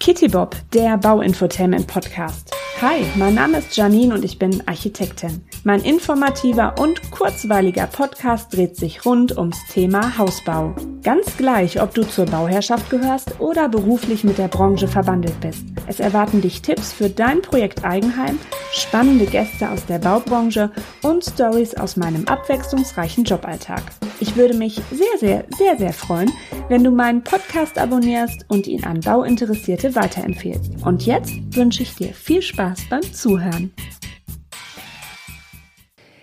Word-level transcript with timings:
Kitty 0.00 0.28
Bob, 0.28 0.56
der 0.72 0.96
Bauinfotainment 0.96 1.86
Podcast. 1.86 2.56
Hi, 2.80 3.04
mein 3.16 3.34
Name 3.34 3.58
ist 3.58 3.76
Janine 3.76 4.14
und 4.14 4.24
ich 4.24 4.38
bin 4.38 4.66
Architektin. 4.66 5.44
Mein 5.62 5.82
informativer 5.82 6.74
und 6.80 7.10
kurzweiliger 7.10 7.86
Podcast 7.86 8.50
dreht 8.54 8.76
sich 8.76 9.04
rund 9.04 9.36
ums 9.36 9.58
Thema 9.70 10.16
Hausbau. 10.16 10.74
Ganz 11.02 11.36
gleich, 11.38 11.80
ob 11.80 11.94
du 11.94 12.02
zur 12.02 12.26
Bauherrschaft 12.26 12.90
gehörst 12.90 13.40
oder 13.40 13.70
beruflich 13.70 14.22
mit 14.22 14.36
der 14.36 14.48
Branche 14.48 14.86
verwandelt 14.86 15.40
bist. 15.40 15.64
Es 15.86 15.98
erwarten 15.98 16.42
dich 16.42 16.60
Tipps 16.60 16.92
für 16.92 17.08
dein 17.08 17.40
Projekt 17.40 17.84
Eigenheim, 17.84 18.38
spannende 18.72 19.24
Gäste 19.24 19.70
aus 19.70 19.86
der 19.86 19.98
Baubranche 19.98 20.70
und 21.02 21.24
Stories 21.24 21.74
aus 21.74 21.96
meinem 21.96 22.26
abwechslungsreichen 22.28 23.24
Joballtag. 23.24 23.82
Ich 24.20 24.36
würde 24.36 24.54
mich 24.54 24.74
sehr, 24.90 25.18
sehr, 25.18 25.44
sehr, 25.56 25.78
sehr 25.78 25.94
freuen, 25.94 26.30
wenn 26.68 26.84
du 26.84 26.90
meinen 26.90 27.24
Podcast 27.24 27.78
abonnierst 27.78 28.44
und 28.48 28.66
ihn 28.66 28.84
an 28.84 29.00
Bauinteressierte 29.00 29.94
weiterempfehlst. 29.94 30.84
Und 30.84 31.06
jetzt 31.06 31.32
wünsche 31.56 31.82
ich 31.82 31.94
dir 31.94 32.12
viel 32.12 32.42
Spaß 32.42 32.80
beim 32.90 33.02
Zuhören. 33.14 33.72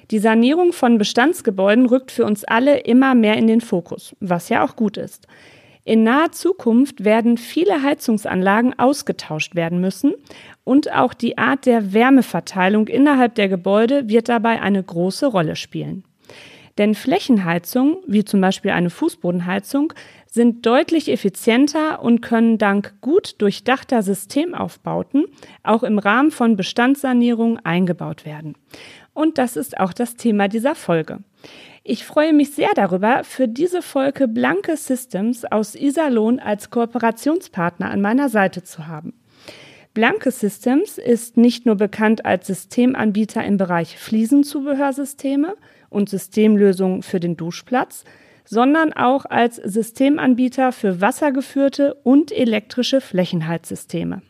Die 0.10 0.20
Sanierung 0.20 0.72
von 0.72 0.98
Bestandsgebäuden 0.98 1.86
rückt 1.86 2.12
für 2.12 2.24
uns 2.24 2.46
alle 2.46 2.80
immer 2.80 3.14
mehr 3.14 3.36
in 3.36 3.48
den 3.48 3.60
Fokus, 3.60 4.16
was 4.22 4.48
ja 4.48 4.64
auch 4.64 4.76
gut 4.76 4.96
ist. 4.96 5.28
In 5.84 6.04
naher 6.04 6.32
Zukunft 6.32 7.04
werden 7.06 7.38
viele 7.38 7.82
Heizungsanlagen 7.82 8.78
ausgetauscht 8.78 9.56
werden 9.56 9.80
müssen 9.80 10.14
und 10.64 10.94
auch 10.94 11.14
die 11.14 11.38
Art 11.38 11.66
der 11.66 11.94
Wärmeverteilung 11.94 12.88
innerhalb 12.88 13.36
der 13.36 13.48
Gebäude 13.48 14.10
wird 14.10 14.28
dabei 14.28 14.62
eine 14.62 14.84
große 14.84 15.28
Rolle 15.28 15.56
spielen. 15.56 16.04
Denn 16.78 16.94
Flächenheizung, 16.94 17.98
wie 18.06 18.24
zum 18.24 18.40
Beispiel 18.40 18.72
eine 18.72 18.90
Fußbodenheizung, 18.90 19.94
sind 20.30 20.66
deutlich 20.66 21.10
effizienter 21.10 22.02
und 22.04 22.22
können 22.22 22.58
dank 22.58 22.96
gut 23.02 23.42
durchdachter 23.42 24.04
Systemaufbauten 24.04 25.26
auch 25.64 25.84
im 25.84 25.98
Rahmen 25.98 26.32
von 26.32 26.56
Bestandssanierung 26.56 27.60
eingebaut 27.60 28.26
werden. 28.26 28.56
Und 29.18 29.40
das 29.40 29.58
ist 29.58 29.80
auch 29.80 29.94
das 29.94 30.14
Thema 30.14 30.48
dieser 30.48 30.76
Folge. 30.76 31.22
Ich 31.84 32.06
freue 32.06 32.34
mich 32.34 32.52
sehr 32.52 32.70
darüber, 32.76 33.24
für 33.24 33.48
diese 33.48 33.82
Folge 33.82 34.28
Blanke 34.28 34.78
Systems 34.78 35.44
aus 35.44 35.74
Iserlohn 35.74 36.40
als 36.40 36.70
Kooperationspartner 36.70 37.90
an 37.90 38.00
meiner 38.00 38.30
Seite 38.30 38.64
zu 38.64 38.86
haben. 38.86 39.20
Blanke 39.96 40.30
Systems 40.30 41.00
ist 41.00 41.36
nicht 41.36 41.66
nur 41.66 41.74
bekannt 41.74 42.28
als 42.28 42.46
Systemanbieter 42.46 43.44
im 43.44 43.58
Bereich 43.58 43.98
Fliesenzubehörsysteme 43.98 45.56
und 45.90 46.10
Systemlösungen 46.10 47.02
für 47.02 47.20
den 47.20 47.38
Duschplatz, 47.38 48.04
sondern 48.46 48.94
auch 48.94 49.26
als 49.26 49.56
Systemanbieter 49.56 50.72
für 50.72 51.02
wassergeführte 51.02 51.96
und 52.04 52.32
elektrische 52.32 53.02
Flächenheizsysteme. 53.02 54.22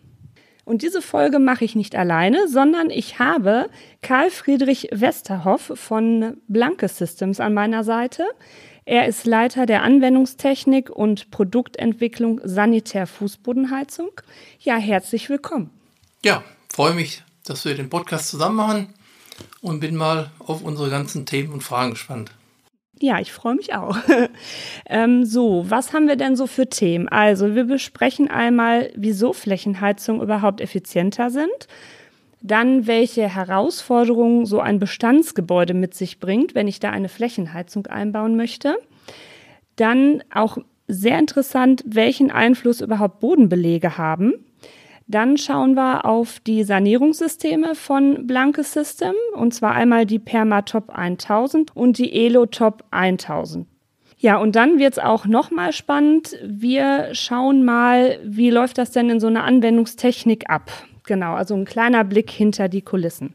Und 0.67 0.81
diese 0.81 1.01
Folge 1.01 1.39
mache 1.39 1.63
ich 1.63 1.77
nicht 1.77 1.95
alleine, 1.95 2.49
sondern 2.49 2.89
ich 2.89 3.19
habe 3.19 3.69
Karl 4.01 4.29
Friedrich 4.29 4.89
Westerhoff 4.91 5.71
von 5.75 6.35
Blanke 6.49 6.89
Systems 6.89 7.39
an 7.39 7.53
meiner 7.53 7.85
Seite. 7.85 8.25
Er 8.83 9.07
ist 9.07 9.25
Leiter 9.25 9.65
der 9.65 9.83
Anwendungstechnik 9.83 10.89
und 10.89 11.31
Produktentwicklung 11.31 12.41
Sanitär 12.43 13.07
Fußbodenheizung. 13.07 14.09
Ja, 14.59 14.75
herzlich 14.75 15.29
willkommen. 15.29 15.69
Ja, 16.25 16.43
freue 16.67 16.95
mich, 16.95 17.23
dass 17.45 17.63
wir 17.63 17.73
den 17.73 17.89
Podcast 17.89 18.27
zusammen 18.27 18.57
machen 18.57 18.93
und 19.61 19.79
bin 19.79 19.95
mal 19.95 20.31
auf 20.39 20.63
unsere 20.63 20.89
ganzen 20.89 21.25
Themen 21.25 21.53
und 21.53 21.63
Fragen 21.63 21.91
gespannt. 21.91 22.31
Ja, 22.99 23.19
ich 23.19 23.31
freue 23.31 23.55
mich 23.55 23.75
auch. 23.75 23.97
ähm, 24.87 25.23
so, 25.23 25.65
was 25.69 25.93
haben 25.93 26.07
wir 26.07 26.15
denn 26.15 26.35
so 26.35 26.47
für 26.47 26.67
Themen? 26.67 27.07
Also, 27.07 27.53
wir 27.53 27.65
besprechen 27.65 28.29
einmal, 28.29 28.91
wieso 28.95 29.33
Flächenheizungen 29.33 30.21
überhaupt 30.21 30.61
effizienter 30.61 31.29
sind. 31.29 31.67
Dann, 32.41 32.87
welche 32.87 33.27
Herausforderungen 33.27 34.45
so 34.45 34.59
ein 34.59 34.79
Bestandsgebäude 34.79 35.73
mit 35.73 35.93
sich 35.93 36.19
bringt, 36.19 36.55
wenn 36.55 36.67
ich 36.67 36.79
da 36.79 36.91
eine 36.91 37.09
Flächenheizung 37.09 37.87
einbauen 37.87 38.35
möchte. 38.35 38.77
Dann 39.75 40.23
auch 40.33 40.57
sehr 40.87 41.19
interessant, 41.19 41.83
welchen 41.85 42.31
Einfluss 42.31 42.81
überhaupt 42.81 43.19
Bodenbelege 43.19 43.97
haben. 43.97 44.33
Dann 45.07 45.37
schauen 45.37 45.75
wir 45.75 46.05
auf 46.05 46.39
die 46.41 46.63
Sanierungssysteme 46.63 47.75
von 47.75 48.27
Blanke 48.27 48.63
System, 48.63 49.13
und 49.35 49.53
zwar 49.53 49.73
einmal 49.73 50.05
die 50.05 50.19
Permatop 50.19 50.89
1000 50.89 51.75
und 51.75 51.97
die 51.97 52.13
Elotop 52.13 52.83
1000. 52.91 53.67
Ja, 54.19 54.37
und 54.37 54.55
dann 54.55 54.79
wird's 54.79 54.99
auch 54.99 55.25
nochmal 55.25 55.71
spannend. 55.71 56.35
Wir 56.43 57.09
schauen 57.13 57.63
mal, 57.63 58.19
wie 58.23 58.49
läuft 58.49 58.79
das 58.79 58.91
denn 58.91 59.09
in 59.09 59.19
so 59.19 59.27
einer 59.27 59.43
Anwendungstechnik 59.43 60.49
ab? 60.49 60.71
Genau, 61.05 61.35
also 61.35 61.55
ein 61.55 61.65
kleiner 61.65 62.03
Blick 62.03 62.29
hinter 62.29 62.67
die 62.67 62.81
Kulissen. 62.81 63.33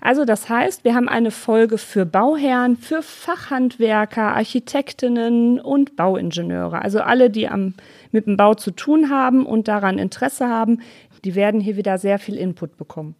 Also 0.00 0.24
das 0.24 0.48
heißt, 0.48 0.84
wir 0.84 0.94
haben 0.94 1.08
eine 1.08 1.30
Folge 1.30 1.78
für 1.78 2.06
Bauherren, 2.06 2.76
für 2.76 3.02
Fachhandwerker, 3.02 4.34
Architektinnen 4.34 5.60
und 5.60 5.96
Bauingenieure. 5.96 6.80
Also 6.80 7.00
alle, 7.00 7.28
die 7.30 7.48
am 7.48 7.74
mit 8.16 8.26
dem 8.26 8.38
Bau 8.38 8.54
zu 8.54 8.70
tun 8.70 9.10
haben 9.10 9.44
und 9.44 9.68
daran 9.68 9.98
Interesse 9.98 10.48
haben, 10.48 10.80
die 11.24 11.34
werden 11.34 11.60
hier 11.60 11.76
wieder 11.76 11.98
sehr 11.98 12.18
viel 12.18 12.36
Input 12.36 12.78
bekommen. 12.78 13.14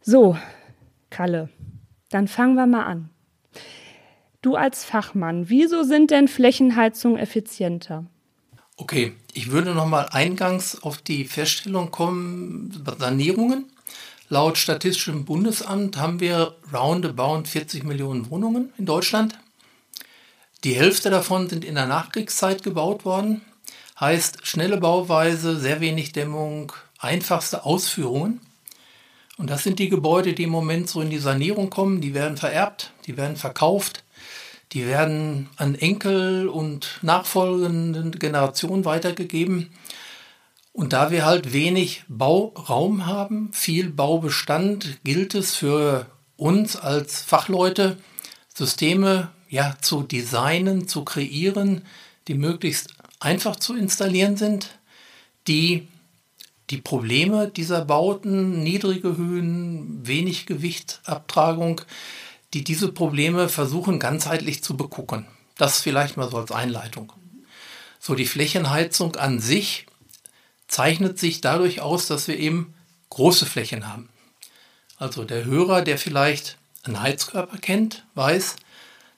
So, 0.00 0.36
Kalle, 1.08 1.50
dann 2.10 2.26
fangen 2.26 2.56
wir 2.56 2.66
mal 2.66 2.82
an. 2.82 3.10
Du 4.42 4.56
als 4.56 4.84
Fachmann, 4.84 5.48
wieso 5.48 5.84
sind 5.84 6.10
denn 6.10 6.26
Flächenheizungen 6.26 7.16
effizienter? 7.16 8.06
Okay, 8.76 9.12
ich 9.34 9.52
würde 9.52 9.72
noch 9.72 9.86
mal 9.86 10.08
eingangs 10.10 10.82
auf 10.82 10.98
die 10.98 11.24
Feststellung 11.24 11.92
kommen, 11.92 12.84
Sanierungen. 12.98 13.66
Laut 14.28 14.58
Statistischem 14.58 15.24
Bundesamt 15.24 15.96
haben 15.96 16.18
wir 16.18 16.56
roundabout 16.72 17.44
40 17.44 17.84
Millionen 17.84 18.30
Wohnungen 18.30 18.72
in 18.78 18.84
Deutschland. 18.84 19.38
Die 20.64 20.74
Hälfte 20.74 21.10
davon 21.10 21.48
sind 21.48 21.64
in 21.64 21.76
der 21.76 21.86
Nachkriegszeit 21.86 22.64
gebaut 22.64 23.04
worden. 23.04 23.42
Heißt 23.98 24.46
schnelle 24.46 24.76
Bauweise, 24.76 25.58
sehr 25.58 25.80
wenig 25.80 26.12
Dämmung, 26.12 26.72
einfachste 26.98 27.64
Ausführungen. 27.64 28.40
Und 29.38 29.50
das 29.50 29.62
sind 29.62 29.78
die 29.78 29.88
Gebäude, 29.88 30.34
die 30.34 30.44
im 30.44 30.50
Moment 30.50 30.88
so 30.88 31.00
in 31.00 31.10
die 31.10 31.18
Sanierung 31.18 31.70
kommen. 31.70 32.00
Die 32.00 32.14
werden 32.14 32.36
vererbt, 32.36 32.92
die 33.06 33.16
werden 33.16 33.36
verkauft, 33.36 34.02
die 34.72 34.86
werden 34.86 35.48
an 35.56 35.74
Enkel 35.74 36.48
und 36.48 36.98
nachfolgenden 37.02 38.12
Generationen 38.12 38.84
weitergegeben. 38.84 39.70
Und 40.72 40.92
da 40.92 41.10
wir 41.10 41.24
halt 41.24 41.54
wenig 41.54 42.04
Bauraum 42.08 43.06
haben, 43.06 43.50
viel 43.52 43.88
Baubestand, 43.88 44.98
gilt 45.04 45.34
es 45.34 45.54
für 45.54 46.06
uns 46.36 46.76
als 46.76 47.22
Fachleute, 47.22 47.96
Systeme 48.52 49.30
ja, 49.48 49.76
zu 49.80 50.02
designen, 50.02 50.86
zu 50.86 51.04
kreieren, 51.04 51.82
die 52.28 52.34
möglichst 52.34 52.95
einfach 53.20 53.56
zu 53.56 53.74
installieren 53.74 54.36
sind, 54.36 54.78
die 55.48 55.88
die 56.70 56.78
Probleme 56.78 57.48
dieser 57.48 57.84
Bauten, 57.84 58.62
niedrige 58.62 59.16
Höhen, 59.16 60.06
wenig 60.06 60.46
Gewichtabtragung, 60.46 61.80
die 62.54 62.64
diese 62.64 62.90
Probleme 62.90 63.48
versuchen 63.48 63.98
ganzheitlich 63.98 64.64
zu 64.64 64.76
begucken. 64.76 65.26
Das 65.56 65.80
vielleicht 65.80 66.16
mal 66.16 66.28
so 66.28 66.38
als 66.38 66.50
Einleitung. 66.50 67.12
So, 68.00 68.14
die 68.14 68.26
Flächenheizung 68.26 69.16
an 69.16 69.40
sich 69.40 69.86
zeichnet 70.68 71.18
sich 71.18 71.40
dadurch 71.40 71.80
aus, 71.80 72.06
dass 72.06 72.28
wir 72.28 72.38
eben 72.38 72.74
große 73.10 73.46
Flächen 73.46 73.88
haben. 73.88 74.08
Also 74.98 75.24
der 75.24 75.44
Hörer, 75.44 75.82
der 75.82 75.98
vielleicht 75.98 76.56
einen 76.82 77.00
Heizkörper 77.00 77.58
kennt, 77.58 78.04
weiß, 78.14 78.56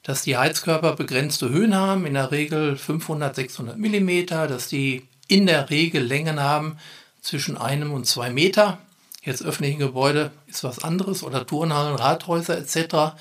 dass 0.08 0.22
die 0.22 0.38
Heizkörper 0.38 0.96
begrenzte 0.96 1.50
Höhen 1.50 1.74
haben, 1.74 2.06
in 2.06 2.14
der 2.14 2.30
Regel 2.30 2.78
500, 2.78 3.36
600 3.36 3.76
mm, 3.76 4.24
dass 4.24 4.66
die 4.66 5.06
in 5.28 5.44
der 5.44 5.68
Regel 5.68 6.02
Längen 6.02 6.40
haben 6.40 6.78
zwischen 7.20 7.58
einem 7.58 7.92
und 7.92 8.06
zwei 8.06 8.30
Meter. 8.30 8.78
Jetzt 9.22 9.44
öffentliche 9.44 9.76
Gebäude 9.76 10.30
ist 10.46 10.64
was 10.64 10.82
anderes 10.82 11.22
oder 11.22 11.46
Turnhallen, 11.46 11.94
Rathäuser 11.94 12.56
etc. 12.56 13.18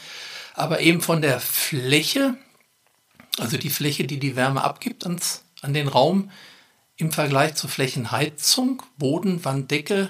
Aber 0.54 0.80
eben 0.80 1.02
von 1.02 1.22
der 1.22 1.42
Fläche, 1.42 2.36
also 3.38 3.58
die 3.58 3.70
Fläche, 3.70 4.08
die 4.08 4.18
die 4.18 4.38
Wärme 4.38 4.64
abgibt 4.64 5.04
ans, 5.04 5.44
an 5.62 5.74
den 5.74 5.90
Raum, 5.90 6.32
im 6.96 7.12
Vergleich 7.12 7.56
zur 7.56 7.70
Flächenheizung, 7.70 8.82
Boden, 8.98 9.44
Wand, 9.44 9.72
Decke 9.72 10.08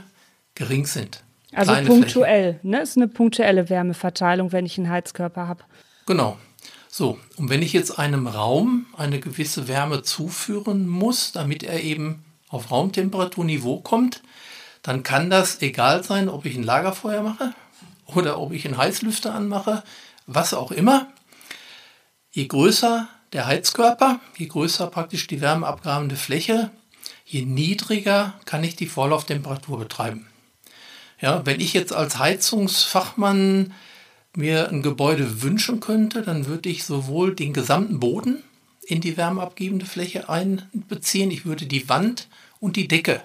gering 0.54 0.86
sind. 0.86 1.24
Also 1.54 1.72
Kleine 1.72 1.88
punktuell, 1.88 2.52
Flächen. 2.52 2.70
ne? 2.70 2.82
Ist 2.84 2.98
eine 2.98 3.08
punktuelle 3.08 3.68
Wärmeverteilung, 3.68 4.52
wenn 4.52 4.68
ich 4.68 4.78
einen 4.78 4.92
Heizkörper 4.92 5.48
habe. 5.48 5.64
Genau. 6.06 6.38
So, 6.98 7.20
und 7.36 7.50
wenn 7.50 7.62
ich 7.62 7.74
jetzt 7.74 8.00
einem 8.00 8.26
Raum 8.26 8.88
eine 8.98 9.20
gewisse 9.20 9.68
Wärme 9.68 10.02
zuführen 10.02 10.88
muss, 10.88 11.32
damit 11.32 11.62
er 11.62 11.84
eben 11.84 12.26
auf 12.50 12.72
Raumtemperaturniveau 12.72 13.82
kommt, 13.82 14.24
dann 14.82 15.04
kann 15.04 15.30
das 15.30 15.62
egal 15.62 16.04
sein, 16.04 16.28
ob 16.28 16.46
ich 16.46 16.56
ein 16.56 16.64
Lagerfeuer 16.64 17.22
mache 17.22 17.54
oder 18.08 18.40
ob 18.40 18.52
ich 18.52 18.66
einen 18.66 18.78
Heißlüfter 18.78 19.32
anmache, 19.36 19.84
was 20.26 20.56
auch 20.56 20.72
immer. 20.72 21.06
Je 22.32 22.48
größer 22.48 23.08
der 23.32 23.46
Heizkörper, 23.46 24.20
je 24.36 24.48
größer 24.48 24.88
praktisch 24.88 25.28
die 25.28 25.40
wärmeabgabende 25.40 26.16
Fläche, 26.16 26.72
je 27.26 27.46
niedriger 27.46 28.34
kann 28.46 28.64
ich 28.64 28.76
die 28.76 28.88
Vorlauftemperatur 28.88 29.78
betreiben. 29.78 30.26
Ja, 31.22 31.46
wenn 31.46 31.60
ich 31.60 31.74
jetzt 31.74 31.94
als 31.94 32.18
Heizungsfachmann 32.18 33.76
mir 34.38 34.70
ein 34.70 34.84
Gebäude 34.84 35.42
wünschen 35.42 35.80
könnte, 35.80 36.22
dann 36.22 36.46
würde 36.46 36.70
ich 36.70 36.84
sowohl 36.84 37.36
den 37.36 37.54
gesamten 37.54 38.00
Boden 38.00 38.44
in 38.86 39.02
die 39.02 39.18
wärmeabgebende 39.18 39.86
Fläche 39.86 40.30
einbeziehen, 40.30 41.32
ich 41.32 41.46
würde 41.46 41.66
die 41.66 41.90
Wand 41.90 42.28
und 42.60 42.76
die 42.76 42.88
Decke. 42.88 43.22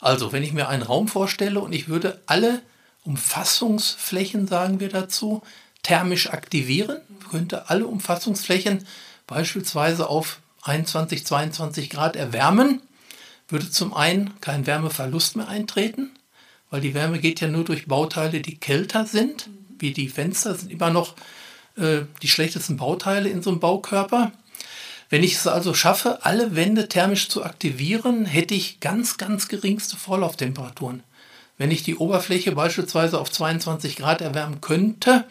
Also, 0.00 0.32
wenn 0.32 0.42
ich 0.42 0.52
mir 0.52 0.68
einen 0.68 0.82
Raum 0.82 1.08
vorstelle 1.08 1.60
und 1.60 1.74
ich 1.74 1.88
würde 1.88 2.22
alle 2.26 2.62
Umfassungsflächen, 3.04 4.46
sagen 4.46 4.80
wir 4.80 4.88
dazu, 4.88 5.42
thermisch 5.82 6.30
aktivieren, 6.30 7.00
könnte 7.30 7.68
alle 7.68 7.86
Umfassungsflächen 7.86 8.86
beispielsweise 9.26 10.08
auf 10.08 10.40
21, 10.62 11.26
22 11.26 11.90
Grad 11.90 12.16
erwärmen, 12.16 12.80
würde 13.48 13.70
zum 13.70 13.92
einen 13.92 14.40
kein 14.40 14.66
Wärmeverlust 14.66 15.36
mehr 15.36 15.48
eintreten, 15.48 16.10
weil 16.70 16.80
die 16.80 16.94
Wärme 16.94 17.18
geht 17.18 17.40
ja 17.40 17.48
nur 17.48 17.64
durch 17.64 17.86
Bauteile, 17.86 18.40
die 18.40 18.56
kälter 18.56 19.04
sind, 19.06 19.48
wie 19.80 19.92
die 19.92 20.08
Fenster 20.08 20.54
sind 20.54 20.70
immer 20.70 20.90
noch 20.90 21.14
äh, 21.76 22.00
die 22.22 22.28
schlechtesten 22.28 22.76
Bauteile 22.76 23.28
in 23.28 23.42
so 23.42 23.50
einem 23.50 23.60
Baukörper. 23.60 24.32
Wenn 25.10 25.22
ich 25.22 25.34
es 25.34 25.46
also 25.46 25.72
schaffe, 25.72 26.24
alle 26.24 26.54
Wände 26.54 26.88
thermisch 26.88 27.28
zu 27.28 27.44
aktivieren, 27.44 28.26
hätte 28.26 28.54
ich 28.54 28.80
ganz, 28.80 29.16
ganz 29.16 29.48
geringste 29.48 29.96
Vorlauftemperaturen. 29.96 31.02
Wenn 31.56 31.70
ich 31.70 31.82
die 31.82 31.96
Oberfläche 31.96 32.52
beispielsweise 32.52 33.18
auf 33.18 33.30
22 33.30 33.96
Grad 33.96 34.20
erwärmen 34.20 34.60
könnte, 34.60 35.24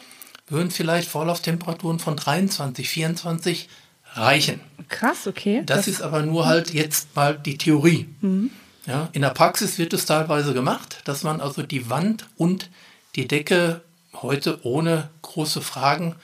würden 0.47 0.71
vielleicht 0.71 1.09
Vorlauftemperaturen 1.09 1.99
von 1.99 2.15
23, 2.15 2.89
24 2.89 3.69
reichen. 4.13 4.59
Krass, 4.89 5.27
okay. 5.27 5.61
Das, 5.65 5.77
das 5.77 5.87
ist 5.87 6.01
aber 6.01 6.23
nur 6.23 6.45
halt 6.45 6.73
jetzt 6.73 7.15
mal 7.15 7.37
die 7.37 7.57
Theorie. 7.57 8.07
Mhm. 8.21 8.51
Ja, 8.85 9.09
in 9.11 9.21
der 9.21 9.29
Praxis 9.29 9.77
wird 9.77 9.93
es 9.93 10.05
teilweise 10.05 10.53
gemacht, 10.53 11.01
dass 11.03 11.23
man 11.23 11.41
also 11.41 11.61
die 11.61 11.89
Wand 11.89 12.25
und 12.37 12.69
die 13.15 13.27
Decke 13.27 13.81
heute 14.21 14.65
ohne 14.65 15.09
große 15.21 15.61
Fragen 15.61 16.15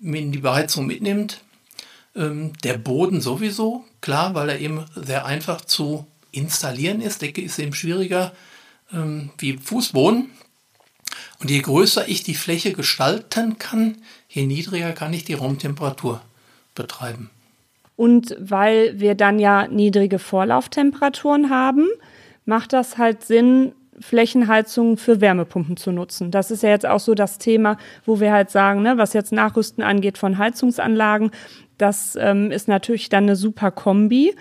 in 0.00 0.32
die 0.32 0.38
Beheizung 0.38 0.86
mitnimmt. 0.86 1.40
Ähm, 2.14 2.52
der 2.64 2.78
Boden 2.78 3.20
sowieso, 3.20 3.84
klar, 4.00 4.34
weil 4.34 4.50
er 4.50 4.60
eben 4.60 4.84
sehr 4.94 5.24
einfach 5.24 5.60
zu 5.62 6.06
installieren 6.30 7.00
ist. 7.00 7.22
Decke 7.22 7.40
ist 7.42 7.58
eben 7.58 7.74
schwieriger 7.74 8.32
ähm, 8.92 9.30
wie 9.38 9.56
Fußboden. 9.56 10.30
Und 11.40 11.50
je 11.50 11.60
größer 11.60 12.08
ich 12.08 12.22
die 12.22 12.34
Fläche 12.34 12.72
gestalten 12.72 13.58
kann, 13.58 13.98
je 14.28 14.46
niedriger 14.46 14.92
kann 14.92 15.12
ich 15.12 15.24
die 15.24 15.34
Raumtemperatur 15.34 16.20
betreiben. 16.74 17.30
Und 17.96 18.36
weil 18.38 18.98
wir 18.98 19.14
dann 19.14 19.38
ja 19.38 19.68
niedrige 19.68 20.18
Vorlauftemperaturen 20.18 21.50
haben, 21.50 21.88
macht 22.44 22.72
das 22.72 22.98
halt 22.98 23.24
Sinn, 23.24 23.72
Flächenheizungen 24.02 24.96
für 24.96 25.20
Wärmepumpen 25.20 25.76
zu 25.76 25.92
nutzen. 25.92 26.30
Das 26.30 26.50
ist 26.50 26.62
ja 26.62 26.70
jetzt 26.70 26.86
auch 26.86 27.00
so 27.00 27.14
das 27.14 27.38
Thema, 27.38 27.78
wo 28.04 28.20
wir 28.20 28.32
halt 28.32 28.50
sagen, 28.50 28.82
ne, 28.82 28.98
was 28.98 29.12
jetzt 29.12 29.32
Nachrüsten 29.32 29.82
angeht 29.82 30.18
von 30.18 30.38
Heizungsanlagen, 30.38 31.30
das 31.78 32.16
ähm, 32.20 32.50
ist 32.50 32.68
natürlich 32.68 33.08
dann 33.08 33.24
eine 33.24 33.36
super 33.36 33.70
Kombi. 33.70 34.34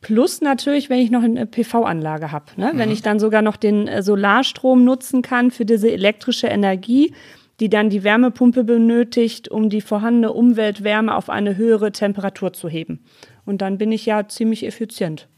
Plus 0.00 0.40
natürlich, 0.40 0.88
wenn 0.88 1.00
ich 1.00 1.10
noch 1.10 1.22
eine 1.22 1.46
PV-Anlage 1.46 2.30
habe. 2.30 2.46
Ne? 2.56 2.72
Mhm. 2.72 2.78
Wenn 2.78 2.90
ich 2.90 3.02
dann 3.02 3.18
sogar 3.18 3.42
noch 3.42 3.56
den 3.56 3.88
äh, 3.88 4.02
Solarstrom 4.02 4.84
nutzen 4.84 5.22
kann 5.22 5.50
für 5.50 5.64
diese 5.64 5.90
elektrische 5.90 6.46
Energie, 6.46 7.12
die 7.60 7.70
dann 7.70 7.90
die 7.90 8.04
Wärmepumpe 8.04 8.64
benötigt, 8.64 9.48
um 9.48 9.70
die 9.70 9.80
vorhandene 9.80 10.32
Umweltwärme 10.32 11.14
auf 11.14 11.30
eine 11.30 11.56
höhere 11.56 11.90
Temperatur 11.90 12.52
zu 12.52 12.68
heben. 12.68 13.04
Und 13.44 13.62
dann 13.62 13.78
bin 13.78 13.92
ich 13.92 14.06
ja 14.06 14.28
ziemlich 14.28 14.66
effizient. 14.66 15.28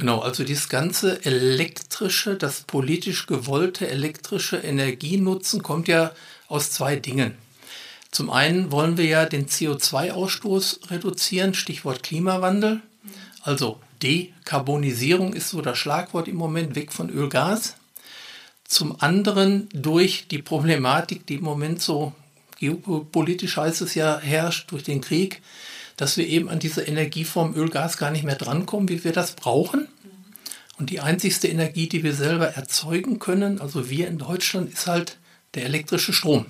Genau, 0.00 0.20
also 0.20 0.44
dieses 0.44 0.70
ganze 0.70 1.26
elektrische, 1.26 2.34
das 2.34 2.62
politisch 2.62 3.26
gewollte 3.26 3.86
elektrische 3.86 4.56
Energienutzen 4.56 5.62
kommt 5.62 5.88
ja 5.88 6.12
aus 6.48 6.70
zwei 6.70 6.96
Dingen. 6.96 7.34
Zum 8.10 8.30
einen 8.30 8.72
wollen 8.72 8.96
wir 8.96 9.04
ja 9.04 9.26
den 9.26 9.46
CO2-Ausstoß 9.46 10.90
reduzieren, 10.90 11.52
Stichwort 11.52 12.02
Klimawandel. 12.02 12.80
Also 13.42 13.78
Dekarbonisierung 14.02 15.34
ist 15.34 15.50
so 15.50 15.60
das 15.60 15.76
Schlagwort 15.76 16.28
im 16.28 16.36
Moment, 16.36 16.76
weg 16.76 16.94
von 16.94 17.10
Öl, 17.10 17.28
Gas. 17.28 17.76
Zum 18.64 19.02
anderen 19.02 19.68
durch 19.74 20.28
die 20.28 20.40
Problematik, 20.40 21.26
die 21.26 21.34
im 21.34 21.44
Moment 21.44 21.82
so 21.82 22.14
geopolitisch 22.58 23.58
heißt 23.58 23.82
es 23.82 23.94
ja 23.94 24.18
herrscht, 24.18 24.72
durch 24.72 24.82
den 24.82 25.02
Krieg, 25.02 25.42
dass 26.00 26.16
wir 26.16 26.26
eben 26.26 26.48
an 26.48 26.58
diese 26.58 26.80
Energieform 26.80 27.54
Öl, 27.54 27.68
Gas 27.68 27.98
gar 27.98 28.10
nicht 28.10 28.24
mehr 28.24 28.34
drankommen, 28.34 28.88
wie 28.88 29.04
wir 29.04 29.12
das 29.12 29.32
brauchen. 29.32 29.86
Und 30.78 30.88
die 30.88 31.00
einzigste 31.00 31.46
Energie, 31.46 31.90
die 31.90 32.02
wir 32.02 32.14
selber 32.14 32.46
erzeugen 32.46 33.18
können, 33.18 33.60
also 33.60 33.90
wir 33.90 34.08
in 34.08 34.16
Deutschland, 34.16 34.72
ist 34.72 34.86
halt 34.86 35.18
der 35.52 35.66
elektrische 35.66 36.14
Strom. 36.14 36.46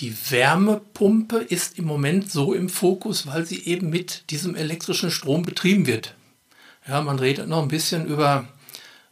Die 0.00 0.14
Wärmepumpe 0.30 1.38
ist 1.38 1.78
im 1.78 1.86
Moment 1.86 2.30
so 2.30 2.52
im 2.52 2.68
Fokus, 2.68 3.26
weil 3.26 3.46
sie 3.46 3.64
eben 3.64 3.88
mit 3.88 4.24
diesem 4.28 4.54
elektrischen 4.56 5.10
Strom 5.10 5.42
betrieben 5.42 5.86
wird. 5.86 6.14
Ja, 6.86 7.00
man 7.00 7.18
redet 7.18 7.48
noch 7.48 7.62
ein 7.62 7.68
bisschen 7.68 8.06
über 8.06 8.46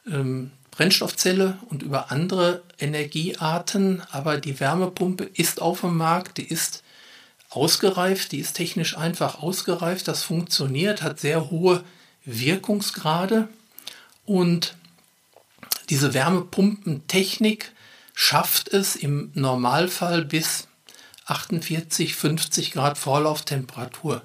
ähm, 0.06 0.50
Brennstoffzelle 0.72 1.56
und 1.70 1.82
über 1.82 2.12
andere 2.12 2.64
Energiearten, 2.78 4.02
aber 4.10 4.36
die 4.36 4.60
Wärmepumpe 4.60 5.24
ist 5.24 5.62
auf 5.62 5.80
dem 5.80 5.96
Markt, 5.96 6.36
die 6.36 6.46
ist 6.46 6.82
ausgereift, 7.56 8.32
die 8.32 8.38
ist 8.38 8.54
technisch 8.54 8.96
einfach 8.96 9.42
ausgereift, 9.42 10.06
das 10.08 10.22
funktioniert, 10.22 11.02
hat 11.02 11.18
sehr 11.18 11.50
hohe 11.50 11.82
Wirkungsgrade 12.24 13.48
und 14.24 14.76
diese 15.88 16.14
Wärmepumpentechnik 16.14 17.72
schafft 18.14 18.68
es 18.68 18.96
im 18.96 19.30
Normalfall 19.34 20.24
bis 20.24 20.68
48, 21.26 22.14
50 22.14 22.72
Grad 22.72 22.98
Vorlauftemperatur 22.98 24.22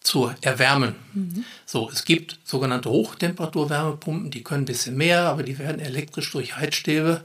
zu 0.00 0.32
erwärmen. 0.40 0.94
Mhm. 1.14 1.44
So, 1.66 1.90
es 1.90 2.04
gibt 2.04 2.38
sogenannte 2.44 2.90
Hochtemperaturwärmepumpen, 2.90 4.30
die 4.30 4.44
können 4.44 4.62
ein 4.62 4.66
bisschen 4.66 4.96
mehr, 4.96 5.22
aber 5.22 5.42
die 5.42 5.58
werden 5.58 5.80
elektrisch 5.80 6.30
durch 6.30 6.56
Heizstäbe 6.56 7.24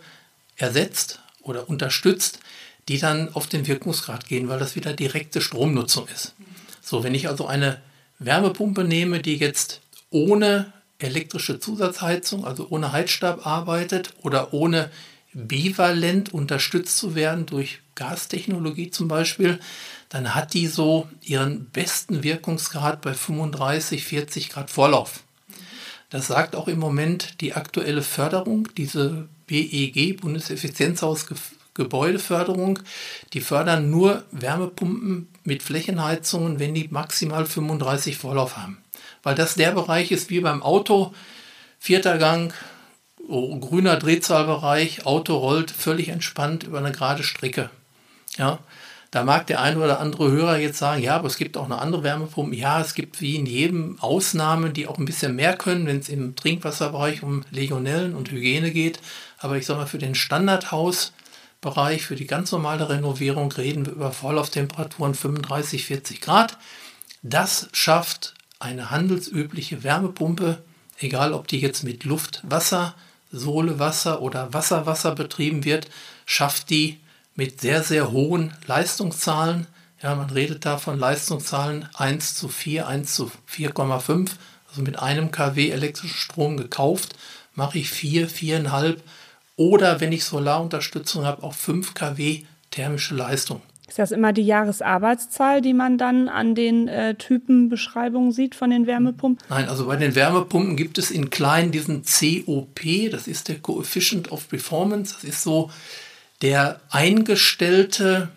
ersetzt 0.55 1.19
oder 1.41 1.69
unterstützt, 1.69 2.39
die 2.88 2.98
dann 2.98 3.33
auf 3.33 3.48
den 3.48 3.68
Wirkungsgrad 3.68 4.28
gehen, 4.28 4.50
weil 4.50 4.60
das 4.60 4.75
wieder 4.75 4.94
direkte 4.94 5.42
Stromnutzung 5.42 6.07
ist. 6.13 6.33
So, 6.81 7.04
wenn 7.04 7.16
ich 7.16 7.28
also 7.28 7.48
eine 7.48 7.80
Wärmepumpe 8.19 8.83
nehme, 8.83 9.22
die 9.22 9.38
jetzt 9.38 9.81
ohne 10.10 10.74
elektrische 11.00 11.59
Zusatzheizung, 11.59 12.45
also 12.45 12.68
ohne 12.69 12.92
Heizstab 12.92 13.45
arbeitet 13.45 14.14
oder 14.21 14.54
ohne 14.54 14.92
bivalent 15.33 16.33
unterstützt 16.33 16.97
zu 16.97 17.16
werden 17.16 17.45
durch 17.45 17.80
Gastechnologie 17.95 18.92
zum 18.92 19.07
Beispiel, 19.07 19.59
dann 20.09 20.35
hat 20.35 20.54
die 20.54 20.68
so 20.68 21.07
ihren 21.21 21.66
besten 21.66 22.23
Wirkungsgrad 22.23 23.02
bei 23.02 23.14
35, 23.14 24.04
40 24.04 24.50
Grad 24.50 24.69
Vorlauf. 24.69 25.23
Das 26.09 26.28
sagt 26.28 26.56
auch 26.56 26.68
im 26.68 26.80
Moment 26.80 27.40
die 27.40 27.54
aktuelle 27.54 28.02
Förderung, 28.02 28.68
diese 28.76 29.30
BEG, 29.47 30.19
Bundeseffizienzhaus 30.19 31.26
Gebäudeförderung. 31.73 32.80
Die 33.33 33.42
fördern 33.42 33.90
nur 33.90 34.23
Wärmepumpen 34.31 35.30
mit 35.44 35.63
Flächenheizungen, 35.63 36.59
wenn 36.59 36.73
die 36.73 36.87
maximal 36.90 37.45
35 37.45 38.18
Vorlauf 38.18 38.57
haben. 38.57 38.78
Weil 39.23 39.35
das 39.35 39.56
der 39.56 39.71
Bereich 39.71 40.11
ist 40.11 40.30
wie 40.30 40.40
beim 40.40 40.63
Auto, 40.63 41.13
vierter 41.80 42.18
Gang, 42.18 42.54
grüner 43.28 43.97
Drehzahlbereich, 43.97 45.06
Auto 45.06 45.35
rollt 45.37 45.71
völlig 45.71 46.09
entspannt 46.09 46.63
über 46.63 46.80
eine 46.80 46.92
gerade 46.92 47.23
Strecke. 47.23 47.69
Ja, 48.37 48.59
da 49.11 49.25
mag 49.25 49.45
der 49.47 49.61
eine 49.61 49.78
oder 49.78 49.99
andere 49.99 50.31
Hörer 50.31 50.57
jetzt 50.57 50.78
sagen, 50.78 51.04
ja, 51.04 51.18
aber 51.18 51.28
es 51.28 51.35
gibt 51.35 51.57
auch 51.57 51.66
eine 51.66 51.80
andere 51.80 52.04
Wärmepumpe. 52.04 52.56
Ja, 52.56 52.80
es 52.80 52.94
gibt 52.94 53.19
wie 53.19 53.35
in 53.35 53.45
jedem 53.45 53.99
Ausnahmen, 53.99 54.71
die 54.71 54.87
auch 54.87 54.97
ein 54.97 55.06
bisschen 55.06 55.35
mehr 55.35 55.57
können, 55.57 55.85
wenn 55.85 55.99
es 55.99 56.07
im 56.07 56.37
Trinkwasserbereich 56.37 57.21
um 57.21 57.44
Legionellen 57.51 58.16
und 58.16 58.31
Hygiene 58.31 58.71
geht. 58.71 58.99
Aber 59.37 59.57
ich 59.57 59.66
sage 59.66 59.81
mal, 59.81 59.85
für 59.85 59.97
den 59.97 60.16
Standardhausbereich, 61.61 62.06
für 62.06 62.15
die 62.15 62.25
ganz 62.25 62.51
normale 62.51 62.89
Renovierung 62.89 63.51
reden 63.51 63.85
wir 63.85 63.94
über 63.94 64.11
Vorlauftemperaturen 64.11 65.13
35, 65.13 65.85
40 65.85 66.19
Grad. 66.19 66.57
Das 67.21 67.69
schafft 67.71 68.33
eine 68.59 68.89
handelsübliche 68.89 69.83
Wärmepumpe, 69.83 70.63
egal 70.99 71.33
ob 71.33 71.47
die 71.47 71.59
jetzt 71.59 71.83
mit 71.83 72.03
Luft, 72.03 72.41
Wasser, 72.44 72.95
Sohle, 73.31 73.77
Wasser 73.77 74.23
oder 74.23 74.53
Wasser-Wasser 74.53 75.13
betrieben 75.13 75.63
wird, 75.63 75.87
schafft 76.25 76.71
die 76.71 76.99
mit 77.35 77.61
sehr, 77.61 77.83
sehr 77.83 78.11
hohen 78.11 78.53
Leistungszahlen. 78.65 79.68
Ja, 80.01 80.15
man 80.15 80.31
redet 80.31 80.65
da 80.65 80.80
von 80.80 80.97
Leistungszahlen 80.97 81.87
1 81.94 82.33
zu 82.33 82.47
4, 82.47 82.87
1 82.87 83.13
zu 83.13 83.31
4,5. 83.56 84.31
Also 84.68 84.81
mit 84.81 84.97
einem 84.97 85.31
kW 85.31 85.69
elektrischen 85.69 86.18
Strom 86.18 86.57
gekauft, 86.57 87.15
mache 87.53 87.77
ich 87.77 87.89
4, 87.91 88.30
4,5 88.30 88.97
oder 89.61 90.01
wenn 90.01 90.11
ich 90.11 90.23
Solarunterstützung 90.23 91.23
habe, 91.23 91.44
auch 91.44 91.53
5 91.53 91.94
kW 91.94 92.44
thermische 92.71 93.13
Leistung. 93.13 93.61
Ist 93.87 93.99
das 93.99 94.11
immer 94.11 94.33
die 94.33 94.44
Jahresarbeitszahl, 94.44 95.61
die 95.61 95.73
man 95.73 95.97
dann 95.97 96.30
an 96.30 96.56
den 96.56 96.87
äh, 96.87 97.15
Typenbeschreibungen 97.15 98.31
sieht 98.31 98.56
von 98.56 98.69
den 98.69 98.87
Wärmepumpen? 98.87 99.45
Nein, 99.49 99.68
also 99.68 99.85
bei 99.85 99.97
den 99.97 100.15
Wärmepumpen 100.15 100.77
gibt 100.77 100.97
es 100.97 101.11
in 101.11 101.30
klein 101.30 101.71
diesen 101.71 102.03
COP, 102.03 102.80
das 103.11 103.27
ist 103.27 103.49
der 103.49 103.59
Coefficient 103.59 104.31
of 104.31 104.47
Performance, 104.47 105.13
das 105.13 105.25
ist 105.25 105.44
so 105.44 105.69
der 106.41 106.80
eingestellte 106.89 108.30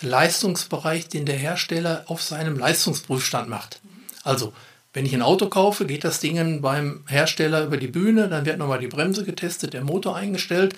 Leistungsbereich, 0.00 1.08
den 1.08 1.26
der 1.26 1.36
Hersteller 1.36 2.04
auf 2.06 2.22
seinem 2.22 2.58
Leistungsprüfstand 2.58 3.48
macht. 3.48 3.80
Also, 4.24 4.52
wenn 4.92 5.06
ich 5.06 5.14
ein 5.14 5.22
Auto 5.22 5.48
kaufe, 5.48 5.86
geht 5.86 6.04
das 6.04 6.20
Ding 6.20 6.60
beim 6.60 7.04
Hersteller 7.08 7.64
über 7.64 7.76
die 7.76 7.86
Bühne, 7.86 8.28
dann 8.28 8.44
wird 8.44 8.58
nochmal 8.58 8.80
die 8.80 8.88
Bremse 8.88 9.24
getestet, 9.24 9.72
der 9.72 9.84
Motor 9.84 10.16
eingestellt. 10.16 10.74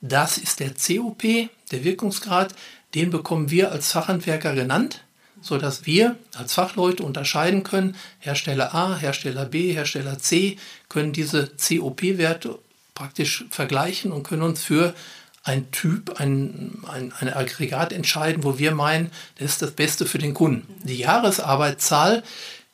Das 0.00 0.38
ist 0.38 0.60
der 0.60 0.70
COP, 0.70 1.22
der 1.70 1.84
Wirkungsgrad, 1.84 2.54
den 2.94 3.10
bekommen 3.10 3.50
wir 3.50 3.70
als 3.70 3.92
Fachhandwerker 3.92 4.54
genannt, 4.54 5.04
sodass 5.42 5.84
wir 5.84 6.16
als 6.34 6.54
Fachleute 6.54 7.02
unterscheiden 7.02 7.62
können, 7.62 7.96
Hersteller 8.18 8.74
A, 8.74 8.96
Hersteller 8.96 9.44
B, 9.44 9.72
Hersteller 9.72 10.18
C, 10.18 10.56
können 10.88 11.12
diese 11.12 11.50
COP-Werte 11.56 12.58
praktisch 12.94 13.44
vergleichen 13.50 14.10
und 14.10 14.22
können 14.22 14.42
uns 14.42 14.62
für 14.62 14.94
ein 15.42 15.70
Typ, 15.70 16.20
ein, 16.20 16.82
ein, 16.86 17.12
ein 17.18 17.32
Aggregat 17.32 17.92
entscheiden, 17.92 18.44
wo 18.44 18.58
wir 18.58 18.72
meinen, 18.72 19.10
das 19.38 19.52
ist 19.52 19.62
das 19.62 19.70
Beste 19.70 20.04
für 20.04 20.18
den 20.18 20.34
Kunden. 20.34 20.66
Die 20.84 20.98
Jahresarbeitszahl, 20.98 22.22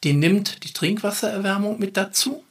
die 0.05 0.13
nimmt 0.13 0.65
die 0.65 0.73
Trinkwassererwärmung 0.73 1.79
mit 1.79 1.97
dazu, 1.97 2.45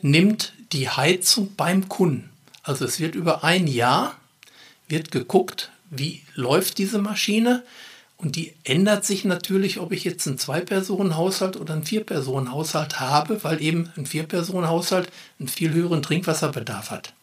nimmt 0.00 0.52
die 0.72 0.88
Heizung 0.88 1.54
beim 1.56 1.88
Kunden. 1.88 2.30
Also 2.62 2.84
es 2.84 3.00
wird 3.00 3.14
über 3.14 3.44
ein 3.44 3.66
Jahr 3.66 4.16
wird 4.88 5.10
geguckt, 5.10 5.70
wie 5.90 6.22
läuft 6.34 6.78
diese 6.78 6.98
Maschine 6.98 7.62
und 8.16 8.36
die 8.36 8.54
ändert 8.62 9.04
sich 9.04 9.24
natürlich, 9.24 9.80
ob 9.80 9.90
ich 9.90 10.04
jetzt 10.04 10.26
einen 10.28 10.38
Zwei-Personen-Haushalt 10.38 11.56
oder 11.56 11.74
einen 11.74 11.84
Vier-Personen-Haushalt 11.84 13.00
habe, 13.00 13.42
weil 13.42 13.60
eben 13.60 13.90
ein 13.96 14.06
Vier-Personen-Haushalt 14.06 15.10
einen 15.40 15.48
viel 15.48 15.72
höheren 15.72 16.02
Trinkwasserbedarf 16.02 16.90
hat. 16.90 17.14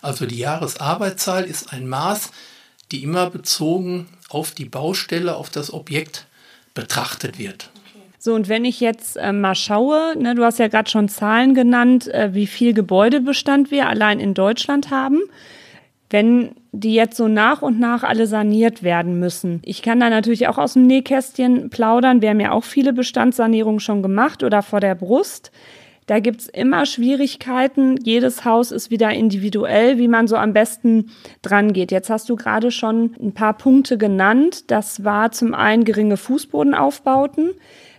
Also 0.00 0.24
die 0.24 0.38
Jahresarbeitszahl 0.38 1.44
ist 1.44 1.72
ein 1.72 1.88
Maß, 1.88 2.30
die 2.90 3.02
immer 3.02 3.28
bezogen 3.28 4.08
auf 4.28 4.52
die 4.52 4.64
Baustelle, 4.64 5.36
auf 5.36 5.50
das 5.50 5.72
Objekt 5.72 6.26
betrachtet 6.74 7.38
wird. 7.38 7.70
So, 8.26 8.34
und 8.34 8.48
wenn 8.48 8.64
ich 8.64 8.80
jetzt 8.80 9.16
äh, 9.18 9.32
mal 9.32 9.54
schaue, 9.54 10.14
ne, 10.18 10.34
du 10.34 10.42
hast 10.42 10.58
ja 10.58 10.66
gerade 10.66 10.90
schon 10.90 11.08
Zahlen 11.08 11.54
genannt, 11.54 12.08
äh, 12.08 12.34
wie 12.34 12.48
viel 12.48 12.74
Gebäudebestand 12.74 13.70
wir 13.70 13.88
allein 13.88 14.18
in 14.18 14.34
Deutschland 14.34 14.90
haben. 14.90 15.20
Wenn 16.10 16.50
die 16.72 16.94
jetzt 16.94 17.16
so 17.16 17.28
nach 17.28 17.62
und 17.62 17.78
nach 17.78 18.02
alle 18.02 18.26
saniert 18.26 18.82
werden 18.82 19.20
müssen. 19.20 19.60
Ich 19.64 19.80
kann 19.80 20.00
da 20.00 20.10
natürlich 20.10 20.48
auch 20.48 20.58
aus 20.58 20.72
dem 20.72 20.88
Nähkästchen 20.88 21.70
plaudern. 21.70 22.20
Wir 22.20 22.30
haben 22.30 22.40
ja 22.40 22.50
auch 22.50 22.64
viele 22.64 22.92
Bestandssanierungen 22.92 23.78
schon 23.78 24.02
gemacht 24.02 24.42
oder 24.42 24.62
vor 24.62 24.80
der 24.80 24.96
Brust. 24.96 25.52
Da 26.06 26.18
gibt's 26.18 26.48
immer 26.48 26.84
Schwierigkeiten. 26.84 27.96
Jedes 28.02 28.44
Haus 28.44 28.72
ist 28.72 28.90
wieder 28.90 29.10
individuell, 29.10 29.98
wie 29.98 30.08
man 30.08 30.26
so 30.26 30.34
am 30.34 30.52
besten 30.52 31.12
dran 31.42 31.72
geht. 31.72 31.92
Jetzt 31.92 32.10
hast 32.10 32.28
du 32.28 32.34
gerade 32.34 32.72
schon 32.72 33.14
ein 33.20 33.34
paar 33.34 33.56
Punkte 33.56 33.96
genannt. 33.98 34.68
Das 34.72 35.04
war 35.04 35.30
zum 35.30 35.54
einen 35.54 35.84
geringe 35.84 36.16
Fußbodenaufbauten. 36.16 37.50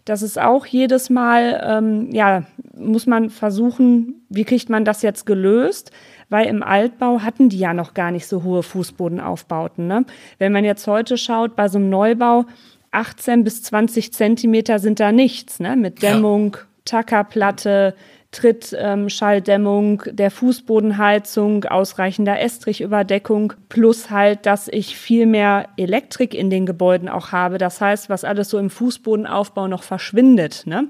Das 0.08 0.22
ist 0.22 0.40
auch 0.40 0.66
jedes 0.66 1.10
Mal, 1.10 1.62
ähm, 1.66 2.10
ja, 2.14 2.44
muss 2.78 3.08
man 3.08 3.30
versuchen, 3.30 4.24
wie 4.30 4.46
kriegt 4.46 4.70
man 4.70 4.86
das 4.86 5.02
jetzt 5.02 5.26
gelöst? 5.26 5.92
Weil 6.30 6.48
im 6.48 6.64
Altbau 6.64 7.24
hatten 7.24 7.50
die 7.50 7.60
ja 7.60 7.74
noch 7.74 7.94
gar 7.94 8.12
nicht 8.12 8.26
so 8.26 8.44
hohe 8.44 8.64
Fußbodenaufbauten. 8.64 9.86
Ne? 9.86 10.06
Wenn 10.38 10.54
man 10.54 10.64
jetzt 10.64 10.88
heute 10.88 11.18
schaut, 11.18 11.58
bei 11.58 11.68
so 11.68 11.78
einem 11.78 11.90
Neubau, 11.90 12.46
18 12.92 13.44
bis 13.44 13.64
20 13.64 14.14
Zentimeter 14.14 14.80
sind 14.80 15.02
da 15.02 15.12
nichts, 15.12 15.60
ne? 15.60 15.76
Mit 15.76 16.02
Dämmung, 16.02 16.56
ja. 16.56 16.62
Tackerplatte, 16.86 17.94
Trittschalldämmung, 18.31 20.03
ähm, 20.05 20.15
der 20.15 20.31
Fußbodenheizung, 20.31 21.63
ausreichender 21.65 22.39
Estrichüberdeckung, 22.39 23.53
plus 23.69 24.10
halt, 24.10 24.46
dass 24.46 24.67
ich 24.67 24.98
viel 24.98 25.25
mehr 25.25 25.69
Elektrik 25.77 26.34
in 26.34 26.50
den 26.50 26.65
Gebäuden 26.65 27.10
auch 27.10 27.31
habe. 27.31 27.57
Das 27.57 27.79
heißt, 27.79 28.10
was 28.10 28.24
alles 28.24 28.50
so 28.50 28.57
im 28.57 28.69
Fußbodenaufbau 28.69 29.67
noch 29.67 29.84
verschwindet. 29.84 30.63
Ne? 30.65 30.89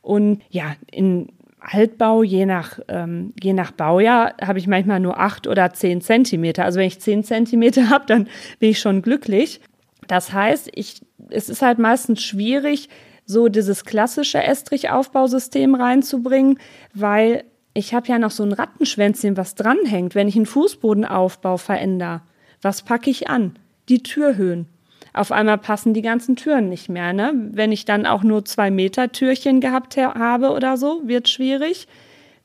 Und 0.00 0.42
ja, 0.48 0.74
in 0.90 1.28
Altbau, 1.60 2.22
je 2.22 2.46
nach, 2.46 2.80
ähm, 2.88 3.34
je 3.40 3.52
nach 3.52 3.70
Baujahr, 3.70 4.34
habe 4.42 4.58
ich 4.58 4.66
manchmal 4.66 4.98
nur 4.98 5.20
acht 5.20 5.46
oder 5.46 5.72
zehn 5.72 6.00
Zentimeter. 6.00 6.64
Also 6.64 6.80
wenn 6.80 6.88
ich 6.88 7.00
zehn 7.00 7.22
Zentimeter 7.22 7.90
habe, 7.90 8.06
dann 8.06 8.28
bin 8.58 8.70
ich 8.70 8.80
schon 8.80 9.02
glücklich. 9.02 9.60
Das 10.08 10.32
heißt, 10.32 10.70
ich, 10.74 11.02
es 11.30 11.48
ist 11.48 11.62
halt 11.62 11.78
meistens 11.78 12.22
schwierig, 12.22 12.88
so 13.26 13.48
dieses 13.48 13.84
klassische 13.84 14.42
Estrichaufbausystem 14.42 15.74
reinzubringen, 15.74 16.58
weil 16.94 17.44
ich 17.74 17.94
habe 17.94 18.08
ja 18.08 18.18
noch 18.18 18.30
so 18.30 18.42
ein 18.42 18.52
Rattenschwänzchen, 18.52 19.36
was 19.36 19.54
dranhängt, 19.54 20.14
wenn 20.14 20.28
ich 20.28 20.36
einen 20.36 20.46
Fußbodenaufbau 20.46 21.56
verändere. 21.56 22.22
Was 22.60 22.82
packe 22.82 23.10
ich 23.10 23.28
an? 23.28 23.56
Die 23.88 24.02
Türhöhen. 24.02 24.66
Auf 25.14 25.32
einmal 25.32 25.58
passen 25.58 25.94
die 25.94 26.02
ganzen 26.02 26.36
Türen 26.36 26.68
nicht 26.68 26.88
mehr. 26.88 27.12
Ne? 27.12 27.32
Wenn 27.52 27.72
ich 27.72 27.84
dann 27.84 28.06
auch 28.06 28.22
nur 28.22 28.44
zwei 28.44 28.70
Meter 28.70 29.12
Türchen 29.12 29.60
gehabt 29.60 29.96
habe 29.96 30.50
oder 30.50 30.76
so, 30.76 31.02
wird 31.04 31.28
schwierig. 31.28 31.86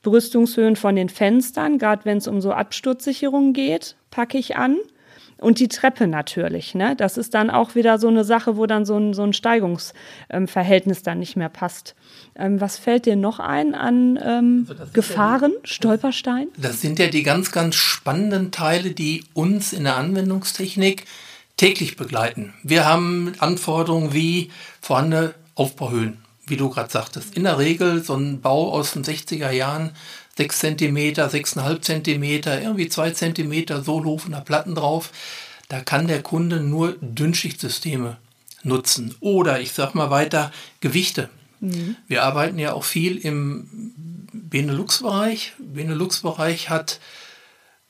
Brüstungshöhen 0.02 0.76
von 0.76 0.96
den 0.96 1.08
Fenstern, 1.08 1.78
gerade 1.78 2.04
wenn 2.04 2.18
es 2.18 2.28
um 2.28 2.40
so 2.40 2.52
Absturzsicherungen 2.52 3.52
geht, 3.52 3.96
packe 4.10 4.38
ich 4.38 4.56
an. 4.56 4.76
Und 5.38 5.60
die 5.60 5.68
Treppe 5.68 6.08
natürlich, 6.08 6.74
ne? 6.74 6.96
Das 6.96 7.16
ist 7.16 7.32
dann 7.32 7.48
auch 7.48 7.74
wieder 7.76 7.98
so 7.98 8.08
eine 8.08 8.24
Sache, 8.24 8.56
wo 8.56 8.66
dann 8.66 8.84
so 8.84 8.96
ein, 8.96 9.14
so 9.14 9.22
ein 9.22 9.32
Steigungsverhältnis 9.32 10.98
ähm, 10.98 11.04
dann 11.04 11.18
nicht 11.20 11.36
mehr 11.36 11.48
passt. 11.48 11.94
Ähm, 12.34 12.60
was 12.60 12.76
fällt 12.76 13.06
dir 13.06 13.14
noch 13.14 13.38
ein 13.38 13.74
an 13.74 14.18
ähm, 14.22 14.66
also 14.68 14.92
Gefahren, 14.92 15.52
ja 15.52 15.58
Stolperstein? 15.62 16.48
Das 16.56 16.80
sind 16.80 16.98
ja 16.98 17.06
die 17.06 17.22
ganz, 17.22 17.52
ganz 17.52 17.76
spannenden 17.76 18.50
Teile, 18.50 18.90
die 18.90 19.24
uns 19.32 19.72
in 19.72 19.84
der 19.84 19.96
Anwendungstechnik 19.96 21.04
täglich 21.56 21.96
begleiten. 21.96 22.54
Wir 22.62 22.84
haben 22.84 23.32
Anforderungen 23.38 24.12
wie 24.12 24.50
vorhandene 24.80 25.34
Aufbauhöhen, 25.54 26.18
wie 26.46 26.56
du 26.56 26.68
gerade 26.68 26.90
sagtest. 26.90 27.36
In 27.36 27.44
der 27.44 27.58
Regel 27.58 28.02
so 28.02 28.14
ein 28.14 28.40
Bau 28.40 28.72
aus 28.72 28.92
den 28.92 29.04
60er 29.04 29.50
Jahren 29.50 29.90
6 30.38 30.58
cm, 30.60 30.96
6,5 30.96 31.80
cm, 31.82 32.62
irgendwie 32.62 32.88
2 32.88 33.10
cm 33.10 33.82
Sohlhofener 33.82 34.40
Platten 34.40 34.76
drauf. 34.76 35.10
Da 35.68 35.80
kann 35.80 36.06
der 36.06 36.22
Kunde 36.22 36.60
nur 36.60 36.96
Dünnschichtsysteme 37.00 38.18
nutzen. 38.62 39.16
Oder 39.18 39.60
ich 39.60 39.72
sage 39.72 39.98
mal 39.98 40.10
weiter, 40.10 40.52
Gewichte. 40.80 41.28
Mhm. 41.58 41.96
Wir 42.06 42.22
arbeiten 42.22 42.60
ja 42.60 42.72
auch 42.72 42.84
viel 42.84 43.16
im 43.16 43.92
Benelux-Bereich. 44.32 45.54
Benelux-Bereich 45.58 46.70
hat 46.70 47.00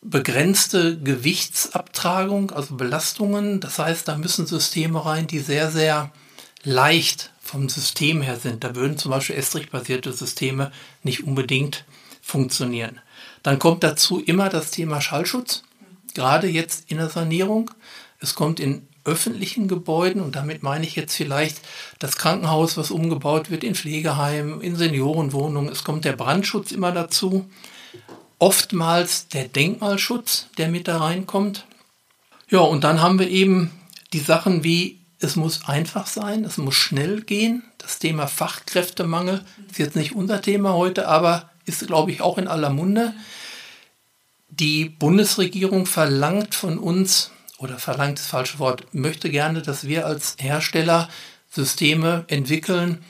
begrenzte 0.00 0.98
Gewichtsabtragung, 0.98 2.50
also 2.50 2.76
Belastungen. 2.76 3.60
Das 3.60 3.78
heißt, 3.78 4.08
da 4.08 4.16
müssen 4.16 4.46
Systeme 4.46 5.04
rein, 5.04 5.26
die 5.26 5.40
sehr, 5.40 5.70
sehr 5.70 6.10
leicht 6.62 7.30
vom 7.42 7.68
System 7.68 8.22
her 8.22 8.36
sind. 8.36 8.64
Da 8.64 8.74
würden 8.74 8.96
zum 8.96 9.10
Beispiel 9.10 9.36
Estrich-basierte 9.36 10.14
Systeme 10.14 10.72
nicht 11.02 11.24
unbedingt 11.24 11.84
funktionieren. 12.28 13.00
Dann 13.42 13.58
kommt 13.58 13.82
dazu 13.82 14.20
immer 14.20 14.50
das 14.50 14.70
Thema 14.70 15.00
Schallschutz, 15.00 15.62
gerade 16.14 16.46
jetzt 16.46 16.90
in 16.90 16.98
der 16.98 17.08
Sanierung. 17.08 17.70
Es 18.20 18.34
kommt 18.34 18.60
in 18.60 18.86
öffentlichen 19.04 19.68
Gebäuden 19.68 20.20
und 20.20 20.36
damit 20.36 20.62
meine 20.62 20.84
ich 20.84 20.94
jetzt 20.94 21.14
vielleicht 21.14 21.60
das 21.98 22.16
Krankenhaus, 22.16 22.76
was 22.76 22.90
umgebaut 22.90 23.50
wird, 23.50 23.64
in 23.64 23.74
Pflegeheimen, 23.74 24.60
in 24.60 24.76
Seniorenwohnungen. 24.76 25.72
Es 25.72 25.84
kommt 25.84 26.04
der 26.04 26.12
Brandschutz 26.12 26.70
immer 26.70 26.92
dazu. 26.92 27.48
Oftmals 28.38 29.28
der 29.28 29.48
Denkmalschutz, 29.48 30.48
der 30.58 30.68
mit 30.68 30.86
da 30.86 30.98
reinkommt. 30.98 31.64
Ja, 32.50 32.60
und 32.60 32.84
dann 32.84 33.00
haben 33.00 33.18
wir 33.18 33.28
eben 33.30 33.70
die 34.12 34.20
Sachen 34.20 34.64
wie, 34.64 34.98
es 35.20 35.34
muss 35.34 35.66
einfach 35.66 36.06
sein, 36.06 36.44
es 36.44 36.58
muss 36.58 36.74
schnell 36.74 37.22
gehen. 37.22 37.64
Das 37.78 37.98
Thema 37.98 38.26
Fachkräftemangel 38.26 39.44
ist 39.70 39.78
jetzt 39.78 39.96
nicht 39.96 40.14
unser 40.14 40.42
Thema 40.42 40.74
heute, 40.74 41.08
aber 41.08 41.50
ist, 41.68 41.86
glaube 41.86 42.10
ich, 42.10 42.20
auch 42.20 42.38
in 42.38 42.48
aller 42.48 42.70
Munde. 42.70 43.14
Die 44.48 44.86
Bundesregierung 44.86 45.86
verlangt 45.86 46.54
von 46.54 46.78
uns, 46.78 47.30
oder 47.58 47.78
verlangt 47.78 48.18
das 48.18 48.26
falsche 48.26 48.58
Wort, 48.58 48.94
möchte 48.94 49.30
gerne, 49.30 49.62
dass 49.62 49.86
wir 49.86 50.06
als 50.06 50.36
Hersteller 50.38 51.08
Systeme 51.50 52.24
entwickeln, 52.28 53.04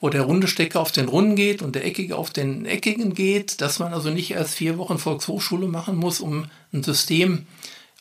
wo 0.00 0.10
der 0.10 0.22
runde 0.22 0.48
Stecker 0.48 0.80
auf 0.80 0.92
den 0.92 1.08
runden 1.08 1.36
geht 1.36 1.62
und 1.62 1.74
der 1.74 1.86
eckige 1.86 2.16
auf 2.16 2.30
den 2.30 2.66
eckigen 2.66 3.14
geht, 3.14 3.60
dass 3.60 3.78
man 3.78 3.94
also 3.94 4.10
nicht 4.10 4.32
erst 4.32 4.54
vier 4.54 4.76
Wochen 4.76 4.98
Volkshochschule 4.98 5.66
machen 5.66 5.96
muss, 5.96 6.20
um 6.20 6.46
ein 6.72 6.82
System 6.82 7.46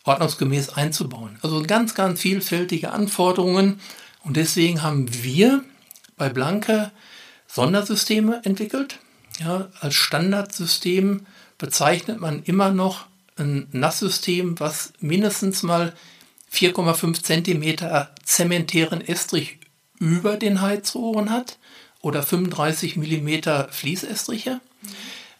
ordnungsgemäß 0.03 0.69
einzubauen. 0.69 1.39
Also 1.41 1.63
ganz, 1.63 1.95
ganz 1.95 2.19
vielfältige 2.19 2.91
Anforderungen 2.91 3.79
und 4.23 4.35
deswegen 4.37 4.81
haben 4.81 5.07
wir 5.23 5.63
bei 6.17 6.29
Blanke 6.29 6.91
Sondersysteme 7.47 8.41
entwickelt, 8.43 8.99
ja, 9.39 9.69
als 9.79 9.95
Standardsystem 9.95 11.25
bezeichnet 11.57 12.19
man 12.19 12.43
immer 12.43 12.71
noch 12.71 13.05
ein 13.37 13.67
Nasssystem, 13.71 14.59
was 14.59 14.93
mindestens 14.99 15.63
mal 15.63 15.93
4,5 16.51 17.23
cm 17.23 18.07
zementären 18.23 19.01
Estrich 19.01 19.57
über 19.99 20.37
den 20.37 20.61
Heizrohren 20.61 21.31
hat 21.31 21.57
oder 22.01 22.21
35 22.21 22.97
mm 22.97 23.69
Fließestriche, 23.69 24.61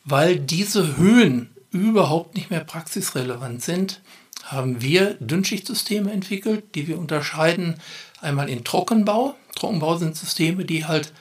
weil 0.05 0.39
diese 0.39 0.97
Höhen 0.97 1.51
überhaupt 1.71 2.35
nicht 2.35 2.50
mehr 2.50 2.63
praxisrelevant 2.63 3.62
sind, 3.62 4.01
haben 4.43 4.81
wir 4.81 5.15
Dünnschichtsysteme 5.15 6.12
entwickelt, 6.12 6.75
die 6.75 6.88
wir 6.88 6.97
unterscheiden 6.97 7.75
einmal 8.21 8.50
in 8.50 8.63
Trockenbau. 8.63 9.35
Trockenbau 9.55 9.97
sind 9.97 10.15
Systeme, 10.15 10.65
die 10.65 10.85
halt 10.85 11.13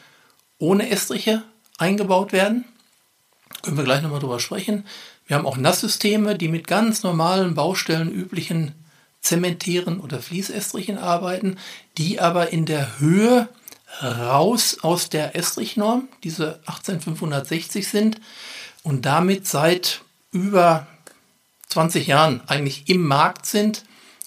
ohne 0.59 0.91
Estriche 0.91 1.43
eingebaut 1.79 2.33
werden. 2.33 2.65
Können 3.63 3.77
wir 3.77 3.85
gleich 3.85 4.03
nochmal 4.03 4.21
drüber 4.21 4.41
sprechen. 4.41 4.85
Wir 5.27 5.37
haben 5.37 5.47
auch 5.47 5.57
Nasssysteme, 5.57 6.37
die 6.37 6.49
mit 6.49 6.67
ganz 6.67 7.03
normalen 7.03 7.55
Baustellen 7.55 8.11
üblichen 8.11 8.75
zementären 9.21 10.01
oder 10.01 10.21
Fließestrichen 10.21 10.99
arbeiten, 10.99 11.59
die 11.97 12.21
aber 12.21 12.53
in 12.53 12.67
der 12.67 12.99
Höhe 12.99 13.49
raus 14.03 14.79
aus 14.83 15.11
der 15.11 15.37
Estrichnorm, 15.37 16.09
diese 16.25 16.61
18560 16.67 17.87
sind 17.87 18.21
und 18.83 19.07
damit 19.07 19.47
seit 19.47 20.03
über 20.33 20.87
20 21.69 22.07
Jahren 22.07 22.41
eigentlich 22.49 22.89
im 22.89 23.07
Markt 23.07 23.47
sind, 23.47 23.85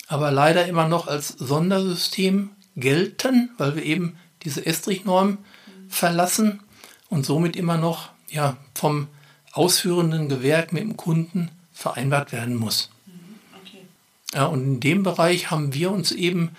aber 0.07 0.31
leider 0.31 0.65
immer 0.65 0.87
noch 0.87 1.07
als 1.07 1.29
Sondersystem 1.29 2.51
gelten, 2.75 3.51
weil 3.57 3.75
wir 3.75 3.83
eben 3.83 4.17
diese 4.43 4.65
Estrichnorm 4.65 5.39
verlassen 5.89 6.61
und 7.09 7.25
somit 7.25 7.55
immer 7.55 7.77
noch 7.77 8.09
ja, 8.29 8.57
vom 8.74 9.07
ausführenden 9.51 10.29
Gewerk 10.29 10.74
mit 10.74 10.83
dem 10.83 10.97
Kunden 10.97 11.50
vereinbart 11.74 12.31
werden 12.31 12.55
muss. 12.55 12.89
Ja, 14.33 14.45
und 14.45 14.63
in 14.63 14.79
dem 14.79 15.03
Bereich 15.03 15.50
haben 15.51 15.74
wir 15.74 15.91
uns 15.91 16.12
eben, 16.12 16.51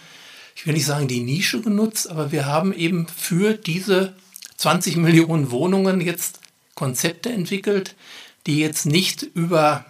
ich 0.55 0.67
will 0.67 0.75
nicht 0.75 0.87
sagen 0.87 1.09
die 1.09 1.21
Nische 1.21 1.61
genutzt, 1.61 2.09
aber 2.09 2.33
wir 2.33 2.47
haben 2.47 2.73
eben 2.73 3.07
für 3.09 3.55
diese 3.55 4.15
20 4.57 4.97
Millionen 4.97 5.51
Wohnungen 5.51 6.01
jetzt 6.01 6.41
Konzepte 6.75 7.31
entwickelt, 7.31 7.95
die 8.47 8.59
jetzt 8.59 8.87
nicht 8.87 9.23
über 9.23 9.85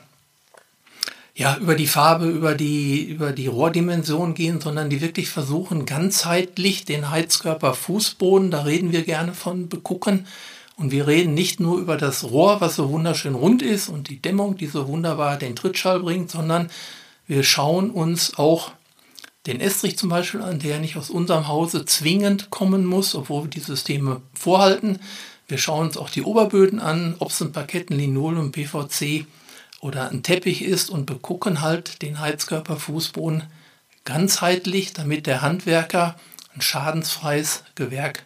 ja, 1.38 1.58
über 1.58 1.74
die 1.74 1.86
Farbe, 1.86 2.26
über 2.26 2.54
die, 2.54 3.04
über 3.04 3.32
die 3.32 3.46
Rohrdimension 3.46 4.32
gehen, 4.32 4.58
sondern 4.58 4.88
die 4.88 5.02
wirklich 5.02 5.28
versuchen, 5.28 5.84
ganzheitlich 5.84 6.86
den 6.86 7.10
Heizkörper 7.10 7.74
Fußboden, 7.74 8.50
da 8.50 8.62
reden 8.62 8.90
wir 8.90 9.02
gerne 9.02 9.34
von, 9.34 9.68
begucken. 9.68 10.26
Und 10.76 10.92
wir 10.92 11.06
reden 11.06 11.34
nicht 11.34 11.60
nur 11.60 11.78
über 11.78 11.98
das 11.98 12.24
Rohr, 12.24 12.62
was 12.62 12.76
so 12.76 12.90
wunderschön 12.90 13.34
rund 13.34 13.60
ist 13.60 13.90
und 13.90 14.08
die 14.08 14.20
Dämmung, 14.20 14.56
die 14.56 14.66
so 14.66 14.88
wunderbar 14.88 15.36
den 15.36 15.56
Trittschall 15.56 16.00
bringt, 16.00 16.30
sondern 16.30 16.70
wir 17.26 17.44
schauen 17.44 17.90
uns 17.90 18.38
auch 18.38 18.72
den 19.46 19.60
Estrich 19.60 19.98
zum 19.98 20.08
Beispiel 20.08 20.40
an, 20.40 20.58
der 20.58 20.78
nicht 20.78 20.96
aus 20.96 21.10
unserem 21.10 21.48
Hause 21.48 21.84
zwingend 21.84 22.48
kommen 22.48 22.86
muss, 22.86 23.14
obwohl 23.14 23.44
wir 23.44 23.50
die 23.50 23.60
Systeme 23.60 24.22
vorhalten. 24.32 25.00
Wir 25.48 25.58
schauen 25.58 25.88
uns 25.88 25.98
auch 25.98 26.08
die 26.08 26.22
Oberböden 26.22 26.80
an, 26.80 27.14
ob 27.18 27.30
es 27.30 27.42
ein 27.42 27.52
Parketten, 27.52 27.96
Linoleum, 27.96 28.52
PVC 28.52 29.26
oder 29.86 30.10
ein 30.10 30.24
Teppich 30.24 30.62
ist 30.62 30.90
und 30.90 31.06
begucken 31.06 31.62
halt 31.62 32.02
den 32.02 32.18
Heizkörper, 32.18 32.76
Fußboden 32.76 33.44
ganzheitlich, 34.04 34.92
damit 34.92 35.26
der 35.26 35.42
Handwerker 35.42 36.16
ein 36.54 36.60
schadensfreies 36.60 37.62
Gewerk 37.76 38.24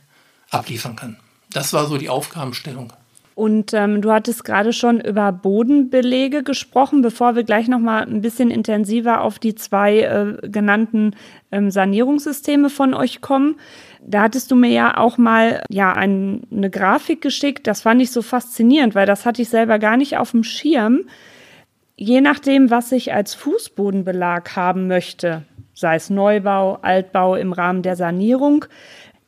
abliefern 0.50 0.96
kann. 0.96 1.16
Das 1.52 1.72
war 1.72 1.86
so 1.86 1.98
die 1.98 2.08
Aufgabenstellung. 2.08 2.92
Und 3.34 3.72
ähm, 3.72 4.02
du 4.02 4.12
hattest 4.12 4.44
gerade 4.44 4.72
schon 4.72 5.00
über 5.00 5.32
Bodenbelege 5.32 6.42
gesprochen, 6.42 7.00
bevor 7.00 7.36
wir 7.36 7.42
gleich 7.42 7.68
noch 7.68 7.78
mal 7.78 8.02
ein 8.02 8.20
bisschen 8.20 8.50
intensiver 8.50 9.22
auf 9.22 9.38
die 9.38 9.54
zwei 9.54 10.00
äh, 10.00 10.48
genannten 10.48 11.16
ähm, 11.50 11.70
Sanierungssysteme 11.70 12.68
von 12.68 12.92
euch 12.92 13.20
kommen. 13.20 13.56
Da 14.02 14.22
hattest 14.22 14.50
du 14.50 14.56
mir 14.56 14.70
ja 14.70 14.98
auch 14.98 15.16
mal 15.16 15.62
ja 15.70 15.92
ein, 15.92 16.42
eine 16.50 16.68
Grafik 16.70 17.22
geschickt. 17.22 17.66
Das 17.66 17.82
fand 17.82 18.02
ich 18.02 18.10
so 18.10 18.20
faszinierend, 18.20 18.94
weil 18.94 19.06
das 19.06 19.24
hatte 19.24 19.40
ich 19.40 19.48
selber 19.48 19.78
gar 19.78 19.96
nicht 19.96 20.18
auf 20.18 20.32
dem 20.32 20.44
Schirm. 20.44 21.04
Je 22.02 22.22
nachdem, 22.22 22.70
was 22.70 22.92
ich 22.92 23.12
als 23.12 23.34
Fußbodenbelag 23.34 24.56
haben 24.56 24.86
möchte, 24.86 25.42
sei 25.74 25.96
es 25.96 26.08
Neubau, 26.08 26.78
Altbau 26.80 27.34
im 27.34 27.52
Rahmen 27.52 27.82
der 27.82 27.94
Sanierung, 27.94 28.64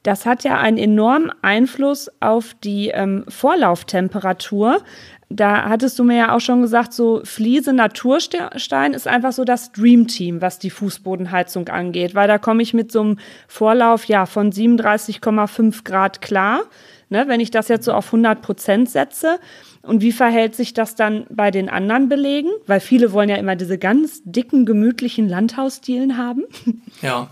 das 0.02 0.24
hat 0.24 0.42
ja 0.42 0.58
einen 0.58 0.78
enormen 0.78 1.30
Einfluss 1.42 2.10
auf 2.20 2.54
die 2.64 2.88
ähm, 2.88 3.26
Vorlauftemperatur. 3.28 4.80
Da 5.28 5.68
hattest 5.68 5.98
du 5.98 6.04
mir 6.04 6.16
ja 6.16 6.34
auch 6.34 6.40
schon 6.40 6.62
gesagt, 6.62 6.94
so 6.94 7.20
Fliese 7.24 7.74
Naturstein 7.74 8.94
ist 8.94 9.06
einfach 9.06 9.32
so 9.32 9.44
das 9.44 9.72
Dream 9.72 10.08
Team, 10.08 10.40
was 10.40 10.58
die 10.58 10.70
Fußbodenheizung 10.70 11.68
angeht, 11.68 12.14
weil 12.14 12.26
da 12.26 12.38
komme 12.38 12.62
ich 12.62 12.72
mit 12.72 12.90
so 12.90 13.02
einem 13.02 13.18
Vorlauf 13.48 14.06
ja 14.06 14.24
von 14.24 14.50
37,5 14.50 15.84
Grad 15.84 16.22
klar. 16.22 16.62
Ne, 17.10 17.28
wenn 17.28 17.40
ich 17.40 17.50
das 17.50 17.68
jetzt 17.68 17.84
so 17.84 17.92
auf 17.92 18.06
100 18.06 18.40
Prozent 18.40 18.88
setze. 18.88 19.38
Und 19.82 20.00
wie 20.00 20.12
verhält 20.12 20.54
sich 20.54 20.74
das 20.74 20.94
dann 20.94 21.26
bei 21.28 21.50
den 21.50 21.68
anderen 21.68 22.08
Belegen? 22.08 22.48
Weil 22.66 22.80
viele 22.80 23.12
wollen 23.12 23.28
ja 23.28 23.36
immer 23.36 23.56
diese 23.56 23.78
ganz 23.78 24.22
dicken, 24.24 24.64
gemütlichen 24.64 25.28
Landhausstilen 25.28 26.16
haben. 26.16 26.44
Ja, 27.00 27.30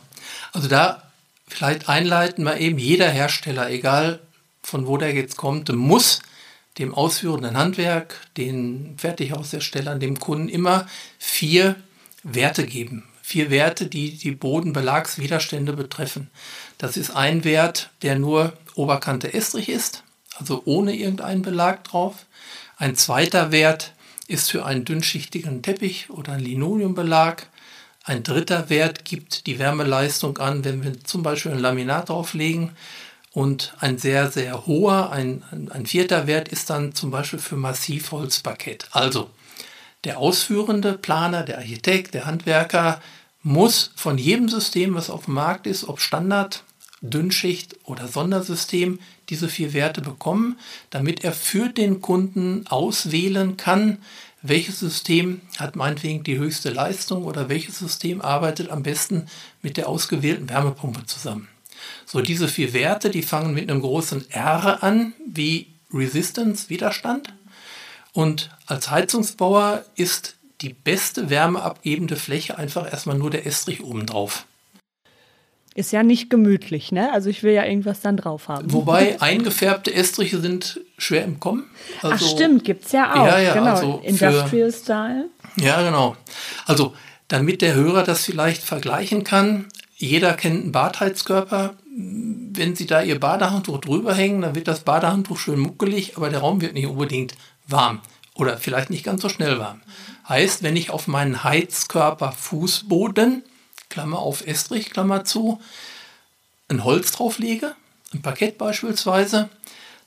also 0.52 0.68
da 0.68 1.10
vielleicht 1.46 1.88
einleiten, 1.88 2.42
mal 2.42 2.60
eben 2.60 2.78
jeder 2.78 3.08
Hersteller, 3.08 3.70
egal 3.70 4.18
von 4.62 4.88
wo 4.88 4.96
der 4.96 5.14
jetzt 5.14 5.36
kommt, 5.36 5.72
muss 5.72 6.20
dem 6.78 6.94
ausführenden 6.94 7.56
Handwerk, 7.56 8.16
den 8.36 8.94
Fertighausherstellern, 8.96 10.00
dem 10.00 10.18
Kunden 10.18 10.48
immer 10.48 10.86
vier 11.18 11.76
Werte 12.22 12.66
geben. 12.66 13.04
Vier 13.22 13.50
Werte, 13.50 13.86
die 13.86 14.16
die 14.16 14.32
Bodenbelagswiderstände 14.32 15.74
betreffen. 15.74 16.30
Das 16.78 16.96
ist 16.96 17.10
ein 17.10 17.44
Wert, 17.44 17.90
der 18.02 18.18
nur 18.18 18.54
Oberkante 18.74 19.32
Estrich 19.34 19.68
ist, 19.68 20.02
also 20.40 20.62
ohne 20.64 20.96
irgendeinen 20.96 21.42
Belag 21.42 21.84
drauf. 21.84 22.26
Ein 22.76 22.96
zweiter 22.96 23.52
Wert 23.52 23.92
ist 24.26 24.50
für 24.50 24.64
einen 24.64 24.84
dünnschichtigen 24.84 25.62
Teppich 25.62 26.10
oder 26.10 26.32
einen 26.32 26.44
Linoleumbelag. 26.44 27.46
Ein 28.04 28.22
dritter 28.22 28.70
Wert 28.70 29.04
gibt 29.04 29.46
die 29.46 29.58
Wärmeleistung 29.58 30.38
an, 30.38 30.64
wenn 30.64 30.82
wir 30.82 31.04
zum 31.04 31.22
Beispiel 31.22 31.52
ein 31.52 31.58
Laminat 31.58 32.08
drauflegen. 32.08 32.70
Und 33.32 33.74
ein 33.78 33.98
sehr, 33.98 34.30
sehr 34.30 34.66
hoher, 34.66 35.12
ein, 35.12 35.44
ein 35.70 35.86
vierter 35.86 36.26
Wert 36.26 36.48
ist 36.48 36.68
dann 36.70 36.94
zum 36.94 37.12
Beispiel 37.12 37.38
für 37.38 37.56
Massivholzparkett. 37.56 38.88
Also 38.90 39.30
der 40.04 40.18
ausführende 40.18 40.94
Planer, 40.94 41.42
der 41.44 41.58
Architekt, 41.58 42.14
der 42.14 42.26
Handwerker 42.26 43.00
muss 43.42 43.92
von 43.94 44.18
jedem 44.18 44.48
System, 44.48 44.94
was 44.94 45.10
auf 45.10 45.26
dem 45.26 45.34
Markt 45.34 45.66
ist, 45.66 45.88
ob 45.88 46.00
Standard, 46.00 46.64
Dünnschicht 47.02 47.76
oder 47.84 48.08
Sondersystem, 48.08 48.98
diese 49.30 49.48
vier 49.48 49.72
Werte 49.72 50.00
bekommen, 50.00 50.58
damit 50.90 51.24
er 51.24 51.32
für 51.32 51.68
den 51.68 52.00
Kunden 52.00 52.66
auswählen 52.66 53.56
kann, 53.56 53.98
welches 54.42 54.80
System 54.80 55.40
hat 55.58 55.76
meinetwegen 55.76 56.24
die 56.24 56.38
höchste 56.38 56.70
Leistung 56.70 57.24
oder 57.24 57.48
welches 57.48 57.78
System 57.78 58.20
arbeitet 58.20 58.70
am 58.70 58.82
besten 58.82 59.26
mit 59.62 59.76
der 59.76 59.88
ausgewählten 59.88 60.48
Wärmepumpe 60.48 61.06
zusammen. 61.06 61.48
So, 62.06 62.20
diese 62.20 62.48
vier 62.48 62.72
Werte, 62.72 63.10
die 63.10 63.22
fangen 63.22 63.54
mit 63.54 63.70
einem 63.70 63.80
großen 63.80 64.30
R 64.30 64.82
an, 64.82 65.12
wie 65.26 65.68
Resistance, 65.92 66.68
Widerstand. 66.68 67.32
Und 68.12 68.50
als 68.66 68.90
Heizungsbauer 68.90 69.84
ist 69.94 70.36
die 70.60 70.72
beste 70.72 71.30
wärmeabgebende 71.30 72.16
Fläche 72.16 72.58
einfach 72.58 72.90
erstmal 72.90 73.16
nur 73.16 73.30
der 73.30 73.46
Estrich 73.46 73.82
obendrauf. 73.82 74.46
Ist 75.80 75.92
ja 75.92 76.02
nicht 76.02 76.28
gemütlich, 76.28 76.92
ne? 76.92 77.10
Also 77.10 77.30
ich 77.30 77.42
will 77.42 77.54
ja 77.54 77.64
irgendwas 77.64 78.02
dann 78.02 78.18
drauf 78.18 78.48
haben. 78.48 78.70
Wobei 78.70 79.18
eingefärbte 79.22 79.94
Estriche 79.94 80.38
sind 80.38 80.78
schwer 80.98 81.24
im 81.24 81.40
Kommen. 81.40 81.64
Also, 82.02 82.16
Ach 82.16 82.30
stimmt, 82.36 82.64
gibt 82.64 82.84
es 82.84 82.92
ja 82.92 83.14
auch. 83.14 83.26
Ja, 83.26 83.38
ja, 83.38 83.54
genau. 83.54 83.70
Also 83.70 84.00
Industrial 84.04 84.46
für, 84.46 84.70
Style. 84.70 85.30
Ja, 85.56 85.80
genau. 85.80 86.16
Also 86.66 86.92
damit 87.28 87.62
der 87.62 87.72
Hörer 87.72 88.02
das 88.02 88.26
vielleicht 88.26 88.62
vergleichen 88.62 89.24
kann, 89.24 89.68
jeder 89.96 90.34
kennt 90.34 90.64
einen 90.64 90.72
Badheizkörper. 90.72 91.72
Wenn 91.96 92.76
Sie 92.76 92.84
da 92.84 93.00
Ihr 93.00 93.18
Badehandtuch 93.18 93.78
drüber 93.78 94.12
hängen, 94.12 94.42
dann 94.42 94.54
wird 94.54 94.68
das 94.68 94.80
Badehandtuch 94.80 95.38
schön 95.38 95.60
muckelig, 95.60 96.18
aber 96.18 96.28
der 96.28 96.40
Raum 96.40 96.60
wird 96.60 96.74
nicht 96.74 96.88
unbedingt 96.88 97.36
warm 97.66 98.02
oder 98.34 98.58
vielleicht 98.58 98.90
nicht 98.90 99.04
ganz 99.04 99.22
so 99.22 99.30
schnell 99.30 99.58
warm. 99.58 99.80
Heißt, 100.28 100.62
wenn 100.62 100.76
ich 100.76 100.90
auf 100.90 101.06
meinen 101.06 101.42
Heizkörper 101.42 102.32
Fußboden 102.32 103.44
Klammer 103.90 104.20
auf 104.20 104.46
Estrich, 104.46 104.90
Klammer 104.90 105.24
zu, 105.24 105.60
ein 106.68 106.84
Holz 106.84 107.12
drauflege, 107.12 107.74
ein 108.14 108.22
Parkett 108.22 108.56
beispielsweise, 108.56 109.50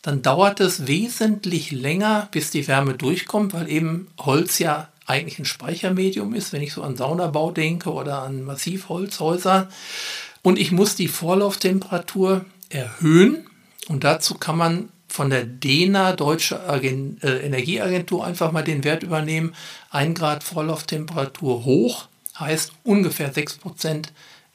dann 0.02 0.22
dauert 0.22 0.60
es 0.60 0.88
wesentlich 0.88 1.72
länger, 1.72 2.28
bis 2.32 2.52
die 2.52 2.68
Wärme 2.68 2.96
durchkommt, 2.96 3.54
weil 3.54 3.70
eben 3.70 4.08
Holz 4.20 4.60
ja 4.60 4.90
eigentlich 5.06 5.40
ein 5.40 5.46
Speichermedium 5.46 6.34
ist, 6.34 6.54
wenn 6.54 6.62
ich 6.62 6.74
so 6.74 6.82
an 6.84 6.98
Saunabau 6.98 7.52
denke 7.52 7.92
oder 7.92 8.24
an 8.24 8.44
Massivholzhäuser. 8.44 9.70
Und 10.42 10.60
ich 10.60 10.72
muss 10.72 10.96
die 10.96 11.08
Vorlauftemperatur 11.08 12.46
erhöhen. 12.70 13.48
Und 13.88 14.04
dazu 14.04 14.36
kann 14.36 14.58
man 14.58 14.90
von 15.08 15.30
der 15.30 15.46
DENA, 15.46 16.14
Deutsche 16.14 16.68
Agent, 16.68 17.24
äh, 17.24 17.46
Energieagentur, 17.46 18.26
einfach 18.26 18.52
mal 18.52 18.64
den 18.64 18.84
Wert 18.84 19.04
übernehmen. 19.04 19.56
1 19.92 20.18
Grad 20.18 20.44
Vorlauftemperatur 20.44 21.64
hoch 21.64 22.08
heißt 22.40 22.72
ungefähr 22.84 23.34
6% 23.34 24.06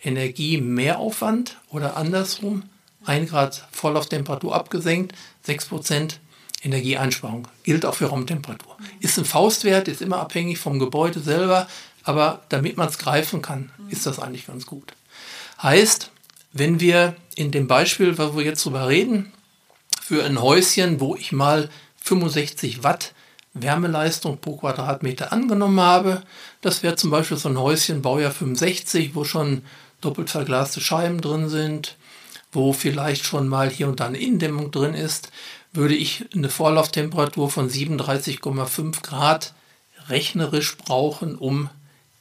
Energiemehraufwand 0.02 1.56
oder 1.70 1.96
andersrum, 1.96 2.64
1 3.04 3.30
Grad 3.30 3.66
Vorlauftemperatur 3.72 4.54
abgesenkt, 4.54 5.14
6% 5.46 6.14
Energieeinsparung. 6.62 7.48
Gilt 7.62 7.86
auch 7.86 7.94
für 7.94 8.06
Raumtemperatur. 8.06 8.76
Ist 9.00 9.18
ein 9.18 9.24
Faustwert, 9.24 9.88
ist 9.88 10.02
immer 10.02 10.18
abhängig 10.18 10.58
vom 10.58 10.78
Gebäude 10.78 11.20
selber, 11.20 11.68
aber 12.02 12.42
damit 12.48 12.76
man 12.76 12.88
es 12.88 12.98
greifen 12.98 13.42
kann, 13.42 13.70
ist 13.88 14.06
das 14.06 14.18
eigentlich 14.18 14.46
ganz 14.46 14.66
gut. 14.66 14.94
Heißt, 15.62 16.10
wenn 16.52 16.80
wir 16.80 17.16
in 17.34 17.50
dem 17.50 17.66
Beispiel, 17.66 18.18
wo 18.18 18.36
wir 18.36 18.44
jetzt 18.44 18.64
drüber 18.64 18.88
reden, 18.88 19.32
für 20.00 20.24
ein 20.24 20.40
Häuschen, 20.40 21.00
wo 21.00 21.14
ich 21.16 21.32
mal 21.32 21.68
65 22.02 22.82
Watt 22.82 23.12
Wärmeleistung 23.62 24.38
pro 24.38 24.57
Quadratmeter 24.57 25.33
angenommen 25.33 25.81
habe, 25.81 26.23
das 26.61 26.83
wäre 26.83 26.97
zum 26.97 27.11
Beispiel 27.11 27.37
so 27.37 27.49
ein 27.49 27.59
Häuschen 27.59 28.03
Baujahr 28.03 28.31
65, 28.31 29.14
wo 29.14 29.25
schon 29.25 29.62
doppelt 30.01 30.31
verglaste 30.31 30.81
Scheiben 30.81 31.21
drin 31.21 31.49
sind, 31.49 31.97
wo 32.53 32.73
vielleicht 32.73 33.25
schon 33.25 33.49
mal 33.49 33.71
hier 33.71 33.88
und 33.88 34.01
da 34.01 34.07
eine 34.07 34.18
Innendämmung 34.18 34.71
drin 34.71 34.94
ist, 34.94 35.31
würde 35.73 35.94
ich 35.94 36.25
eine 36.35 36.49
Vorlauftemperatur 36.49 37.51
von 37.51 37.68
37,5 37.68 39.03
Grad 39.03 39.55
rechnerisch 40.09 40.77
brauchen, 40.77 41.37
um 41.37 41.68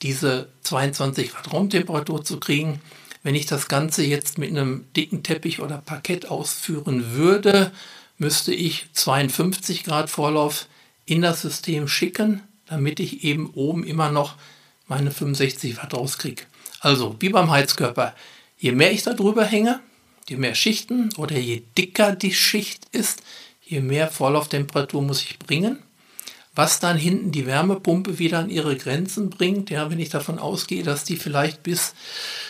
diese 0.01 0.49
22 0.63 1.31
Grad 1.31 1.53
Raumtemperatur 1.53 2.23
zu 2.23 2.39
kriegen. 2.39 2.81
Wenn 3.23 3.35
ich 3.35 3.45
das 3.45 3.67
Ganze 3.67 4.03
jetzt 4.03 4.37
mit 4.37 4.49
einem 4.49 4.85
dicken 4.95 5.23
Teppich 5.23 5.59
oder 5.61 5.77
Parkett 5.77 6.29
ausführen 6.29 7.13
würde, 7.13 7.71
müsste 8.17 8.53
ich 8.53 8.87
52 8.93 9.83
Grad 9.83 10.09
Vorlauf 10.09 10.67
in 11.07 11.23
das 11.23 11.41
System 11.41 11.87
schicken, 11.87 12.43
damit 12.67 12.99
ich 12.99 13.23
eben 13.23 13.49
oben 13.55 13.83
immer 13.83 14.11
noch 14.11 14.35
meine 14.87 15.09
65 15.09 15.77
Watt 15.77 15.93
rauskriege. 15.93 16.43
Also 16.79 17.15
wie 17.19 17.29
beim 17.29 17.49
Heizkörper, 17.49 18.13
je 18.59 18.73
mehr 18.73 18.91
ich 18.91 19.03
da 19.03 19.13
drüber 19.13 19.45
hänge, 19.45 19.79
je 20.27 20.37
mehr 20.37 20.53
Schichten 20.53 21.09
oder 21.17 21.37
je 21.37 21.63
dicker 21.77 22.15
die 22.15 22.33
Schicht 22.33 22.85
ist, 22.91 23.21
je 23.63 23.79
mehr 23.79 24.09
Vorlauftemperatur 24.09 25.01
muss 25.01 25.23
ich 25.23 25.39
bringen. 25.39 25.79
Was 26.53 26.79
dann 26.79 26.97
hinten 26.97 27.31
die 27.31 27.45
Wärmepumpe 27.45 28.19
wieder 28.19 28.39
an 28.39 28.49
ihre 28.49 28.75
Grenzen 28.75 29.29
bringt, 29.29 29.69
ja, 29.69 29.89
wenn 29.91 29.99
ich 29.99 30.09
davon 30.09 30.39
ausgehe, 30.39 30.83
dass 30.83 31.03
die 31.03 31.15
vielleicht 31.15 31.63
bis, 31.63 31.93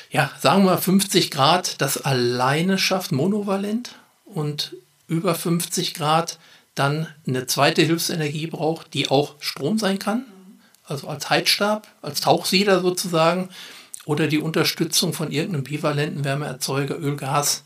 ja, 0.10 0.32
sagen 0.40 0.66
wir 0.66 0.78
50 0.78 1.30
Grad 1.30 1.82
das 1.82 1.98
alleine 1.98 2.78
schafft, 2.78 3.12
monovalent 3.12 3.96
und 4.24 4.76
über 5.08 5.36
50 5.36 5.94
Grad 5.94 6.40
dann 6.78 7.08
eine 7.28 7.48
zweite 7.48 7.82
Hilfsenergie 7.82 8.48
braucht, 8.48 8.94
die 8.94 9.10
auch 9.10 9.36
Strom 9.40 9.78
sein 9.78 10.00
kann, 10.00 10.26
also 10.84 11.08
als 11.08 11.30
Heizstab, 11.30 11.88
als 12.02 12.22
Tauchsieder 12.22 12.82
sozusagen, 12.82 13.50
oder 14.06 14.28
die 14.28 14.40
Unterstützung 14.40 15.12
von 15.12 15.32
irgendeinem 15.32 15.64
bivalenten 15.64 16.24
Wärmeerzeuger, 16.24 16.98
Öl, 16.98 17.18
Gas. 17.18 17.66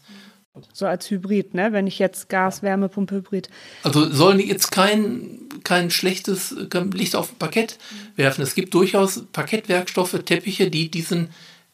So 0.73 0.85
als 0.85 1.09
Hybrid, 1.09 1.53
ne? 1.53 1.71
wenn 1.71 1.87
ich 1.87 1.99
jetzt 1.99 2.27
Gas, 2.27 2.61
Wärmepumpe, 2.63 3.15
Hybrid. 3.15 3.49
Also 3.83 4.11
sollen 4.11 4.39
die 4.39 4.47
jetzt 4.47 4.71
kein, 4.71 5.39
kein 5.63 5.91
schlechtes 5.91 6.55
Licht 6.93 7.15
auf 7.15 7.31
ein 7.31 7.37
Parkett 7.37 7.77
werfen. 8.15 8.41
Es 8.41 8.55
gibt 8.55 8.73
durchaus 8.73 9.23
Parkettwerkstoffe, 9.31 10.19
Teppiche, 10.25 10.69
die 10.69 10.89
diesen 10.89 11.29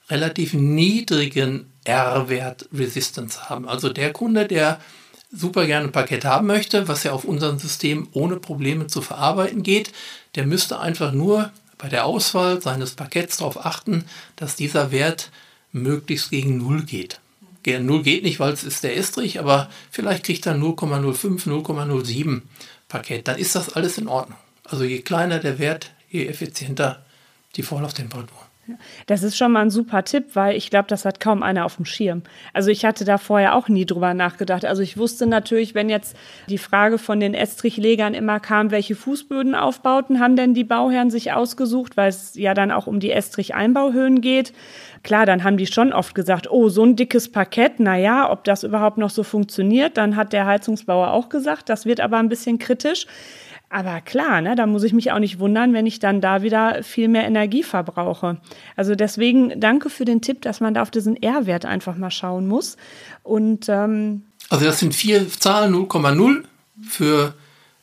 relativ 0.09 0.53
niedrigen 0.53 1.71
R-Wert 1.85 2.69
Resistance 2.73 3.49
haben. 3.49 3.67
Also 3.67 3.89
der 3.89 4.13
Kunde, 4.13 4.45
der 4.45 4.79
super 5.31 5.65
gerne 5.65 5.87
ein 5.87 5.91
Parkett 5.91 6.25
haben 6.25 6.47
möchte, 6.47 6.87
was 6.87 7.03
ja 7.03 7.11
auf 7.11 7.25
unserem 7.25 7.59
System 7.59 8.07
ohne 8.13 8.37
Probleme 8.37 8.87
zu 8.87 9.01
verarbeiten 9.01 9.63
geht, 9.63 9.91
der 10.35 10.45
müsste 10.45 10.79
einfach 10.79 11.11
nur 11.11 11.51
bei 11.77 11.89
der 11.89 12.05
Auswahl 12.05 12.61
seines 12.61 12.95
Parketts 12.95 13.37
darauf 13.37 13.65
achten, 13.65 14.05
dass 14.35 14.55
dieser 14.55 14.91
Wert 14.91 15.31
möglichst 15.71 16.31
gegen 16.31 16.57
0 16.57 16.83
geht. 16.83 17.19
Gegen 17.63 17.85
0 17.85 18.03
geht 18.03 18.23
nicht, 18.23 18.39
weil 18.39 18.53
es 18.53 18.63
ist 18.63 18.83
der 18.83 18.97
Estrich, 18.97 19.39
aber 19.39 19.69
vielleicht 19.91 20.23
kriegt 20.23 20.45
er 20.45 20.55
0,05, 20.55 21.47
0,07 21.47 22.41
Parkett. 22.87 23.27
Dann 23.27 23.37
ist 23.37 23.55
das 23.55 23.73
alles 23.73 23.97
in 23.97 24.07
Ordnung. 24.07 24.37
Also 24.63 24.83
je 24.83 25.01
kleiner 25.01 25.39
der 25.39 25.59
Wert, 25.59 25.91
je 26.09 26.27
effizienter 26.27 27.05
die 27.55 27.63
Vorlauftemperatur. 27.63 28.46
Das 29.05 29.23
ist 29.23 29.37
schon 29.37 29.51
mal 29.51 29.61
ein 29.61 29.69
super 29.69 30.03
Tipp, 30.03 30.35
weil 30.35 30.55
ich 30.55 30.69
glaube, 30.69 30.87
das 30.87 31.05
hat 31.05 31.19
kaum 31.19 31.43
einer 31.43 31.65
auf 31.65 31.75
dem 31.75 31.85
Schirm. 31.85 32.23
Also 32.53 32.69
ich 32.69 32.85
hatte 32.85 33.05
da 33.05 33.17
vorher 33.17 33.55
auch 33.55 33.69
nie 33.69 33.85
drüber 33.85 34.13
nachgedacht. 34.13 34.65
Also 34.65 34.81
ich 34.81 34.97
wusste 34.97 35.27
natürlich, 35.27 35.75
wenn 35.75 35.89
jetzt 35.89 36.15
die 36.49 36.57
Frage 36.57 36.97
von 36.97 37.19
den 37.19 37.33
Estrichlegern 37.33 38.13
immer 38.13 38.39
kam, 38.39 38.71
welche 38.71 38.95
Fußbödenaufbauten 38.95 40.19
haben 40.19 40.35
denn 40.35 40.53
die 40.53 40.63
Bauherren 40.63 41.09
sich 41.09 41.31
ausgesucht, 41.31 41.97
weil 41.97 42.09
es 42.09 42.35
ja 42.35 42.53
dann 42.53 42.71
auch 42.71 42.87
um 42.87 42.99
die 42.99 43.11
Estrich-Einbauhöhen 43.11 44.21
geht. 44.21 44.53
Klar, 45.03 45.25
dann 45.25 45.43
haben 45.43 45.57
die 45.57 45.67
schon 45.67 45.93
oft 45.93 46.15
gesagt, 46.15 46.49
oh, 46.49 46.69
so 46.69 46.83
ein 46.83 46.95
dickes 46.95 47.31
Parkett, 47.31 47.73
na 47.79 47.97
ja, 47.97 48.31
ob 48.31 48.43
das 48.43 48.63
überhaupt 48.63 48.97
noch 48.97 49.09
so 49.09 49.23
funktioniert. 49.23 49.97
Dann 49.97 50.15
hat 50.15 50.33
der 50.33 50.45
Heizungsbauer 50.45 51.11
auch 51.11 51.29
gesagt, 51.29 51.69
das 51.69 51.85
wird 51.85 51.99
aber 51.99 52.17
ein 52.17 52.29
bisschen 52.29 52.59
kritisch. 52.59 53.07
Aber 53.69 53.99
klar, 53.99 54.41
ne, 54.41 54.55
da 54.55 54.65
muss 54.65 54.83
ich 54.83 54.93
mich 54.93 55.11
auch 55.11 55.19
nicht 55.19 55.39
wundern, 55.39 55.73
wenn 55.73 55.85
ich 55.85 55.99
dann 55.99 56.21
da 56.21 56.41
wieder 56.41 56.83
viel 56.83 57.09
mehr 57.09 57.25
Energie 57.25 57.63
verbrauche. 57.63 58.37
Also 58.77 58.95
deswegen 58.95 59.59
danke 59.59 59.89
für 59.89 60.05
den 60.05 60.21
Tipp, 60.21 60.41
dass 60.41 60.61
man 60.61 60.73
da 60.73 60.81
auf 60.81 60.91
diesen 60.91 61.21
R-Wert 61.21 61.65
einfach 61.65 61.97
mal 61.97 62.11
schauen 62.11 62.47
muss. 62.47 62.77
Und 63.23 63.67
ähm 63.67 64.23
also 64.49 64.63
das 64.63 64.79
sind 64.79 64.95
vier 64.95 65.27
Zahlen 65.29 65.75
0,0 65.75 66.43
für 66.87 67.33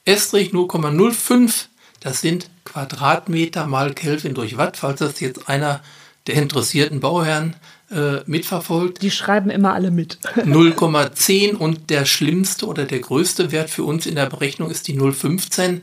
Estrich 0.06 0.52
0,05. 0.52 1.66
Das 2.00 2.22
sind 2.22 2.48
Quadratmeter 2.64 3.66
mal 3.66 3.92
Kelvin 3.92 4.32
durch 4.32 4.56
Watt, 4.56 4.78
falls 4.78 5.00
das 5.00 5.20
jetzt 5.20 5.48
einer 5.50 5.80
der 6.26 6.36
interessierten 6.36 7.00
Bauherren 7.00 7.56
äh, 7.90 8.20
mitverfolgt. 8.26 9.02
Die 9.02 9.10
schreiben 9.10 9.50
immer 9.50 9.74
alle 9.74 9.90
mit. 9.90 10.18
0,10 10.36 11.54
und 11.54 11.90
der 11.90 12.04
schlimmste 12.04 12.66
oder 12.66 12.84
der 12.84 13.00
größte 13.00 13.52
Wert 13.52 13.70
für 13.70 13.84
uns 13.84 14.06
in 14.06 14.14
der 14.14 14.26
Berechnung 14.26 14.70
ist 14.70 14.88
die 14.88 14.98
0,15 14.98 15.80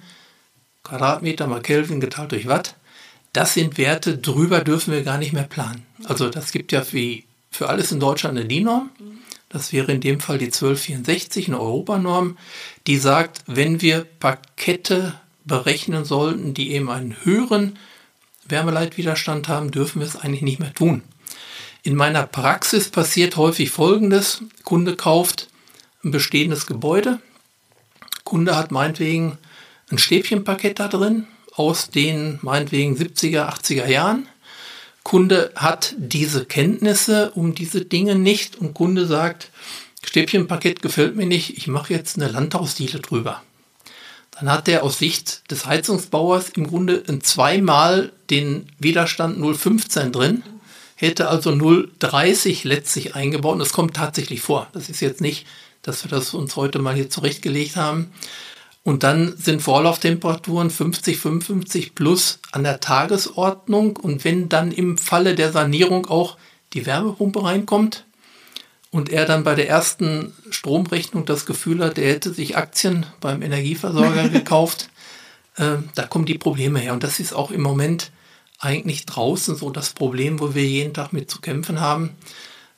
Quadratmeter 0.84 1.48
mal 1.48 1.62
Kelvin 1.62 2.00
geteilt 2.00 2.32
durch 2.32 2.48
Watt. 2.48 2.76
Das 3.34 3.54
sind 3.54 3.78
Werte, 3.78 4.18
drüber 4.18 4.62
dürfen 4.62 4.92
wir 4.94 5.04
gar 5.04 5.18
nicht 5.18 5.32
mehr 5.32 5.44
planen. 5.44 5.86
Also 6.04 6.30
das 6.30 6.52
gibt 6.52 6.72
ja 6.72 6.84
wie 6.92 7.26
für 7.50 7.70
alles 7.70 7.92
in 7.92 8.00
Deutschland 8.00 8.38
eine 8.38 8.48
DIN-Norm. 8.48 8.90
Das 9.48 9.74
wäre 9.74 9.92
in 9.92 10.02
dem 10.02 10.20
Fall 10.20 10.38
die 10.38 10.46
1264, 10.46 11.48
eine 11.48 11.60
Europanorm, 11.60 12.38
die 12.88 12.98
sagt, 12.98 13.44
wenn 13.48 13.82
wir 13.82 14.06
Pakete 14.20 15.14
berechnen 15.46 16.06
sollten, 16.06 16.54
die 16.54 16.72
eben 16.72 16.90
einen 16.90 17.16
höheren 17.24 17.78
Wärmeleitwiderstand 18.48 19.48
haben, 19.48 19.72
dürfen 19.72 20.00
wir 20.00 20.08
es 20.08 20.16
eigentlich 20.16 20.42
nicht 20.42 20.60
mehr 20.60 20.74
tun. 20.74 21.04
In 21.84 21.96
meiner 21.96 22.28
Praxis 22.28 22.90
passiert 22.90 23.38
häufig 23.38 23.72
Folgendes. 23.72 24.44
Kunde 24.64 24.96
kauft 24.96 25.48
ein 26.04 26.12
bestehendes 26.12 26.68
Gebäude. 26.68 27.20
Kunde 28.24 28.56
hat 28.56 28.72
meinetwegen 28.72 29.40
ein 29.90 29.98
Stäbchenpaket 29.98 30.80
da 30.80 30.88
drin 30.88 31.26
aus 31.54 31.90
den 31.90 32.38
meinetwegen 32.44 32.96
70er, 32.96 33.50
80er 33.50 33.88
Jahren. 33.88 34.28
Kunde 35.04 35.52
hat 35.56 35.96
diese 35.98 36.46
Kenntnisse 36.46 37.32
um 37.32 37.56
diese 37.56 37.84
Dinge 37.84 38.14
nicht 38.14 38.58
und 38.58 38.76
Kunde 38.76 39.08
sagt, 39.08 39.50
Stäbchenpaket 40.04 40.84
gefällt 40.84 41.16
mir 41.16 41.26
nicht, 41.26 41.58
ich 41.58 41.68
mache 41.68 41.94
jetzt 41.94 42.16
eine 42.18 42.28
Landhausdiele 42.32 43.00
drüber. 43.00 43.42
Dann 44.30 44.52
hat 44.52 44.68
er 44.68 44.84
aus 44.84 45.00
Sicht 45.00 45.50
des 45.50 45.66
Heizungsbauers 45.66 46.50
im 46.50 46.68
Grunde 46.68 47.04
zweimal 47.22 48.12
den 48.30 48.68
Widerstand 48.78 49.40
0,15 49.40 50.12
drin 50.12 50.44
hätte 51.02 51.30
also 51.30 51.50
0,30 51.50 52.68
letztlich 52.68 53.16
eingebaut. 53.16 53.54
Und 53.54 53.60
das 53.60 53.74
kommt 53.74 53.96
tatsächlich 53.96 54.42
vor. 54.42 54.68
Das 54.74 54.88
ist 54.88 55.02
jetzt 55.02 55.20
nicht, 55.20 55.48
dass 55.82 56.04
wir 56.04 56.12
das 56.12 56.34
uns 56.34 56.56
heute 56.56 56.80
mal 56.80 56.96
hier 56.96 57.10
zurechtgelegt 57.10 57.76
haben. 57.76 58.12
Und 58.84 59.04
dann 59.04 59.36
sind 59.36 59.62
Vorlauftemperaturen 59.62 60.70
50, 60.70 61.18
55 61.18 61.96
plus 61.96 62.40
an 62.52 62.64
der 62.64 62.80
Tagesordnung. 62.80 63.98
Und 63.98 64.24
wenn 64.24 64.48
dann 64.48 64.72
im 64.72 64.98
Falle 64.98 65.34
der 65.34 65.52
Sanierung 65.52 66.06
auch 66.06 66.38
die 66.74 66.86
Wärmepumpe 66.86 67.44
reinkommt 67.44 68.06
und 68.92 69.10
er 69.10 69.26
dann 69.26 69.44
bei 69.44 69.56
der 69.56 69.70
ersten 69.70 70.34
Stromrechnung 70.52 71.26
das 71.26 71.48
Gefühl 71.48 71.84
hat, 71.84 71.98
er 71.98 72.12
hätte 72.12 72.32
sich 72.32 72.58
Aktien 72.58 73.08
beim 73.20 73.42
Energieversorger 73.42 74.30
gekauft, 74.30 74.90
äh, 75.58 75.78
da 75.96 76.04
kommen 76.04 76.26
die 76.26 76.38
Probleme 76.38 76.80
her. 76.80 76.94
Und 76.94 77.04
das 77.04 77.20
ist 77.20 77.34
auch 77.34 77.50
im 77.50 77.62
Moment 77.62 78.12
eigentlich 78.62 79.06
draußen 79.06 79.56
so 79.56 79.72
das 79.72 79.90
Problem, 79.90 80.40
wo 80.40 80.54
wir 80.56 80.64
jeden 80.64 80.94
Tag 80.94 81.12
mit 81.12 81.30
zu 81.30 81.42
kämpfen 81.42 81.82
haben, 81.82 82.12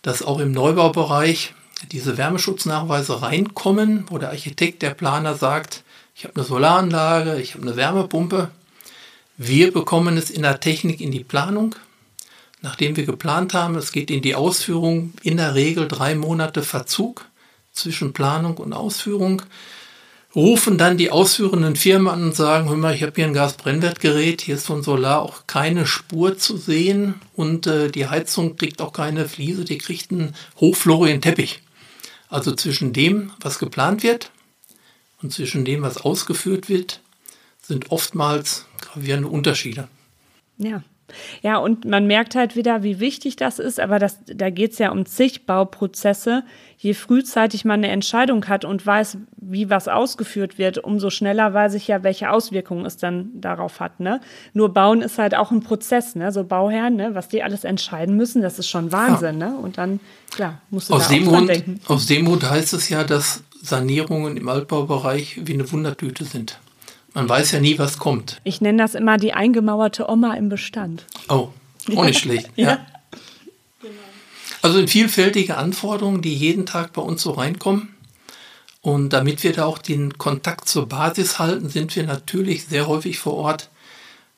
dass 0.02 0.24
auch 0.24 0.39
im 0.39 0.52
Neubaubereich 0.52 1.54
diese 1.91 2.17
Wärmeschutznachweise 2.17 3.22
reinkommen, 3.22 4.06
wo 4.10 4.17
der 4.17 4.30
Architekt, 4.30 4.82
der 4.82 4.91
Planer 4.91 5.36
sagt, 5.36 5.84
ich 6.15 6.24
habe 6.24 6.36
eine 6.36 6.46
Solaranlage, 6.46 7.39
ich 7.39 7.56
habe 7.56 7.63
eine 7.67 7.76
Wärmepumpe. 7.76 8.50
Wir 9.38 9.74
bekommen 9.74 10.15
es 10.15 10.30
in 10.30 10.43
der 10.43 10.60
Technik 10.60 11.02
in 11.02 11.12
die 11.12 11.24
Planung. 11.24 11.76
Nachdem 12.62 12.96
wir 12.96 13.06
geplant 13.06 13.54
haben, 13.54 13.76
es 13.76 13.91
geht 13.91 14.10
in 14.10 14.22
die 14.22 14.36
Ausführung, 14.36 15.13
in 15.22 15.36
der 15.38 15.54
Regel 15.54 15.88
drei 15.89 16.15
Monate 16.15 16.63
Verzug 16.63 17.26
zwischen 17.74 18.13
Planung 18.13 18.58
und 18.58 18.72
Ausführung. 18.72 19.41
Rufen 20.36 20.78
dann 20.78 20.98
die 20.98 21.12
ausführenden 21.12 21.76
Firmen 21.76 22.08
an 22.08 22.24
und 22.24 22.36
sagen, 22.36 22.69
hör 22.69 22.78
mal, 22.78 22.96
ich 22.96 23.04
habe 23.04 23.13
hier 23.15 23.26
ein 23.26 23.34
Gasbrennwertgerät, 23.34 24.41
hier 24.41 24.56
ist 24.56 24.65
von 24.65 24.82
Solar 24.82 25.22
auch 25.22 25.46
keine 25.48 25.86
Spur 25.86 26.38
zu 26.38 26.58
sehen 26.58 27.15
und 27.36 27.67
äh, 27.67 27.89
die 27.89 28.08
Heizung 28.08 28.56
kriegt 28.56 28.82
auch 28.82 28.93
keine 28.93 29.28
Fliese, 29.28 29.63
die 29.63 29.78
kriegt 29.78 30.12
einen 30.12 30.36
hochflorigen 30.60 31.22
Teppich. 31.22 31.62
Also 32.30 32.54
zwischen 32.56 32.93
dem, 32.93 33.32
was 33.39 33.60
geplant 33.60 34.02
wird 34.02 34.32
und 35.22 35.32
zwischen 35.32 35.65
dem, 35.65 35.84
was 35.84 35.98
ausgeführt 35.98 36.67
wird, 36.67 37.00
sind 37.62 37.91
oftmals 37.91 38.65
gravierende 38.82 39.28
Unterschiede. 39.28 39.88
Ja. 40.58 40.84
Ja, 41.41 41.58
und 41.58 41.86
man 41.86 42.08
merkt 42.08 42.36
halt 42.36 42.56
wieder, 42.56 42.84
wie 42.84 42.99
wichtig 42.99 43.36
das 43.36 43.60
ist, 43.60 43.80
aber 43.80 43.99
das, 43.99 44.19
da 44.26 44.49
geht 44.49 44.73
es 44.73 44.80
ja 44.80 44.91
um 44.91 45.06
zig 45.06 45.45
Bauprozesse. 45.45 46.43
Je 46.78 46.93
frühzeitig 46.93 47.63
man 47.63 47.80
eine 47.80 47.89
Entscheidung 47.89 48.47
hat 48.47 48.65
und 48.65 48.86
weiß, 48.86 49.17
wie 49.38 49.69
was 49.69 49.88
ausgeführt 49.88 50.58
wird, 50.58 50.78
umso 50.78 51.10
schneller 51.10 51.54
weiß 51.54 51.76
ich 51.76 51.88
ja, 51.88 52.04
welche 52.04 52.30
Auswirkungen 52.30 52.86
es 52.86 52.97
dann 52.97 53.30
darauf 53.36 53.80
hat. 53.80 53.99
Ne? 53.99 54.19
Nur 54.54 54.73
Bauen 54.73 55.02
ist 55.02 55.17
halt 55.17 55.36
auch 55.36 55.52
ein 55.52 55.62
Prozess, 55.62 56.15
ne? 56.15 56.32
so 56.32 56.43
Bauherren, 56.43 56.95
ne? 56.95 57.15
was 57.15 57.30
die 57.30 57.43
alles 57.43 57.63
entscheiden 57.63 58.17
müssen, 58.17 58.41
das 58.41 58.60
ist 58.60 58.67
schon 58.67 58.91
Wahnsinn. 58.91 59.39
Ja. 59.39 59.49
Ne? 59.49 59.58
Und 59.58 59.78
dann, 59.78 59.99
klar, 60.32 60.62
musst 60.69 60.89
du 60.89 60.95
aus 60.95 61.08
da 61.08 61.13
dem 61.13 61.28
auch 61.28 61.34
Grund, 61.34 61.49
denken. 61.49 61.80
Aus 61.88 62.06
dem 62.06 62.26
Grund 62.26 62.49
heißt 62.49 62.73
es 62.73 62.89
ja, 62.89 63.04
dass 63.04 63.43
Sanierungen 63.62 64.36
im 64.36 64.49
Altbaubereich 64.49 65.39
wie 65.45 65.54
eine 65.54 65.71
Wundertüte 65.71 66.26
sind. 66.26 66.60
Man 67.13 67.30
weiß 67.30 67.52
ja 67.52 67.60
nie, 67.60 67.78
was 67.78 67.99
kommt. 67.99 68.41
Ich 68.43 68.62
nenne 68.62 68.80
das 68.82 68.95
immer 68.95 69.17
die 69.17 69.34
eingemauerte 69.34 70.10
Oma 70.10 70.34
im 70.34 70.49
Bestand. 70.49 71.06
Oh, 71.30 71.49
auch 71.95 72.06
nicht 72.06 72.19
schlecht. 72.19 72.49
ja. 72.56 72.69
ja. 72.71 72.86
Also 74.63 74.80
in 74.80 74.88
vielfältige 74.88 75.58
Anforderungen, 75.58 76.21
die 76.21 76.34
jeden 76.34 76.65
Tag 76.65 76.93
bei 76.93 77.02
uns 77.02 77.21
so 77.21 77.32
reinkommen. 77.32 77.93
Und 78.80 79.12
damit 79.12 79.43
wir 79.43 79.52
da 79.52 79.65
auch 79.65 79.78
den 79.78 80.17
Kontakt 80.17 80.69
zur 80.69 80.88
Basis 80.88 81.38
halten, 81.38 81.67
sind 81.67 81.93
wir 81.97 82.04
natürlich 82.04 82.65
sehr 82.65 82.88
häufig 82.88 83.19
vor 83.19 83.34
Ort. 83.34 83.69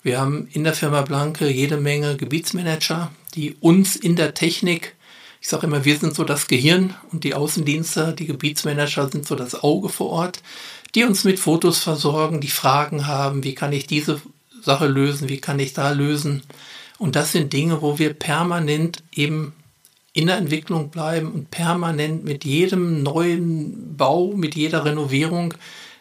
Wir 0.01 0.19
haben 0.19 0.47
in 0.51 0.63
der 0.63 0.73
Firma 0.73 1.03
Blanke 1.03 1.47
jede 1.49 1.77
Menge 1.77 2.17
Gebietsmanager, 2.17 3.11
die 3.35 3.55
uns 3.59 3.95
in 3.95 4.15
der 4.15 4.33
Technik, 4.33 4.95
ich 5.41 5.47
sage 5.47 5.67
immer, 5.67 5.85
wir 5.85 5.97
sind 5.97 6.15
so 6.15 6.23
das 6.23 6.47
Gehirn 6.47 6.95
und 7.11 7.23
die 7.23 7.35
Außendienste, 7.35 8.13
die 8.13 8.25
Gebietsmanager 8.25 9.09
sind 9.09 9.27
so 9.27 9.35
das 9.35 9.63
Auge 9.63 9.89
vor 9.89 10.09
Ort, 10.09 10.41
die 10.95 11.03
uns 11.03 11.25
mit 11.25 11.39
Fotos 11.39 11.79
versorgen, 11.79 12.41
die 12.41 12.47
Fragen 12.47 13.05
haben, 13.05 13.43
wie 13.43 13.53
kann 13.53 13.73
ich 13.73 13.85
diese 13.85 14.21
Sache 14.61 14.87
lösen, 14.87 15.29
wie 15.29 15.39
kann 15.39 15.59
ich 15.59 15.73
da 15.73 15.91
lösen. 15.91 16.41
Und 16.97 17.15
das 17.15 17.33
sind 17.33 17.51
Dinge, 17.51 17.81
wo 17.81 17.99
wir 17.99 18.13
permanent 18.13 19.03
eben 19.11 19.53
in 20.13 20.27
der 20.27 20.37
Entwicklung 20.37 20.89
bleiben 20.89 21.31
und 21.33 21.51
permanent 21.51 22.23
mit 22.23 22.45
jedem 22.45 23.03
neuen 23.03 23.97
Bau, 23.97 24.31
mit 24.33 24.55
jeder 24.55 24.85
Renovierung 24.85 25.53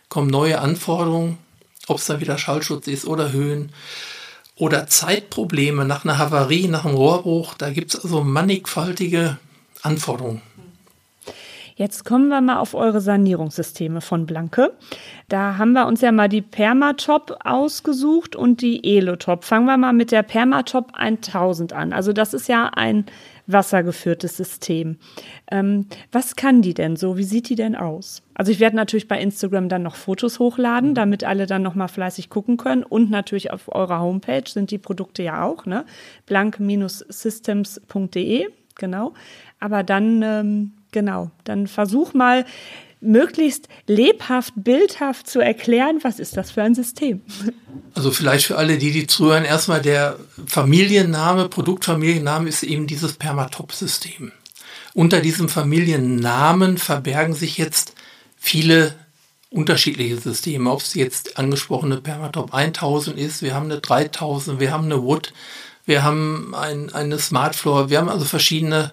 kommen 0.09 0.31
neue 0.31 0.61
Anforderungen, 0.61 1.39
ob 1.89 1.99
es 1.99 2.07
dann 2.07 2.21
wieder 2.21 2.39
Schallschutz 2.39 2.87
ist 2.87 3.07
oder 3.07 3.33
Höhen 3.33 3.73
oder 4.55 4.87
Zeitprobleme 4.87 5.85
nach 5.85 6.05
einer 6.05 6.19
Havarie, 6.19 6.69
nach 6.69 6.85
einem 6.85 6.95
Rohrbruch. 6.95 7.55
Da 7.55 7.71
gibt 7.71 7.93
es 7.93 8.05
also 8.05 8.23
mannigfaltige 8.23 9.39
Anforderungen. 9.83 10.41
Jetzt 11.77 12.05
kommen 12.05 12.29
wir 12.29 12.41
mal 12.41 12.59
auf 12.59 12.75
eure 12.75 13.01
Sanierungssysteme 13.01 14.01
von 14.01 14.27
Blanke. 14.27 14.75
Da 15.29 15.59
haben 15.59 15.73
wir 15.73 15.87
uns 15.87 16.03
ja 16.03 16.13
mal 16.13 16.29
die 16.29 16.43
Permatop 16.43 17.37
ausgesucht 17.45 18.37
und 18.37 18.63
die 18.63 18.97
Elotop. 18.97 19.43
Fangen 19.43 19.67
wir 19.67 19.77
mal 19.77 19.93
mit 19.93 20.13
der 20.13 20.23
Permatop 20.23 20.93
1000 20.95 21.73
an. 21.73 21.93
Also 21.93 22.13
das 22.13 22.33
ist 22.33 22.49
ja 22.49 22.71
ein 22.75 23.07
wassergeführtes 23.47 24.37
System. 24.37 24.99
Ähm, 25.51 25.87
was 26.13 26.37
kann 26.37 26.63
die 26.63 26.75
denn 26.75 26.95
so? 26.97 27.17
Wie 27.17 27.25
sieht 27.25 27.49
die 27.49 27.57
denn 27.57 27.75
aus? 27.75 28.23
Also 28.35 28.53
ich 28.53 28.61
werde 28.61 28.77
natürlich 28.77 29.09
bei 29.09 29.21
Instagram 29.21 29.69
dann 29.69 29.83
noch 29.83 29.97
Fotos 29.97 30.39
hochladen, 30.39 30.95
damit 30.95 31.25
alle 31.25 31.47
dann 31.47 31.63
noch 31.63 31.75
mal 31.75 31.89
fleißig 31.89 32.31
gucken 32.31 32.57
können. 32.57 32.85
Und 32.85 33.11
natürlich 33.11 33.51
auf 33.51 33.75
eurer 33.75 33.99
Homepage 34.01 34.45
sind 34.47 34.71
die 34.71 34.79
Produkte 34.79 35.25
ja 35.25 35.45
auch, 35.45 35.67
ne? 35.67 35.85
blank-systems.de, 36.27 38.47
genau. 38.77 39.13
Aber 39.61 39.83
dann 39.83 40.23
ähm, 40.23 40.73
Genau, 40.95 41.33
dann 41.43 41.67
versuch 41.67 42.15
mal 42.15 42.47
möglichst 43.01 43.67
lebhaft, 43.89 44.53
bildhaft 44.55 45.29
zu 45.29 45.41
erklären, 45.41 45.99
was 46.03 46.21
ist 46.21 46.37
das 46.37 46.53
für 46.53 46.63
ein 46.63 46.77
System. 46.77 47.21
Also 47.95 48.13
vielleicht 48.13 48.47
für 48.47 48.57
alle, 48.57 48.79
die 48.79 48.93
die 48.93 49.09
zuhören, 49.09 49.45
erstmal 49.45 49.83
der 49.83 50.17
Familienname, 50.47 51.49
Produktfamilienname 51.49 52.49
ist 52.49 52.63
eben 52.63 52.87
dieses 52.87 53.15
Permatop-System. 53.15 54.31
Unter 54.95 55.21
diesem 55.21 55.49
Familiennamen 55.49 56.79
verbergen 56.79 57.35
sich 57.35 57.59
jetzt 57.59 57.95
viele 58.37 58.95
unterschiedliche 59.51 60.19
Systeme, 60.19 60.71
ob 60.71 60.81
es 60.81 60.95
jetzt 60.95 61.39
angesprochene 61.39 61.97
Permatop 61.97 62.55
1000 62.55 63.19
ist, 63.19 63.43
wir 63.43 63.53
haben 63.53 63.65
eine 63.65 63.81
3000, 63.81 64.61
wir 64.61 64.71
haben 64.71 64.85
eine 64.85 65.03
Wood, 65.03 65.33
wir 65.87 66.05
haben 66.05 66.55
ein, 66.55 66.95
eine 66.95 67.19
Smartfloor, 67.19 67.91
wir 67.91 67.99
haben 67.99 68.09
also 68.09 68.25
verschiedene 68.25 68.93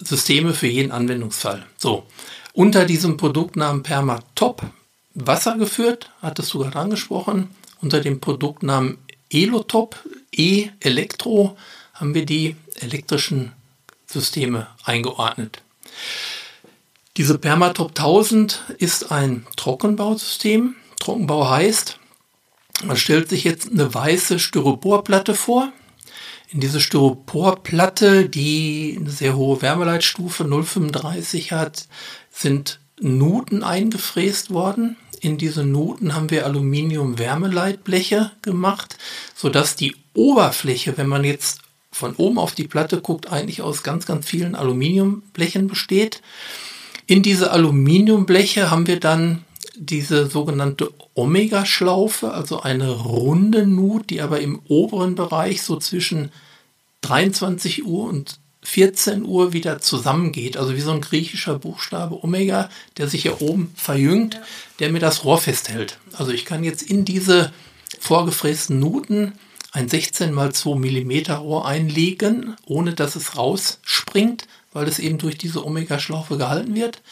Systeme 0.00 0.54
für 0.54 0.66
jeden 0.66 0.92
Anwendungsfall. 0.92 1.66
So, 1.76 2.06
unter 2.52 2.84
diesem 2.84 3.16
Produktnamen 3.16 3.82
Permatop 3.82 4.62
Wasser 5.14 5.56
geführt, 5.56 6.10
hattest 6.22 6.54
du 6.54 6.60
gerade 6.60 6.78
angesprochen. 6.78 7.48
Unter 7.80 8.00
dem 8.00 8.20
Produktnamen 8.20 8.98
Elotop, 9.30 9.96
E-Elektro, 10.32 11.56
haben 11.94 12.14
wir 12.14 12.24
die 12.24 12.56
elektrischen 12.76 13.52
Systeme 14.06 14.68
eingeordnet. 14.84 15.62
Diese 17.16 17.38
Permatop 17.38 17.90
1000 17.90 18.62
ist 18.78 19.10
ein 19.10 19.46
Trockenbausystem. 19.56 20.76
Trockenbau 21.00 21.48
heißt, 21.48 21.98
man 22.84 22.96
stellt 22.96 23.28
sich 23.28 23.44
jetzt 23.44 23.70
eine 23.70 23.92
weiße 23.92 24.38
Styroporplatte 24.38 25.34
vor, 25.34 25.72
in 26.52 26.60
diese 26.60 26.80
Styroporplatte, 26.80 28.28
die 28.28 28.96
eine 28.98 29.10
sehr 29.10 29.36
hohe 29.36 29.62
Wärmeleitstufe 29.62 30.44
0,35 30.44 31.52
hat, 31.52 31.86
sind 32.30 32.80
Nuten 33.00 33.62
eingefräst 33.62 34.50
worden. 34.50 34.96
In 35.20 35.38
diese 35.38 35.64
Nuten 35.64 36.14
haben 36.14 36.30
wir 36.30 36.46
Aluminium-Wärmeleitbleche 36.46 38.32
gemacht, 38.42 38.96
sodass 39.34 39.76
die 39.76 39.94
Oberfläche, 40.14 40.96
wenn 40.96 41.08
man 41.08 41.24
jetzt 41.24 41.60
von 41.92 42.14
oben 42.16 42.38
auf 42.38 42.54
die 42.54 42.66
Platte 42.66 43.00
guckt, 43.00 43.30
eigentlich 43.30 43.62
aus 43.62 43.82
ganz, 43.82 44.06
ganz 44.06 44.26
vielen 44.26 44.54
Aluminiumblechen 44.54 45.68
besteht. 45.68 46.22
In 47.06 47.22
diese 47.22 47.50
Aluminiumbleche 47.52 48.70
haben 48.70 48.86
wir 48.86 48.98
dann 48.98 49.44
diese 49.76 50.26
sogenannte 50.26 50.92
Omega-Schlaufe, 51.14 52.32
also 52.32 52.60
eine 52.60 52.90
runde 52.90 53.66
Nut, 53.66 54.10
die 54.10 54.20
aber 54.20 54.40
im 54.40 54.60
oberen 54.68 55.14
Bereich 55.14 55.62
so 55.62 55.76
zwischen 55.76 56.30
23 57.02 57.84
Uhr 57.84 58.08
und 58.08 58.38
14 58.62 59.24
Uhr 59.24 59.52
wieder 59.52 59.80
zusammengeht, 59.80 60.56
also 60.56 60.76
wie 60.76 60.80
so 60.80 60.90
ein 60.90 61.00
griechischer 61.00 61.58
Buchstabe 61.58 62.22
Omega, 62.22 62.68
der 62.98 63.08
sich 63.08 63.22
hier 63.22 63.40
oben 63.40 63.72
verjüngt, 63.74 64.38
der 64.78 64.90
mir 64.90 65.00
das 65.00 65.24
Rohr 65.24 65.38
festhält. 65.38 65.98
Also 66.12 66.32
ich 66.32 66.44
kann 66.44 66.62
jetzt 66.62 66.82
in 66.82 67.04
diese 67.04 67.52
vorgefrästen 67.98 68.78
Nuten 68.78 69.32
ein 69.72 69.88
16 69.88 70.32
mal 70.32 70.52
2 70.52 70.76
mm 70.76 71.32
Rohr 71.32 71.66
einlegen, 71.66 72.56
ohne 72.66 72.92
dass 72.92 73.16
es 73.16 73.36
rausspringt, 73.36 74.46
weil 74.72 74.86
es 74.86 74.98
eben 74.98 75.18
durch 75.18 75.38
diese 75.38 75.64
Omega-Schlaufe 75.64 76.36
gehalten 76.36 76.74
wird. 76.74 77.02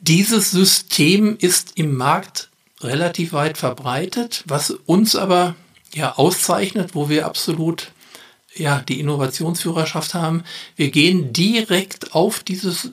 Dieses 0.00 0.50
System 0.50 1.36
ist 1.38 1.72
im 1.76 1.94
Markt 1.94 2.50
relativ 2.80 3.32
weit 3.32 3.58
verbreitet, 3.58 4.44
was 4.46 4.70
uns 4.70 5.16
aber 5.16 5.54
ja 5.94 6.14
auszeichnet, 6.16 6.94
wo 6.94 7.08
wir 7.08 7.26
absolut 7.26 7.92
ja 8.54 8.80
die 8.80 9.00
Innovationsführerschaft 9.00 10.14
haben. 10.14 10.44
Wir 10.76 10.90
gehen 10.90 11.32
direkt 11.32 12.14
auf 12.14 12.40
dieses 12.40 12.90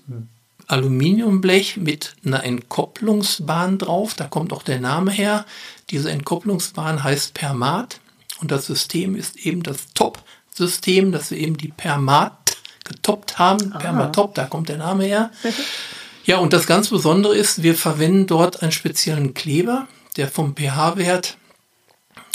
Aluminiumblech 0.67 1.77
mit 1.77 2.15
einer 2.25 2.43
Entkopplungsbahn 2.43 3.77
drauf. 3.77 4.13
Da 4.13 4.25
kommt 4.25 4.53
auch 4.53 4.63
der 4.63 4.79
Name 4.79 5.11
her. 5.11 5.45
Diese 5.89 6.09
Entkopplungsbahn 6.09 7.03
heißt 7.03 7.33
Permat 7.33 7.99
und 8.39 8.51
das 8.51 8.65
System 8.65 9.15
ist 9.15 9.37
eben 9.45 9.63
das 9.63 9.93
Top-System, 9.93 11.11
dass 11.11 11.31
wir 11.31 11.37
eben 11.37 11.57
die 11.57 11.69
Permat 11.69 12.57
getoppt 12.85 13.39
haben. 13.39 13.71
Permatop, 13.71 14.35
da 14.35 14.45
kommt 14.45 14.69
der 14.69 14.77
Name 14.77 15.05
her. 15.05 15.31
Ja, 16.25 16.37
und 16.37 16.53
das 16.53 16.67
ganz 16.67 16.89
Besondere 16.89 17.35
ist, 17.35 17.63
wir 17.63 17.75
verwenden 17.75 18.27
dort 18.27 18.61
einen 18.61 18.71
speziellen 18.71 19.33
Kleber, 19.33 19.87
der 20.15 20.29
vom 20.29 20.55
pH-Wert 20.55 21.37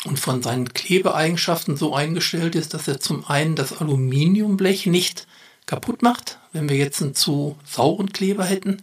und 0.05 0.21
von 0.21 0.43
seinen 0.43 0.75
Klebeeigenschaften 0.75 1.77
so 1.77 1.95
eingestellt 1.95 2.55
ist, 2.55 2.75
dass 2.75 2.87
er 2.87 3.01
zum 3.01 3.27
einen 3.27 3.57
das 3.57 3.81
Aluminiumblech 3.81 4.87
nicht 4.87 5.27
kaputt 5.65 6.03
macht, 6.03 6.39
wenn 6.53 6.69
wir 6.69 6.77
jetzt 6.77 7.01
einen 7.01 7.15
zu 7.15 7.57
sauren 7.65 8.13
Kleber 8.13 8.45
hätten, 8.45 8.83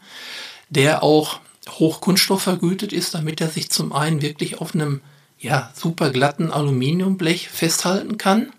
der 0.69 1.03
auch 1.03 1.39
hochkunststoff 1.69 2.41
vergütet 2.41 2.91
ist, 2.91 3.13
damit 3.13 3.41
er 3.41 3.49
sich 3.49 3.69
zum 3.69 3.93
einen 3.93 4.23
wirklich 4.23 4.59
auf 4.59 4.73
einem 4.73 5.01
ja, 5.37 5.71
super 5.75 6.09
glatten 6.09 6.51
Aluminiumblech 6.51 7.49
festhalten 7.49 8.17
kann 8.17 8.51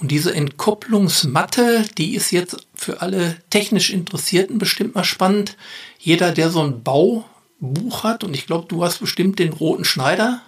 und 0.00 0.10
diese 0.10 0.34
Entkopplungsmatte, 0.34 1.84
die 1.98 2.14
ist 2.14 2.30
jetzt 2.30 2.66
für 2.74 3.02
alle 3.02 3.36
technisch 3.50 3.90
Interessierten 3.90 4.58
bestimmt 4.58 4.94
mal 4.94 5.04
spannend. 5.04 5.56
Jeder, 5.98 6.32
der 6.32 6.50
so 6.50 6.60
einen 6.60 6.82
Bau 6.82 7.24
Buch 7.60 8.04
hat 8.04 8.24
und 8.24 8.34
ich 8.34 8.46
glaube, 8.46 8.66
du 8.68 8.82
hast 8.82 9.00
bestimmt 9.00 9.38
den 9.38 9.52
roten 9.52 9.84
Schneider 9.84 10.40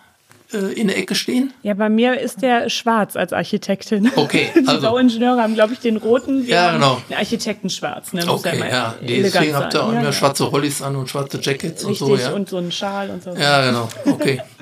äh, 0.54 0.72
in 0.72 0.88
der 0.88 0.96
Ecke 0.96 1.14
stehen. 1.14 1.52
Ja, 1.62 1.74
bei 1.74 1.90
mir 1.90 2.18
ist 2.18 2.40
der 2.40 2.70
schwarz 2.70 3.16
als 3.16 3.34
Architektin. 3.34 4.10
Okay, 4.16 4.50
also. 4.66 4.72
Die 4.72 4.86
Bauingenieure 4.86 5.42
haben, 5.42 5.54
glaube 5.54 5.74
ich, 5.74 5.80
den 5.80 5.98
roten. 5.98 6.46
Ja, 6.46 6.72
genau. 6.72 7.02
Den 7.10 7.18
Architekten 7.18 7.68
schwarz. 7.68 8.14
Ne? 8.14 8.24
okay, 8.26 8.58
ja. 8.58 8.66
ja. 8.66 8.94
Deswegen 9.02 9.54
habt 9.54 9.74
ihr 9.74 9.84
auch 9.84 9.92
immer 9.92 10.04
ja, 10.04 10.12
schwarze 10.12 10.50
Hollies 10.50 10.80
an 10.80 10.96
und 10.96 11.10
schwarze 11.10 11.38
Jackets 11.40 11.86
Richtig, 11.86 12.00
und 12.02 12.08
so. 12.08 12.16
Ja? 12.16 12.32
und 12.32 12.48
so 12.48 12.56
einen 12.56 12.72
Schal 12.72 13.10
und 13.10 13.22
so. 13.22 13.34
Ja, 13.34 13.66
genau. 13.66 13.88
Okay. 14.06 14.40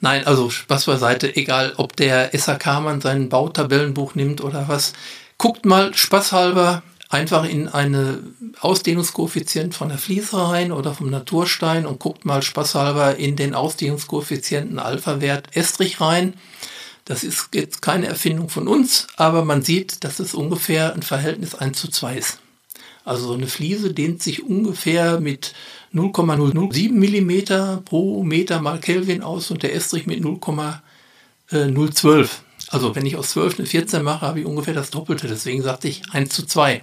Nein, 0.00 0.26
also 0.26 0.50
Spaß 0.50 0.86
beiseite, 0.86 1.34
egal 1.34 1.72
ob 1.76 1.96
der 1.96 2.30
SAK-Mann 2.32 3.00
sein 3.00 3.28
Bautabellenbuch 3.28 4.14
nimmt 4.14 4.42
oder 4.42 4.68
was. 4.68 4.92
Guckt 5.38 5.66
mal 5.66 5.94
spaßhalber 5.94 6.82
einfach 7.08 7.44
in 7.44 7.68
eine 7.68 8.22
Ausdehnungskoeffizient 8.60 9.74
von 9.74 9.88
der 9.88 9.98
Fliese 9.98 10.36
rein 10.36 10.72
oder 10.72 10.94
vom 10.94 11.10
Naturstein 11.10 11.86
und 11.86 11.98
guckt 11.98 12.24
mal 12.24 12.42
spaßhalber 12.42 13.16
in 13.16 13.34
den 13.36 13.54
Ausdehnungskoeffizienten 13.54 14.78
Alpha-Wert 14.78 15.56
Estrich 15.56 16.00
rein. 16.00 16.34
Das 17.04 17.24
ist 17.24 17.48
jetzt 17.54 17.80
keine 17.80 18.06
Erfindung 18.06 18.50
von 18.50 18.68
uns, 18.68 19.06
aber 19.16 19.44
man 19.44 19.62
sieht, 19.62 20.04
dass 20.04 20.18
es 20.18 20.34
ungefähr 20.34 20.92
ein 20.92 21.02
Verhältnis 21.02 21.54
1 21.54 21.80
zu 21.80 21.88
2 21.88 22.16
ist. 22.16 22.38
Also 23.04 23.28
so 23.28 23.32
eine 23.32 23.46
Fliese 23.46 23.94
dehnt 23.94 24.22
sich 24.22 24.44
ungefähr 24.44 25.18
mit 25.18 25.54
0,007 25.92 26.98
mm 26.98 27.84
pro 27.84 28.22
Meter 28.22 28.60
mal 28.60 28.78
Kelvin 28.78 29.22
aus 29.22 29.50
und 29.50 29.62
der 29.62 29.74
Estrich 29.74 30.06
mit 30.06 30.20
0,012. 30.20 32.42
Also 32.70 32.94
wenn 32.94 33.06
ich 33.06 33.16
aus 33.16 33.30
12 33.30 33.58
eine 33.58 33.66
14 33.66 34.02
mache, 34.02 34.26
habe 34.26 34.40
ich 34.40 34.46
ungefähr 34.46 34.74
das 34.74 34.90
Doppelte. 34.90 35.28
Deswegen 35.28 35.62
sagte 35.62 35.88
ich 35.88 36.02
1 36.12 36.30
zu 36.30 36.44
2. 36.44 36.82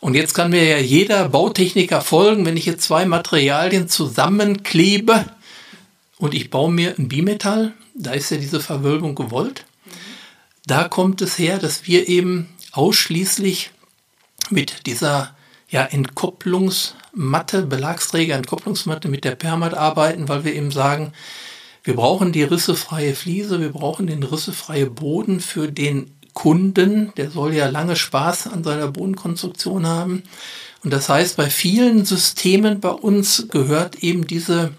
Und 0.00 0.14
jetzt 0.14 0.34
kann 0.34 0.50
mir 0.50 0.64
ja 0.64 0.78
jeder 0.78 1.28
Bautechniker 1.28 2.00
folgen, 2.00 2.44
wenn 2.44 2.56
ich 2.56 2.66
jetzt 2.66 2.84
zwei 2.84 3.06
Materialien 3.06 3.88
zusammenklebe 3.88 5.24
und 6.18 6.34
ich 6.34 6.50
baue 6.50 6.70
mir 6.70 6.94
ein 6.98 7.08
Bimetall, 7.08 7.72
da 7.94 8.12
ist 8.12 8.30
ja 8.30 8.36
diese 8.36 8.60
Verwölbung 8.60 9.14
gewollt. 9.14 9.64
Da 10.66 10.88
kommt 10.88 11.22
es 11.22 11.38
her, 11.38 11.58
dass 11.58 11.86
wir 11.86 12.08
eben 12.08 12.48
ausschließlich 12.72 13.70
mit 14.50 14.86
dieser 14.86 15.34
ja, 15.74 15.82
Entkopplungsmatte, 15.86 17.62
Belagsträger, 17.62 18.36
Entkopplungsmatte 18.36 19.08
mit 19.08 19.24
der 19.24 19.34
Permat 19.34 19.74
arbeiten, 19.74 20.28
weil 20.28 20.44
wir 20.44 20.54
eben 20.54 20.70
sagen, 20.70 21.12
wir 21.82 21.96
brauchen 21.96 22.30
die 22.30 22.44
rissefreie 22.44 23.16
Fliese, 23.16 23.60
wir 23.60 23.72
brauchen 23.72 24.06
den 24.06 24.22
rissefreie 24.22 24.86
Boden 24.88 25.40
für 25.40 25.66
den 25.66 26.12
Kunden, 26.32 27.12
der 27.16 27.28
soll 27.28 27.54
ja 27.54 27.66
lange 27.66 27.96
Spaß 27.96 28.46
an 28.46 28.62
seiner 28.62 28.86
Bodenkonstruktion 28.86 29.84
haben. 29.84 30.22
Und 30.84 30.92
das 30.92 31.08
heißt, 31.08 31.36
bei 31.36 31.50
vielen 31.50 32.04
Systemen 32.04 32.78
bei 32.78 32.90
uns 32.90 33.48
gehört 33.50 33.96
eben 33.96 34.28
diese 34.28 34.74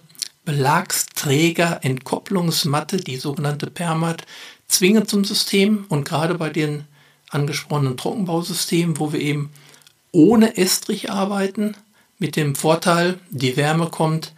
Belagsträger 0.46 1.80
Entkopplungsmatte, 1.82 2.98
die 2.98 3.18
sogenannte 3.18 3.70
Permat, 3.70 4.26
zwingend 4.70 5.10
zum 5.10 5.26
System. 5.26 5.88
Und 5.90 6.06
gerade 6.06 6.36
bei 6.36 6.52
den 6.52 6.86
angesprochenen 7.32 7.98
Trockenbausystemen, 7.98 8.98
wo 8.98 9.12
wir 9.12 9.20
eben 9.20 9.52
ohne 10.16 10.56
Estrich 10.58 11.12
arbeiten, 11.12 11.76
mit 12.18 12.38
dem 12.38 12.56
Vorteil, 12.56 13.20
die 13.30 13.58
Wärme 13.58 13.88
kommt 13.88 14.34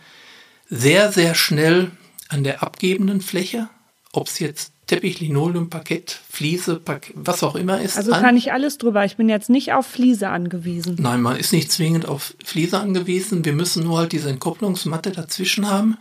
sehr, 0.69 1.11
sehr 1.11 1.35
schnell 1.35 1.91
an 2.27 2.43
der 2.43 2.63
abgebenden 2.63 3.21
Fläche, 3.21 3.69
ob 4.11 4.27
es 4.27 4.39
jetzt 4.39 4.71
Teppich, 4.87 5.19
Linoleum, 5.19 5.69
Parkett, 5.69 6.19
Fliese, 6.29 6.77
Park 6.77 7.11
was 7.13 7.43
auch 7.43 7.55
immer 7.55 7.79
ist. 7.79 7.97
Also 7.97 8.13
an. 8.13 8.23
kann 8.23 8.37
ich 8.37 8.51
alles 8.53 8.77
drüber. 8.77 9.05
Ich 9.05 9.17
bin 9.17 9.29
jetzt 9.29 9.49
nicht 9.49 9.73
auf 9.73 9.85
Fliese 9.85 10.29
angewiesen. 10.29 10.95
Nein, 10.99 11.21
man 11.21 11.37
ist 11.37 11.53
nicht 11.53 11.71
zwingend 11.71 12.07
auf 12.07 12.33
Fliese 12.43 12.79
angewiesen. 12.79 13.45
Wir 13.45 13.53
müssen 13.53 13.83
nur 13.83 13.99
halt 13.99 14.13
diese 14.13 14.29
Entkopplungsmatte 14.29 15.11
dazwischen 15.11 15.69
haben. 15.69 15.97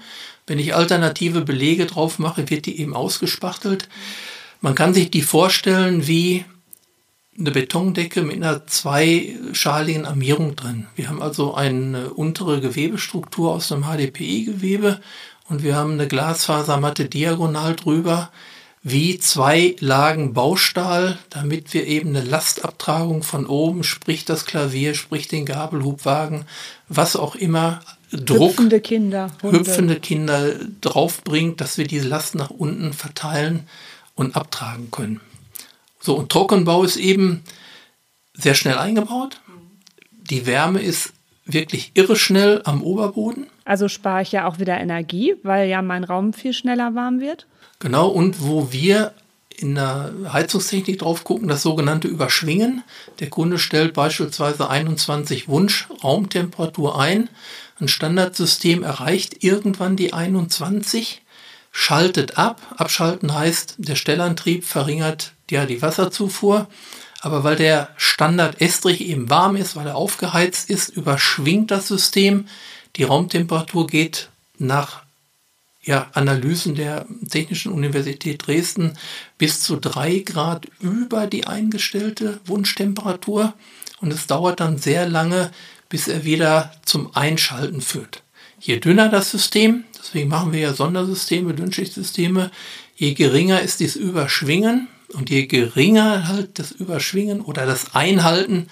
Wenn 0.47 0.59
ich 0.59 0.75
alternative 0.75 1.43
Belege 1.43 1.87
drauf 1.87 2.19
mache, 2.19 2.49
wird 2.49 2.67
die 2.67 2.81
eben 2.81 2.95
ausgespachtelt. 2.95 3.89
Man 4.61 4.75
kann 4.75 4.95
sich 4.95 5.11
die 5.11 5.23
vorstellen 5.23 6.07
wie 6.07 6.45
eine 7.39 7.51
Betondecke 7.51 8.23
mit 8.23 8.37
einer 8.37 8.67
zweischaligen 8.67 10.07
Armierung 10.07 10.57
drin. 10.57 10.87
Wir 10.97 11.09
haben 11.09 11.23
also 11.23 11.55
eine 11.55 12.11
untere 12.11 12.61
Gewebestruktur 12.61 13.53
aus 13.53 13.71
einem 13.73 13.85
HDPI-Gewebe 13.85 15.01
und 15.49 15.63
wir 15.63 15.77
haben 15.77 15.93
eine 15.93 16.09
Glasfasermatte 16.09 17.07
diagonal 17.07 17.77
drüber 17.77 18.31
wie 18.89 19.19
zwei 19.19 19.75
Lagen 19.81 20.33
Baustahl, 20.33 21.19
damit 21.29 21.75
wir 21.75 21.89
eben 21.89 22.11
eine 22.11 22.23
Lastabtragung 22.23 23.25
von 23.25 23.45
oben, 23.47 23.83
sprich 23.83 24.25
das 24.25 24.47
Klavier, 24.47 24.95
sprich 24.95 25.27
den 25.27 25.45
Gabelhubwagen, 25.45 26.45
was 26.89 27.17
auch 27.17 27.35
immer, 27.35 27.81
Druck, 28.13 28.51
hüpfende 28.51 28.81
Kinder, 28.81 29.33
Hunde. 29.43 29.59
hüpfende 29.59 29.97
Kinder 29.99 30.53
draufbringt, 30.81 31.61
dass 31.61 31.79
wir 31.79 31.89
diese 31.89 32.07
Last 32.07 32.37
nach 32.37 32.51
unten 32.51 32.93
verteilen 32.93 33.67
und 34.15 34.37
abtragen 34.37 34.93
können. 34.93 35.21
So, 36.07 36.15
und 36.15 36.31
Trockenbau 36.31 36.85
ist 36.85 36.99
eben 36.99 37.43
sehr 38.33 38.55
schnell 38.55 38.79
eingebaut. 38.79 39.41
Die 40.13 40.47
Wärme 40.47 40.81
ist 40.81 41.13
wirklich 41.47 41.91
irre 41.95 42.15
schnell 42.15 42.63
am 42.65 42.81
Oberboden. 42.81 43.49
Also 43.65 43.89
spare 43.89 44.23
ich 44.23 44.31
ja 44.31 44.47
auch 44.47 44.61
wieder 44.61 44.79
Energie, 44.79 45.35
weil 45.43 45.69
ja 45.69 45.83
mein 45.83 46.05
Raum 46.05 46.33
viel 46.33 46.53
schneller 46.53 46.95
warm 46.95 47.19
wird. 47.19 47.49
Genau, 47.81 48.07
und 48.07 48.41
wo 48.41 48.71
wir 48.71 49.15
in 49.57 49.75
der 49.75 50.13
Heizungstechnik 50.33 51.01
drauf 51.01 51.25
gucken, 51.25 51.49
das 51.49 51.63
sogenannte 51.63 52.07
Überschwingen. 52.07 52.85
Der 53.19 53.29
Kunde 53.29 53.59
stellt 53.59 53.93
beispielsweise 53.93 54.71
21 54.71 55.49
Wunsch 55.49 55.89
Raumtemperatur 56.05 57.01
ein. 57.01 57.29
Ein 57.81 57.89
Standardsystem 57.89 58.85
erreicht 58.85 59.43
irgendwann 59.43 59.97
die 59.97 60.13
21, 60.13 61.23
schaltet 61.79 62.39
ab. 62.39 62.63
Abschalten 62.79 63.35
heißt, 63.35 63.75
der 63.77 63.97
Stellantrieb 63.97 64.65
verringert 64.65 65.33
ja 65.51 65.67
die 65.67 65.83
Wasserzufuhr. 65.83 66.69
Aber 67.21 67.45
weil 67.45 67.57
der 67.57 67.91
Standard 67.99 68.63
Estrich 68.63 69.03
eben 69.03 69.29
warm 69.29 69.57
ist, 69.57 69.77
weil 69.77 69.87
er 69.87 69.97
aufgeheizt 69.97 70.71
ist, 70.71 70.89
überschwingt 70.89 71.71
das 71.71 71.87
System. 71.87 72.49
Die 72.97 73.03
Raumtemperatur 73.03 73.87
geht 73.87 74.31
nach 74.59 75.03
ja, 75.83 76.09
Analysen 76.15 76.77
der 76.77 77.05
Technischen 77.29 77.73
Universität 77.73 78.47
Dresden 78.47 78.97
bis 79.37 79.61
zu 79.61 79.77
drei 79.77 80.21
Grad 80.21 80.67
über 80.81 81.27
die 81.27 81.47
eingestellte 81.47 82.41
Wunschtemperatur. 82.47 83.53
Und 84.01 84.15
es 84.15 84.27
dauert 84.27 84.61
dann 84.61 84.79
sehr 84.79 85.07
lange, 85.07 85.51
bis 85.91 86.09
er 86.09 86.25
wieder 86.25 86.73
zum 86.87 87.15
Einschalten 87.15 87.83
führt. 87.83 88.23
Je 88.61 88.79
dünner 88.79 89.09
das 89.09 89.31
System, 89.31 89.85
deswegen 89.99 90.29
machen 90.29 90.53
wir 90.53 90.61
ja 90.61 90.73
Sondersysteme, 90.73 91.55
Dünnschichtsysteme, 91.55 92.51
je 92.97 93.15
geringer 93.15 93.61
ist 93.61 93.81
dieses 93.81 93.97
Überschwingen 93.97 94.89
und 95.13 95.31
je 95.31 95.47
geringer 95.47 96.29
halt 96.29 96.59
das 96.59 96.73
Überschwingen 96.73 97.41
oder 97.41 97.67
das 97.67 97.95
Einhalten 97.95 98.69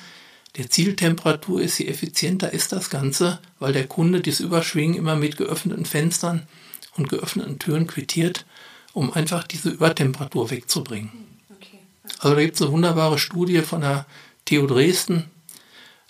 der 0.56 0.70
Zieltemperatur 0.70 1.60
ist, 1.60 1.78
je 1.78 1.86
effizienter 1.86 2.52
ist 2.52 2.72
das 2.72 2.88
Ganze, 2.88 3.40
weil 3.58 3.72
der 3.72 3.86
Kunde 3.86 4.20
dieses 4.20 4.40
Überschwingen 4.40 4.96
immer 4.96 5.16
mit 5.16 5.36
geöffneten 5.36 5.84
Fenstern 5.84 6.46
und 6.96 7.08
geöffneten 7.08 7.58
Türen 7.58 7.86
quittiert, 7.86 8.46
um 8.92 9.12
einfach 9.12 9.44
diese 9.44 9.70
Übertemperatur 9.70 10.50
wegzubringen. 10.50 11.10
Okay. 11.50 11.78
Also 12.20 12.36
da 12.36 12.40
gibt 12.40 12.54
es 12.54 12.62
eine 12.62 12.72
wunderbare 12.72 13.18
Studie 13.18 13.62
von 13.62 13.80
der 13.80 14.06
TU 14.44 14.66
Dresden, 14.66 15.24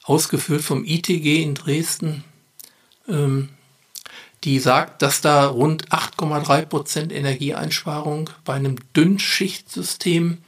ausgeführt 0.02 0.62
vom 0.62 0.84
ITG 0.84 1.42
in 1.42 1.54
Dresden, 1.54 2.24
ähm, 3.08 3.48
die 4.44 4.58
sagt, 4.58 5.02
dass 5.02 5.20
da 5.20 5.46
rund 5.46 5.88
8,3 5.88 6.66
Prozent 6.66 7.12
Energieeinsparung 7.12 8.30
bei 8.44 8.54
einem 8.54 8.76
Dünnschichtsystem 8.94 10.38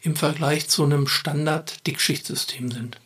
im 0.00 0.16
Vergleich 0.16 0.68
zu 0.68 0.84
einem 0.84 1.06
Standard-Dickschichtsystem 1.06 2.70
sind. 2.70 2.98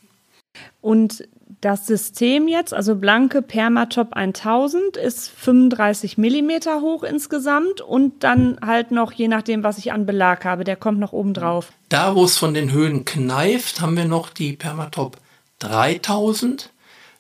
Und 0.80 1.28
das 1.60 1.86
System 1.86 2.48
jetzt, 2.48 2.74
also 2.74 2.96
blanke 2.96 3.40
Permatop 3.40 4.14
1000, 4.14 4.96
ist 4.96 5.30
35 5.30 6.18
Millimeter 6.18 6.80
hoch 6.80 7.04
insgesamt 7.04 7.80
und 7.80 8.24
dann 8.24 8.58
halt 8.60 8.90
noch, 8.90 9.12
je 9.12 9.28
nachdem, 9.28 9.62
was 9.62 9.78
ich 9.78 9.92
an 9.92 10.04
Belag 10.04 10.44
habe, 10.44 10.64
der 10.64 10.76
kommt 10.76 10.98
noch 10.98 11.12
oben 11.12 11.34
drauf. 11.34 11.72
Da, 11.88 12.16
wo 12.16 12.24
es 12.24 12.36
von 12.36 12.52
den 12.52 12.72
Höhen 12.72 13.04
kneift, 13.04 13.80
haben 13.80 13.96
wir 13.96 14.06
noch 14.06 14.30
die 14.30 14.54
Permatop 14.54 15.18
3000. 15.60 16.70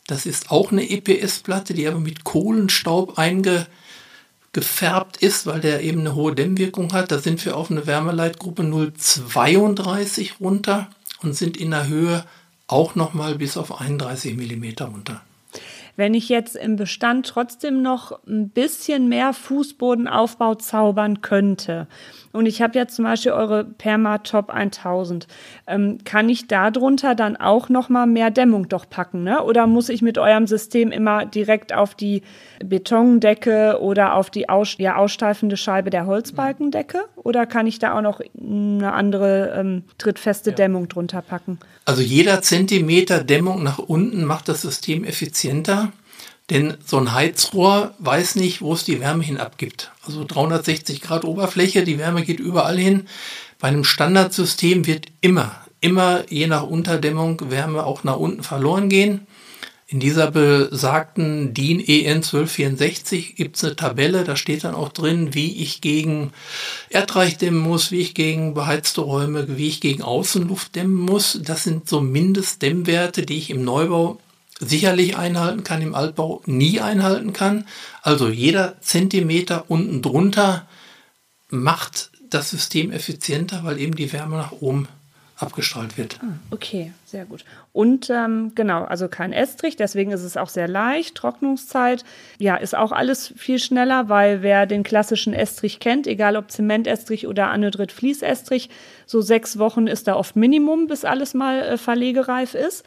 Das 0.06 0.26
ist 0.26 0.50
auch 0.50 0.72
eine 0.72 0.88
EPS-Platte, 0.88 1.74
die 1.74 1.86
aber 1.86 2.00
mit 2.00 2.24
Kohlenstaub 2.24 3.18
eingefärbt 3.18 3.68
ist, 5.18 5.46
weil 5.46 5.60
der 5.60 5.82
eben 5.82 6.00
eine 6.00 6.14
hohe 6.14 6.34
Dämmwirkung 6.34 6.92
hat. 6.92 7.12
Da 7.12 7.18
sind 7.18 7.44
wir 7.44 7.56
auf 7.56 7.70
eine 7.70 7.86
Wärmeleitgruppe 7.86 8.64
032 8.64 10.40
runter 10.40 10.90
und 11.22 11.34
sind 11.34 11.56
in 11.56 11.70
der 11.70 11.86
Höhe 11.86 12.24
auch 12.66 12.94
nochmal 12.94 13.36
bis 13.36 13.56
auf 13.56 13.80
31 13.80 14.36
mm 14.36 14.84
runter. 14.84 15.22
Wenn 15.96 16.14
ich 16.14 16.28
jetzt 16.30 16.56
im 16.56 16.76
Bestand 16.76 17.26
trotzdem 17.26 17.82
noch 17.82 18.18
ein 18.26 18.48
bisschen 18.48 19.08
mehr 19.08 19.34
Fußbodenaufbau 19.34 20.54
zaubern 20.54 21.20
könnte, 21.20 21.86
und 22.32 22.46
ich 22.46 22.62
habe 22.62 22.78
jetzt 22.78 22.96
zum 22.96 23.04
Beispiel 23.04 23.32
eure 23.32 23.64
Perma-Top 23.64 24.50
1000. 24.50 25.26
Ähm, 25.66 25.98
kann 26.04 26.28
ich 26.28 26.48
darunter 26.48 27.14
dann 27.14 27.36
auch 27.36 27.68
noch 27.68 27.88
mal 27.88 28.06
mehr 28.06 28.30
Dämmung 28.30 28.68
doch 28.68 28.88
packen? 28.88 29.22
Ne? 29.22 29.42
Oder 29.42 29.66
muss 29.66 29.88
ich 29.88 30.02
mit 30.02 30.18
eurem 30.18 30.46
System 30.46 30.90
immer 30.90 31.26
direkt 31.26 31.74
auf 31.74 31.94
die 31.94 32.22
Betondecke 32.64 33.78
oder 33.80 34.14
auf 34.14 34.30
die 34.30 34.48
aus, 34.48 34.76
ja, 34.78 34.96
aussteifende 34.96 35.56
Scheibe 35.56 35.90
der 35.90 36.06
Holzbalkendecke? 36.06 37.04
Oder 37.16 37.46
kann 37.46 37.66
ich 37.66 37.78
da 37.78 37.96
auch 37.96 38.02
noch 38.02 38.20
eine 38.40 38.92
andere 38.92 39.54
ähm, 39.56 39.84
trittfeste 39.98 40.50
ja. 40.50 40.56
Dämmung 40.56 40.88
drunter 40.88 41.20
packen? 41.20 41.58
Also 41.84 42.00
jeder 42.00 42.40
Zentimeter 42.42 43.24
Dämmung 43.24 43.62
nach 43.62 43.78
unten 43.78 44.24
macht 44.24 44.48
das 44.48 44.62
System 44.62 45.04
effizienter. 45.04 45.92
Denn 46.50 46.76
so 46.84 46.98
ein 46.98 47.12
Heizrohr 47.12 47.94
weiß 47.98 48.36
nicht, 48.36 48.60
wo 48.60 48.74
es 48.74 48.84
die 48.84 49.00
Wärme 49.00 49.22
hin 49.22 49.38
abgibt. 49.38 49.92
Also 50.04 50.24
360 50.24 51.00
Grad 51.00 51.24
Oberfläche, 51.24 51.84
die 51.84 51.98
Wärme 51.98 52.24
geht 52.24 52.40
überall 52.40 52.78
hin. 52.78 53.06
Bei 53.58 53.68
einem 53.68 53.84
Standardsystem 53.84 54.86
wird 54.86 55.06
immer, 55.20 55.54
immer 55.80 56.24
je 56.28 56.48
nach 56.48 56.64
Unterdämmung 56.64 57.50
Wärme 57.50 57.84
auch 57.84 58.04
nach 58.04 58.16
unten 58.16 58.42
verloren 58.42 58.88
gehen. 58.88 59.26
In 59.92 60.00
dieser 60.00 60.30
besagten 60.30 61.52
DIN 61.52 61.78
EN 61.78 62.16
1264 62.16 63.36
gibt 63.36 63.56
es 63.56 63.64
eine 63.64 63.76
Tabelle, 63.76 64.24
da 64.24 64.36
steht 64.36 64.64
dann 64.64 64.74
auch 64.74 64.88
drin, 64.88 65.34
wie 65.34 65.62
ich 65.62 65.82
gegen 65.82 66.32
Erdreich 66.88 67.36
dämmen 67.36 67.60
muss, 67.60 67.90
wie 67.90 68.00
ich 68.00 68.14
gegen 68.14 68.54
beheizte 68.54 69.02
Räume, 69.02 69.58
wie 69.58 69.68
ich 69.68 69.82
gegen 69.82 70.02
Außenluft 70.02 70.76
dämmen 70.76 70.96
muss. 70.96 71.38
Das 71.44 71.64
sind 71.64 71.90
so 71.90 72.00
Mindestdämmwerte, 72.00 73.26
die 73.26 73.36
ich 73.36 73.50
im 73.50 73.64
Neubau 73.64 74.18
sicherlich 74.62 75.16
einhalten 75.16 75.64
kann, 75.64 75.82
im 75.82 75.94
Altbau 75.94 76.42
nie 76.46 76.80
einhalten 76.80 77.32
kann. 77.32 77.66
Also 78.02 78.28
jeder 78.28 78.80
Zentimeter 78.80 79.64
unten 79.68 80.02
drunter 80.02 80.66
macht 81.50 82.10
das 82.30 82.50
System 82.50 82.92
effizienter, 82.92 83.64
weil 83.64 83.78
eben 83.78 83.94
die 83.94 84.12
Wärme 84.12 84.36
nach 84.36 84.52
oben 84.52 84.88
abgestrahlt 85.36 85.98
wird. 85.98 86.20
Ah, 86.22 86.34
okay, 86.50 86.92
sehr 87.04 87.24
gut. 87.24 87.44
Und 87.72 88.08
ähm, 88.10 88.52
genau, 88.54 88.84
also 88.84 89.08
kein 89.08 89.32
Estrich, 89.32 89.74
deswegen 89.76 90.12
ist 90.12 90.22
es 90.22 90.36
auch 90.36 90.48
sehr 90.48 90.68
leicht. 90.68 91.16
Trocknungszeit, 91.16 92.04
ja, 92.38 92.54
ist 92.54 92.76
auch 92.76 92.92
alles 92.92 93.34
viel 93.36 93.58
schneller, 93.58 94.08
weil 94.08 94.42
wer 94.42 94.66
den 94.66 94.84
klassischen 94.84 95.34
Estrich 95.34 95.80
kennt, 95.80 96.06
egal 96.06 96.36
ob 96.36 96.50
Zementestrich 96.50 97.26
oder 97.26 97.48
Anhydrit 97.48 97.90
Fließestrich, 97.90 98.70
so 99.06 99.20
sechs 99.20 99.58
Wochen 99.58 99.88
ist 99.88 100.06
da 100.06 100.14
oft 100.14 100.36
Minimum, 100.36 100.86
bis 100.86 101.04
alles 101.04 101.34
mal 101.34 101.60
äh, 101.62 101.76
verlegereif 101.76 102.54
ist. 102.54 102.84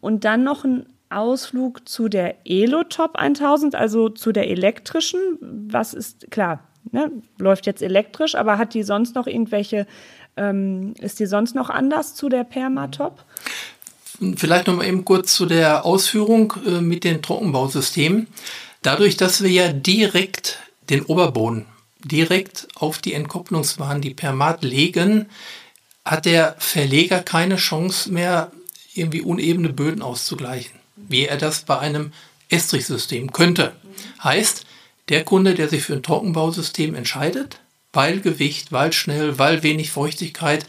Und 0.00 0.24
dann 0.24 0.44
noch 0.44 0.64
ein 0.64 0.84
Ausflug 1.14 1.88
zu 1.88 2.08
der 2.08 2.36
Elotop 2.44 3.16
1000, 3.16 3.74
also 3.74 4.08
zu 4.08 4.32
der 4.32 4.48
elektrischen. 4.48 5.18
Was 5.40 5.94
ist 5.94 6.30
klar, 6.30 6.60
ne, 6.90 7.10
läuft 7.38 7.66
jetzt 7.66 7.82
elektrisch, 7.82 8.34
aber 8.34 8.58
hat 8.58 8.74
die 8.74 8.82
sonst 8.82 9.14
noch 9.14 9.26
irgendwelche, 9.26 9.86
ähm, 10.36 10.94
ist 11.00 11.20
die 11.20 11.26
sonst 11.26 11.54
noch 11.54 11.70
anders 11.70 12.14
zu 12.14 12.28
der 12.28 12.44
Permatop? 12.44 13.24
Vielleicht 14.36 14.66
noch 14.66 14.76
mal 14.76 14.86
eben 14.86 15.04
kurz 15.04 15.34
zu 15.34 15.46
der 15.46 15.84
Ausführung 15.84 16.54
äh, 16.66 16.80
mit 16.80 17.04
den 17.04 17.22
Trockenbausystemen. 17.22 18.28
Dadurch, 18.82 19.16
dass 19.16 19.42
wir 19.42 19.50
ja 19.50 19.72
direkt 19.72 20.58
den 20.90 21.02
Oberboden 21.02 21.66
direkt 22.04 22.68
auf 22.76 22.98
die 22.98 23.14
Entkopplungsbahn, 23.14 24.02
die 24.02 24.14
Permat 24.14 24.62
legen, 24.62 25.26
hat 26.04 26.26
der 26.26 26.54
Verleger 26.58 27.20
keine 27.20 27.56
Chance 27.56 28.12
mehr, 28.12 28.52
irgendwie 28.94 29.22
unebene 29.22 29.70
Böden 29.70 30.02
auszugleichen 30.02 30.83
wie 31.08 31.26
er 31.26 31.36
das 31.36 31.62
bei 31.62 31.78
einem 31.78 32.12
Estrich-System 32.48 33.32
könnte. 33.32 33.72
Heißt, 34.22 34.64
der 35.08 35.24
Kunde, 35.24 35.54
der 35.54 35.68
sich 35.68 35.82
für 35.82 35.94
ein 35.94 36.02
Trockenbausystem 36.02 36.94
entscheidet, 36.94 37.60
weil 37.92 38.20
Gewicht, 38.20 38.72
weil 38.72 38.92
schnell, 38.92 39.38
weil 39.38 39.62
wenig 39.62 39.90
Feuchtigkeit, 39.90 40.66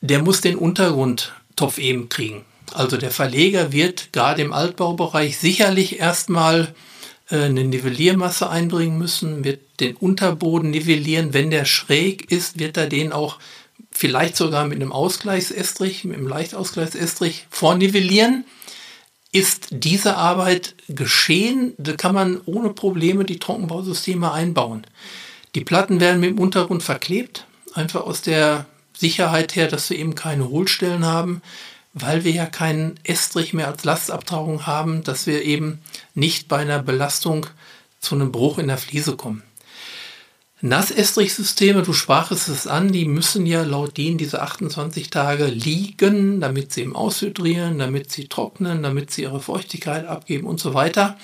der 0.00 0.22
muss 0.22 0.40
den 0.40 0.56
Untergrundtopf 0.56 1.78
eben 1.78 2.08
kriegen. 2.08 2.44
Also 2.74 2.96
der 2.96 3.10
Verleger 3.10 3.72
wird 3.72 4.12
gerade 4.12 4.42
im 4.42 4.52
Altbaubereich 4.52 5.38
sicherlich 5.38 5.98
erstmal 5.98 6.74
äh, 7.30 7.44
eine 7.44 7.64
Nivelliermasse 7.64 8.48
einbringen 8.48 8.98
müssen, 8.98 9.44
wird 9.44 9.60
den 9.80 9.96
Unterboden 9.96 10.70
nivellieren. 10.70 11.34
Wenn 11.34 11.50
der 11.50 11.64
schräg 11.64 12.30
ist, 12.30 12.58
wird 12.58 12.76
er 12.76 12.86
den 12.86 13.12
auch 13.12 13.38
vielleicht 13.90 14.36
sogar 14.36 14.66
mit 14.66 14.76
einem 14.80 14.92
Ausgleichsestrich, 14.92 16.04
mit 16.04 16.16
einem 16.16 16.28
Leichtausgleichsestrich 16.28 17.46
vornivellieren 17.50 18.44
ist 19.32 19.68
diese 19.70 20.16
Arbeit 20.16 20.74
geschehen, 20.88 21.74
da 21.76 21.92
kann 21.92 22.14
man 22.14 22.40
ohne 22.46 22.70
Probleme 22.70 23.24
die 23.24 23.38
Trockenbausysteme 23.38 24.32
einbauen. 24.32 24.86
Die 25.54 25.64
Platten 25.64 26.00
werden 26.00 26.20
mit 26.20 26.30
dem 26.30 26.38
Untergrund 26.38 26.82
verklebt, 26.82 27.46
einfach 27.74 28.02
aus 28.02 28.22
der 28.22 28.66
Sicherheit 28.96 29.54
her, 29.54 29.68
dass 29.68 29.90
wir 29.90 29.98
eben 29.98 30.14
keine 30.14 30.48
Hohlstellen 30.48 31.04
haben, 31.04 31.42
weil 31.94 32.24
wir 32.24 32.32
ja 32.32 32.46
keinen 32.46 32.98
Estrich 33.04 33.52
mehr 33.52 33.66
als 33.66 33.84
Lastabtragung 33.84 34.66
haben, 34.66 35.04
dass 35.04 35.26
wir 35.26 35.42
eben 35.42 35.80
nicht 36.14 36.48
bei 36.48 36.58
einer 36.58 36.82
Belastung 36.82 37.46
zu 38.00 38.14
einem 38.14 38.32
Bruch 38.32 38.58
in 38.58 38.68
der 38.68 38.78
Fliese 38.78 39.16
kommen. 39.16 39.42
Nassestrich-Systeme, 40.60 41.82
du 41.82 41.92
sprachest 41.92 42.48
es 42.48 42.66
an, 42.66 42.90
die 42.90 43.04
müssen 43.04 43.46
ja 43.46 43.62
laut 43.62 43.96
DIN 43.96 44.18
diese 44.18 44.42
28 44.42 45.08
Tage 45.08 45.46
liegen, 45.46 46.40
damit 46.40 46.72
sie 46.72 46.80
eben 46.80 46.96
aushydrieren, 46.96 47.78
damit 47.78 48.10
sie 48.10 48.26
trocknen, 48.26 48.82
damit 48.82 49.12
sie 49.12 49.22
ihre 49.22 49.40
Feuchtigkeit 49.40 50.06
abgeben 50.06 50.48
und 50.48 50.58
so 50.58 50.74
weiter. 50.74 51.16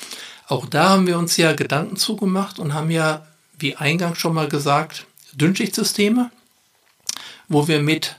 Auch 0.47 0.67
da 0.67 0.91
haben 0.91 1.09
wir 1.09 1.19
uns 1.19 1.37
ja 1.37 1.53
Gedanken 1.53 1.97
zugemacht 1.97 2.61
und 2.61 2.75
haben 2.75 2.93
ja, 2.93 3.27
wie 3.59 3.75
eingangs 3.75 4.19
schon 4.19 4.35
mal 4.35 4.49
gesagt, 4.49 5.07
Dünnschichtsysteme, 5.33 6.31
wo 7.49 7.67
wir 7.67 7.83
mit 7.83 8.15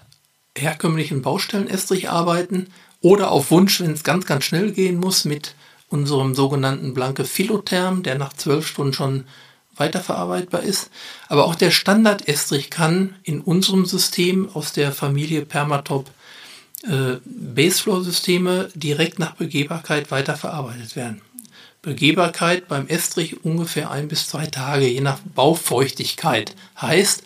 herkömmlichen 0.58 1.22
Baustellenestrich 1.22 2.10
arbeiten 2.10 2.68
oder 3.00 3.32
auf 3.32 3.52
Wunsch, 3.52 3.80
wenn 3.80 3.92
es 3.92 4.04
ganz, 4.04 4.26
ganz 4.26 4.44
schnell 4.44 4.74
gehen 4.74 5.00
muss, 5.00 5.24
mit 5.24 5.56
unserem 5.88 6.36
sogenannten 6.36 6.94
blanke 6.94 7.24
Philotherm, 7.24 8.04
der 8.04 8.18
nach 8.18 8.34
zwölf 8.34 8.68
Stunden 8.68 8.94
schon 8.94 9.24
weiterverarbeitbar 9.76 10.64
ist. 10.64 10.90
Aber 11.28 11.46
auch 11.46 11.56
der 11.56 11.72
Standard-Estrich 11.72 12.70
kann 12.70 13.16
in 13.24 13.42
unserem 13.42 13.86
System 13.86 14.50
aus 14.54 14.74
der 14.74 14.92
Familie 14.92 15.46
Permatop 15.46 16.10
äh, 16.84 17.18
Baseflow-Systeme 17.26 18.70
direkt 18.76 19.20
nach 19.20 19.36
Begehbarkeit 19.36 20.12
weiterverarbeitet 20.12 20.96
werden. 20.96 21.22
Begehbarkeit 21.82 22.68
beim 22.68 22.88
Estrich 22.88 23.44
ungefähr 23.44 23.92
ein 23.92 24.08
bis 24.08 24.28
zwei 24.28 24.48
Tage, 24.48 24.88
je 24.88 25.02
nach 25.02 25.20
Baufeuchtigkeit. 25.36 26.56
Heißt, 26.82 27.24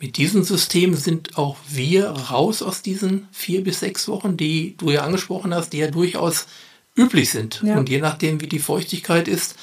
mit 0.00 0.16
diesem 0.16 0.44
System 0.44 0.94
sind 0.94 1.36
auch 1.36 1.56
wir 1.68 2.08
raus 2.08 2.62
aus 2.62 2.82
diesen 2.82 3.28
vier 3.32 3.64
bis 3.64 3.80
sechs 3.80 4.08
Wochen, 4.08 4.36
die 4.36 4.76
du 4.78 4.90
ja 4.90 5.02
angesprochen 5.02 5.52
hast, 5.52 5.72
die 5.72 5.78
ja 5.78 5.90
durchaus 5.90 6.46
üblich 6.96 7.30
sind. 7.30 7.62
Ja. 7.64 7.76
Und 7.76 7.88
je 7.88 8.00
nachdem, 8.00 8.40
wie 8.40 8.46
die 8.46 8.58
Feuchtigkeit 8.58 9.28
ist, 9.28 9.56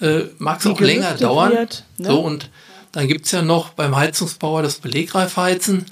äh, 0.00 0.22
mag 0.38 0.60
es 0.60 0.66
auch 0.66 0.80
länger 0.80 1.14
dauern. 1.14 1.52
Wird, 1.52 1.84
ne? 1.98 2.08
So, 2.08 2.20
und 2.20 2.50
dann 2.92 3.06
gibt 3.06 3.26
es 3.26 3.32
ja 3.32 3.42
noch 3.42 3.70
beim 3.70 3.96
Heizungsbauer 3.96 4.62
das 4.62 4.78
Belegreifheizen. 4.78 5.86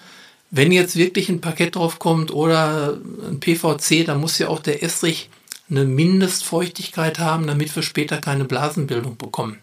Wenn 0.50 0.72
jetzt 0.72 0.96
wirklich 0.96 1.28
ein 1.28 1.40
Parkett 1.40 1.76
drauf 1.76 1.98
kommt 1.98 2.30
oder 2.32 2.98
ein 3.28 3.38
PVC, 3.38 4.06
dann 4.06 4.20
muss 4.20 4.38
ja 4.38 4.48
auch 4.48 4.61
der 4.61 4.82
Estrich 4.82 5.28
eine 5.70 5.84
Mindestfeuchtigkeit 5.84 7.18
haben, 7.18 7.46
damit 7.46 7.74
wir 7.76 7.82
später 7.82 8.18
keine 8.18 8.44
Blasenbildung 8.44 9.18
bekommen. 9.18 9.59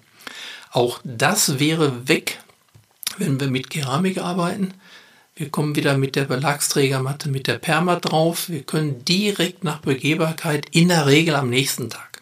Auch 0.71 0.99
das 1.03 1.59
wäre 1.59 2.07
weg, 2.07 2.39
wenn 3.17 3.39
wir 3.39 3.47
mit 3.47 3.69
Keramik 3.69 4.19
arbeiten. 4.19 4.73
Wir 5.35 5.49
kommen 5.49 5.75
wieder 5.75 5.97
mit 5.97 6.15
der 6.15 6.25
Belagsträgermatte, 6.25 7.29
mit 7.29 7.47
der 7.47 7.57
Perma 7.57 7.95
drauf. 7.95 8.47
Wir 8.49 8.61
können 8.61 9.03
direkt 9.03 9.63
nach 9.63 9.79
Begehbarkeit 9.79 10.67
in 10.71 10.89
der 10.89 11.07
Regel 11.07 11.35
am 11.35 11.49
nächsten 11.49 11.89
Tag 11.89 12.14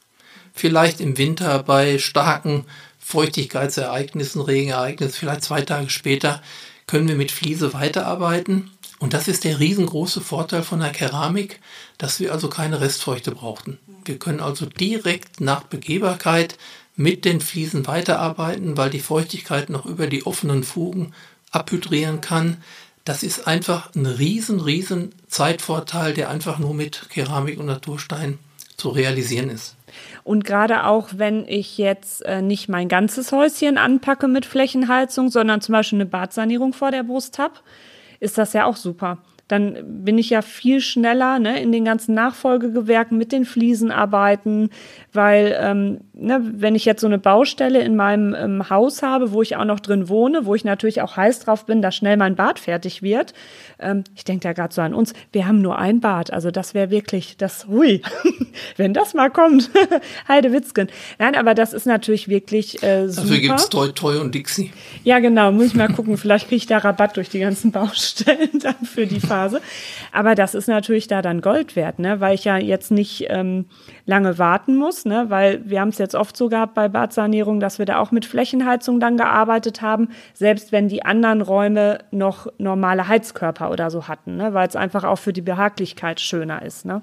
vielleicht 0.54 1.02
im 1.02 1.18
Winter 1.18 1.64
bei 1.64 1.98
starken 1.98 2.66
Feuchtigkeitsereignissen, 3.00 4.42
Regenereignissen, 4.42 5.14
vielleicht 5.14 5.44
zwei 5.44 5.62
Tage 5.62 5.90
später, 5.90 6.42
können 6.88 7.08
wir 7.08 7.16
mit 7.16 7.32
Fliese 7.32 7.74
weiterarbeiten. 7.74 8.72
Und 9.00 9.14
das 9.14 9.28
ist 9.28 9.44
der 9.44 9.60
riesengroße 9.60 10.22
Vorteil 10.22 10.64
von 10.64 10.80
der 10.80 10.92
Keramik, 10.92 11.60
dass 11.98 12.20
wir 12.20 12.32
also 12.32 12.48
keine 12.48 12.80
Restfeuchte 12.80 13.32
brauchten. 13.32 13.78
Wir 14.06 14.18
können 14.18 14.40
also 14.40 14.66
direkt 14.66 15.42
nach 15.42 15.64
Begehbarkeit 15.64 16.58
mit 16.96 17.26
den 17.26 17.42
Fliesen 17.42 17.88
weiterarbeiten, 17.88 18.78
weil 18.78 18.90
die 18.90 19.00
Feuchtigkeit 19.00 19.70
noch 19.70 19.86
über 19.86 20.08
die 20.08 20.26
offenen 20.26 20.64
Fugen 20.64 21.14
abhydrieren 21.52 22.22
kann. 22.22 22.64
Das 23.04 23.24
ist 23.24 23.48
einfach 23.48 23.94
ein 23.96 24.06
riesen, 24.06 24.62
riesen 24.62 25.14
Zeitvorteil, 25.28 26.14
der 26.14 26.30
einfach 26.30 26.60
nur 26.60 26.74
mit 26.74 27.10
Keramik 27.10 27.60
und 27.60 27.66
Naturstein 27.66 28.40
zu 28.84 28.90
realisieren 28.90 29.50
ist. 29.50 29.78
Und 30.26 30.44
gerade 30.44 30.86
auch, 30.86 31.08
wenn 31.16 31.48
ich 31.48 31.78
jetzt 31.78 32.26
äh, 32.26 32.42
nicht 32.42 32.68
mein 32.68 32.90
ganzes 32.90 33.32
Häuschen 33.32 33.78
anpacke 33.78 34.28
mit 34.28 34.46
Flächenheizung, 34.46 35.30
sondern 35.30 35.62
zum 35.62 35.72
Beispiel 35.72 35.98
eine 36.02 36.06
Badsanierung 36.06 36.74
vor 36.74 36.92
der 36.92 37.04
Brust 37.04 37.40
habe, 37.40 37.54
ist 38.20 38.38
das 38.38 38.52
ja 38.52 38.66
auch 38.66 38.76
super. 38.76 39.20
Dann 39.54 40.04
bin 40.04 40.18
ich 40.18 40.32
ja 40.32 40.42
viel 40.42 40.82
schneller 40.82 41.38
ne, 41.38 41.62
in 41.62 41.72
den 41.72 41.86
ganzen 41.86 42.16
Nachfolgegewerken 42.16 43.20
mit 43.20 43.32
den 43.32 43.46
Fliesenarbeiten, 43.46 44.72
weil 45.12 45.56
ähm, 45.60 46.00
ne, 46.14 46.42
wenn 46.56 46.74
ich 46.74 46.86
jetzt 46.86 47.02
so 47.02 47.08
eine 47.08 47.20
Baustelle 47.20 47.82
in 47.82 47.96
meinem 47.96 48.34
ähm, 48.34 48.70
Haus 48.72 49.04
habe, 49.04 49.32
wo 49.32 49.44
ich 49.44 49.56
auch 49.56 49.66
noch 49.66 49.80
drin 49.80 50.10
wohne, 50.10 50.48
wo 50.48 50.56
ich 50.56 50.66
natürlich 50.66 51.02
auch 51.02 51.18
heiß 51.18 51.42
drauf 51.42 51.68
bin, 51.68 51.84
dass 51.84 51.96
schnell 51.96 52.18
mein 52.18 52.36
Bad 52.36 52.58
fertig 52.58 53.04
wird. 53.04 53.36
Ähm, 53.78 54.04
ich 54.16 54.24
denke 54.24 54.42
da 54.42 54.54
gerade 54.54 54.74
so 54.74 54.82
an 54.82 54.96
uns, 54.96 55.14
wir 55.32 55.48
haben 55.48 55.62
nur 55.62 55.78
ein 55.78 56.00
Bad, 56.00 56.34
also 56.34 56.50
das 56.50 56.74
wäre 56.74 56.90
wirklich 56.90 57.38
das, 57.38 57.68
hui, 57.68 58.02
wenn 58.78 58.96
das 58.96 59.14
mal 59.14 59.30
kommt, 59.30 59.70
Heidewitzken. 60.28 60.88
Nein, 61.20 61.36
aber 61.36 61.54
das 61.54 61.74
ist 61.74 61.86
natürlich 61.86 62.28
wirklich 62.28 62.82
äh, 62.82 63.08
super. 63.08 63.28
Dafür 63.28 63.40
gibt 63.40 63.60
es 63.60 63.70
Toy, 63.70 63.92
Toy 63.92 64.18
und 64.18 64.34
Dixie. 64.34 64.72
Ja, 65.04 65.20
genau, 65.20 65.52
muss 65.52 65.68
ich 65.68 65.76
mal 65.76 65.90
gucken, 65.90 66.18
vielleicht 66.18 66.48
kriege 66.48 66.58
ich 66.58 66.66
da 66.66 66.80
Rabatt 66.80 67.18
durch 67.18 67.30
die 67.30 67.40
ganzen 67.40 67.72
Baustellen 67.72 68.50
dann 68.64 68.84
für 68.84 69.06
die 69.06 69.20
Phase. 69.44 69.62
Aber 70.12 70.36
das 70.36 70.56
ist 70.56 70.68
natürlich 70.68 71.08
da 71.08 71.22
dann 71.22 71.42
Gold 71.42 71.76
wert, 71.76 72.00
ne? 72.00 72.20
weil 72.20 72.36
ich 72.36 72.46
ja 72.46 72.58
jetzt 72.58 72.92
nicht 72.92 73.26
ähm, 73.30 73.66
lange 74.06 74.38
warten 74.38 74.78
muss, 74.78 75.06
ne? 75.06 75.26
weil 75.30 75.62
wir 75.66 75.82
haben 75.82 75.90
es 75.90 75.98
jetzt 75.98 76.16
oft 76.16 76.36
so 76.38 76.50
gehabt 76.50 76.74
bei 76.74 76.88
Badsanierung, 76.88 77.60
dass 77.60 77.80
wir 77.80 77.86
da 77.86 78.00
auch 78.00 78.12
mit 78.12 78.26
Flächenheizung 78.26 79.00
dann 79.00 79.18
gearbeitet 79.18 79.82
haben, 79.82 80.10
selbst 80.34 80.72
wenn 80.72 80.88
die 80.88 81.06
anderen 81.06 81.42
Räume 81.42 82.00
noch 82.12 82.48
normale 82.58 83.08
Heizkörper 83.08 83.72
oder 83.72 83.92
so 83.92 84.08
hatten, 84.08 84.38
ne? 84.38 84.54
weil 84.54 84.68
es 84.68 84.76
einfach 84.76 85.04
auch 85.04 85.20
für 85.20 85.34
die 85.34 85.42
Behaglichkeit 85.42 86.20
schöner 86.20 86.62
ist. 86.62 86.86
Ne? 86.86 87.02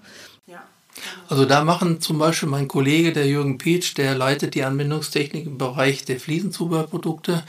Also 1.28 1.44
da 1.44 1.64
machen 1.64 2.00
zum 2.00 2.18
Beispiel 2.18 2.48
mein 2.48 2.68
Kollege, 2.68 3.12
der 3.12 3.26
Jürgen 3.26 3.58
Pietsch, 3.58 3.96
der 3.96 4.14
leitet 4.16 4.54
die 4.54 4.64
Anwendungstechnik 4.64 5.46
im 5.46 5.56
Bereich 5.56 6.04
der 6.04 6.20
Fliesenzubehörprodukte. 6.20 7.42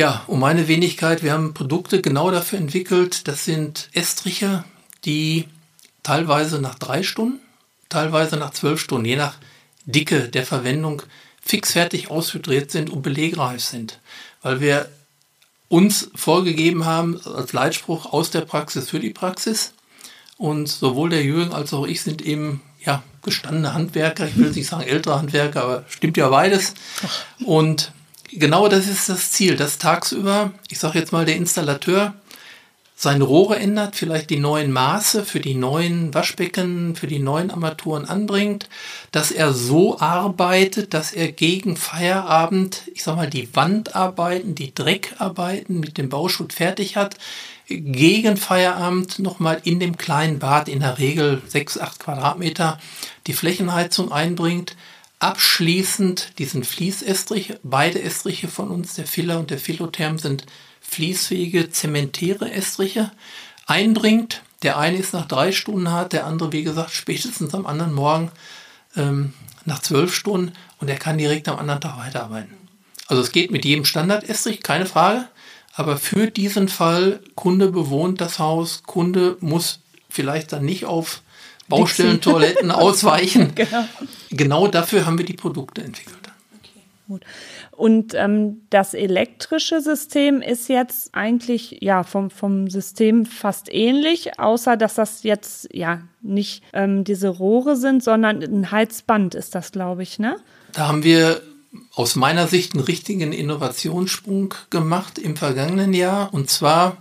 Ja, 0.00 0.24
um 0.28 0.40
meine 0.40 0.66
Wenigkeit, 0.66 1.22
wir 1.22 1.34
haben 1.34 1.52
Produkte 1.52 2.00
genau 2.00 2.30
dafür 2.30 2.58
entwickelt. 2.58 3.28
Das 3.28 3.44
sind 3.44 3.90
Estriche, 3.92 4.64
die 5.04 5.44
teilweise 6.02 6.58
nach 6.58 6.76
drei 6.76 7.02
Stunden, 7.02 7.38
teilweise 7.90 8.38
nach 8.38 8.52
zwölf 8.52 8.80
Stunden, 8.80 9.04
je 9.04 9.16
nach 9.16 9.34
Dicke 9.84 10.30
der 10.30 10.46
Verwendung, 10.46 11.02
fixfertig 11.42 12.10
aushydriert 12.10 12.70
sind 12.70 12.88
und 12.88 13.02
belegreif 13.02 13.62
sind. 13.62 14.00
Weil 14.40 14.62
wir 14.62 14.88
uns 15.68 16.10
vorgegeben 16.14 16.86
haben 16.86 17.20
als 17.26 17.52
Leitspruch 17.52 18.10
aus 18.10 18.30
der 18.30 18.40
Praxis 18.40 18.88
für 18.88 19.00
die 19.00 19.10
Praxis. 19.10 19.74
Und 20.38 20.68
sowohl 20.68 21.10
der 21.10 21.24
Jürgen 21.24 21.52
als 21.52 21.74
auch 21.74 21.86
ich 21.86 22.00
sind 22.00 22.22
eben 22.22 22.62
ja, 22.82 23.02
gestandene 23.22 23.74
Handwerker. 23.74 24.26
Ich 24.26 24.38
will 24.38 24.50
nicht 24.50 24.66
sagen 24.66 24.82
ältere 24.82 25.18
Handwerker, 25.18 25.62
aber 25.62 25.84
stimmt 25.90 26.16
ja 26.16 26.30
beides. 26.30 26.72
Und 27.44 27.92
genau 28.32 28.68
das 28.68 28.86
ist 28.86 29.08
das 29.08 29.32
Ziel, 29.32 29.56
dass 29.56 29.78
tagsüber, 29.78 30.52
ich 30.68 30.78
sage 30.78 30.98
jetzt 30.98 31.12
mal, 31.12 31.24
der 31.24 31.36
Installateur 31.36 32.14
seine 33.00 33.24
Rohre 33.24 33.56
ändert, 33.56 33.96
vielleicht 33.96 34.28
die 34.28 34.38
neuen 34.38 34.72
Maße 34.72 35.24
für 35.24 35.40
die 35.40 35.54
neuen 35.54 36.12
Waschbecken, 36.12 36.94
für 36.96 37.06
die 37.06 37.18
neuen 37.18 37.50
Armaturen 37.50 38.04
anbringt, 38.04 38.68
dass 39.10 39.30
er 39.30 39.54
so 39.54 39.98
arbeitet, 39.98 40.92
dass 40.92 41.14
er 41.14 41.32
gegen 41.32 41.78
Feierabend, 41.78 42.82
ich 42.92 43.02
sag 43.02 43.16
mal, 43.16 43.30
die 43.30 43.56
Wandarbeiten, 43.56 44.54
die 44.54 44.74
Dreckarbeiten 44.74 45.80
mit 45.80 45.96
dem 45.96 46.10
Bauschutt 46.10 46.52
fertig 46.52 46.96
hat, 46.96 47.16
gegen 47.68 48.36
Feierabend 48.36 49.18
nochmal 49.18 49.62
in 49.64 49.80
dem 49.80 49.96
kleinen 49.96 50.38
Bad, 50.38 50.68
in 50.68 50.80
der 50.80 50.98
Regel 50.98 51.40
6, 51.46 51.78
8 51.78 52.00
Quadratmeter, 52.00 52.78
die 53.26 53.32
Flächenheizung 53.32 54.12
einbringt, 54.12 54.76
abschließend 55.20 56.38
diesen 56.38 56.64
Fließestrich, 56.64 57.54
beide 57.62 58.02
Estriche 58.02 58.48
von 58.48 58.68
uns, 58.68 58.94
der 58.94 59.06
Filler 59.06 59.38
und 59.38 59.50
der 59.50 59.58
Philotherm 59.58 60.18
sind 60.18 60.46
fließfähige 60.80 61.70
zementäre 61.70 62.50
Estriche 62.50 63.12
einbringt. 63.66 64.42
Der 64.62 64.78
eine 64.78 64.96
ist 64.96 65.12
nach 65.12 65.28
drei 65.28 65.52
Stunden 65.52 65.90
hart, 65.90 66.12
der 66.12 66.26
andere, 66.26 66.52
wie 66.52 66.64
gesagt, 66.64 66.90
spätestens 66.90 67.54
am 67.54 67.66
anderen 67.66 67.92
Morgen 67.92 68.32
ähm, 68.96 69.34
nach 69.64 69.80
zwölf 69.80 70.14
Stunden 70.14 70.52
und 70.78 70.88
er 70.88 70.96
kann 70.96 71.18
direkt 71.18 71.48
am 71.48 71.58
anderen 71.58 71.80
Tag 71.80 71.98
weiterarbeiten. 71.98 72.56
Also 73.06 73.22
es 73.22 73.32
geht 73.32 73.50
mit 73.50 73.64
jedem 73.64 73.84
Standard-Estrich, 73.84 74.62
keine 74.62 74.86
Frage. 74.86 75.26
Aber 75.74 75.98
für 75.98 76.30
diesen 76.30 76.68
Fall, 76.68 77.20
Kunde 77.34 77.70
bewohnt 77.70 78.20
das 78.20 78.38
Haus, 78.38 78.82
Kunde 78.84 79.36
muss 79.40 79.80
vielleicht 80.08 80.52
dann 80.52 80.64
nicht 80.64 80.86
auf 80.86 81.22
Baustellentoiletten 81.70 82.70
ausweichen. 82.70 83.52
genau. 83.54 83.84
genau 84.30 84.66
dafür 84.68 85.06
haben 85.06 85.16
wir 85.16 85.24
die 85.24 85.32
Produkte 85.32 85.82
entwickelt. 85.82 86.18
Okay, 86.58 86.82
gut. 87.08 87.22
Und 87.80 88.12
ähm, 88.14 88.60
das 88.68 88.92
elektrische 88.92 89.80
System 89.80 90.42
ist 90.42 90.68
jetzt 90.68 91.14
eigentlich 91.14 91.78
ja 91.80 92.02
vom, 92.02 92.28
vom 92.28 92.68
System 92.68 93.24
fast 93.24 93.72
ähnlich, 93.72 94.38
außer 94.38 94.76
dass 94.76 94.96
das 94.96 95.22
jetzt 95.22 95.66
ja 95.72 96.02
nicht 96.20 96.62
ähm, 96.74 97.04
diese 97.04 97.28
Rohre 97.28 97.76
sind, 97.76 98.04
sondern 98.04 98.42
ein 98.42 98.70
Heizband 98.70 99.34
ist 99.34 99.54
das, 99.54 99.72
glaube 99.72 100.02
ich, 100.02 100.18
ne? 100.18 100.36
Da 100.74 100.88
haben 100.88 101.04
wir 101.04 101.40
aus 101.94 102.16
meiner 102.16 102.46
Sicht 102.48 102.74
einen 102.74 102.84
richtigen 102.84 103.32
Innovationssprung 103.32 104.54
gemacht 104.68 105.18
im 105.18 105.36
vergangenen 105.36 105.94
Jahr. 105.94 106.34
Und 106.34 106.50
zwar 106.50 106.98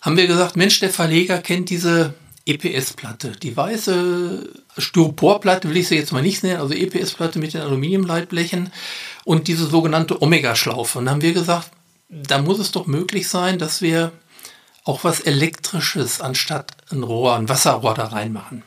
haben 0.00 0.16
wir 0.16 0.26
gesagt, 0.26 0.56
Mensch, 0.56 0.78
der 0.80 0.90
Verleger 0.90 1.38
kennt 1.38 1.70
diese 1.70 2.14
EPS-Platte, 2.46 3.32
die 3.32 3.56
weiße 3.56 4.48
Styroporplatte 4.76 5.68
will 5.68 5.76
ich 5.76 5.88
sie 5.88 5.96
jetzt 5.96 6.12
mal 6.12 6.22
nicht 6.22 6.42
nennen, 6.42 6.60
also 6.60 6.74
EPS-Platte 6.74 7.38
mit 7.38 7.54
den 7.54 7.60
Aluminiumleitblechen 7.60 8.72
und 9.24 9.48
diese 9.48 9.66
sogenannte 9.66 10.20
Omega-Schlaufe. 10.20 10.98
Und 10.98 11.06
dann 11.06 11.14
haben 11.14 11.22
wir 11.22 11.32
gesagt, 11.32 11.70
da 12.08 12.42
muss 12.42 12.58
es 12.58 12.72
doch 12.72 12.86
möglich 12.86 13.28
sein, 13.28 13.58
dass 13.58 13.80
wir 13.80 14.12
auch 14.84 15.04
was 15.04 15.20
Elektrisches 15.20 16.20
anstatt 16.20 16.72
ein 16.90 17.02
Rohr, 17.02 17.36
ein 17.36 17.48
Wasserrohr 17.48 17.94
da 17.94 18.06
reinmachen. 18.06 18.62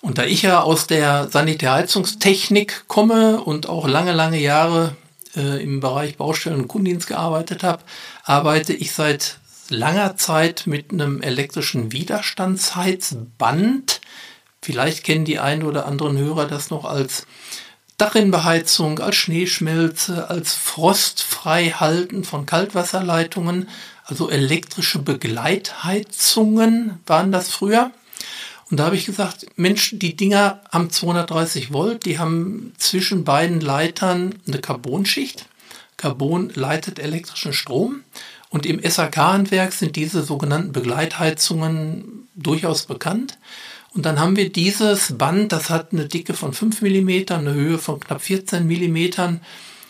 Und 0.00 0.18
da 0.18 0.24
ich 0.24 0.42
ja 0.42 0.60
aus 0.60 0.86
der 0.86 1.28
Sanitärheizungstechnik 1.28 2.84
komme 2.86 3.40
und 3.40 3.68
auch 3.68 3.88
lange, 3.88 4.12
lange 4.12 4.38
Jahre 4.38 4.94
äh, 5.34 5.62
im 5.62 5.80
Bereich 5.80 6.16
Baustellen 6.16 6.60
und 6.60 6.68
Kundendienst 6.68 7.08
gearbeitet 7.08 7.64
habe, 7.64 7.82
arbeite 8.22 8.72
ich 8.72 8.92
seit 8.92 9.38
langer 9.70 10.16
Zeit 10.16 10.66
mit 10.66 10.92
einem 10.92 11.22
elektrischen 11.22 11.92
Widerstandsheizband. 11.92 14.00
Vielleicht 14.62 15.04
kennen 15.04 15.24
die 15.24 15.38
einen 15.38 15.62
oder 15.62 15.86
anderen 15.86 16.18
Hörer 16.18 16.46
das 16.46 16.70
noch 16.70 16.84
als 16.84 17.26
Dachrinnenbeheizung, 17.98 18.98
als 18.98 19.16
Schneeschmelze, 19.16 20.28
als 20.28 20.54
Frostfreihalten 20.54 22.24
von 22.24 22.44
Kaltwasserleitungen, 22.44 23.68
also 24.04 24.28
elektrische 24.28 24.98
Begleitheizungen 25.00 27.00
waren 27.06 27.32
das 27.32 27.48
früher. 27.48 27.90
Und 28.70 28.78
da 28.78 28.86
habe 28.86 28.96
ich 28.96 29.06
gesagt, 29.06 29.46
Mensch, 29.56 29.94
die 29.96 30.16
Dinger 30.16 30.60
haben 30.70 30.90
230 30.90 31.72
Volt, 31.72 32.04
die 32.04 32.18
haben 32.18 32.72
zwischen 32.78 33.24
beiden 33.24 33.60
Leitern 33.60 34.34
eine 34.46 34.58
Carbonschicht. 34.58 35.46
Carbon 35.96 36.50
leitet 36.54 36.98
elektrischen 36.98 37.52
Strom. 37.52 38.02
Und 38.48 38.66
im 38.66 38.80
SAK-Handwerk 38.82 39.72
sind 39.72 39.96
diese 39.96 40.22
sogenannten 40.22 40.72
Begleitheizungen 40.72 42.28
durchaus 42.34 42.86
bekannt. 42.86 43.38
Und 43.92 44.04
dann 44.04 44.20
haben 44.20 44.36
wir 44.36 44.52
dieses 44.52 45.16
Band, 45.16 45.52
das 45.52 45.70
hat 45.70 45.92
eine 45.92 46.06
Dicke 46.06 46.34
von 46.34 46.52
5 46.52 46.82
mm, 46.82 47.32
eine 47.32 47.54
Höhe 47.54 47.78
von 47.78 47.98
knapp 47.98 48.20
14 48.20 48.66
mm, 48.66 49.40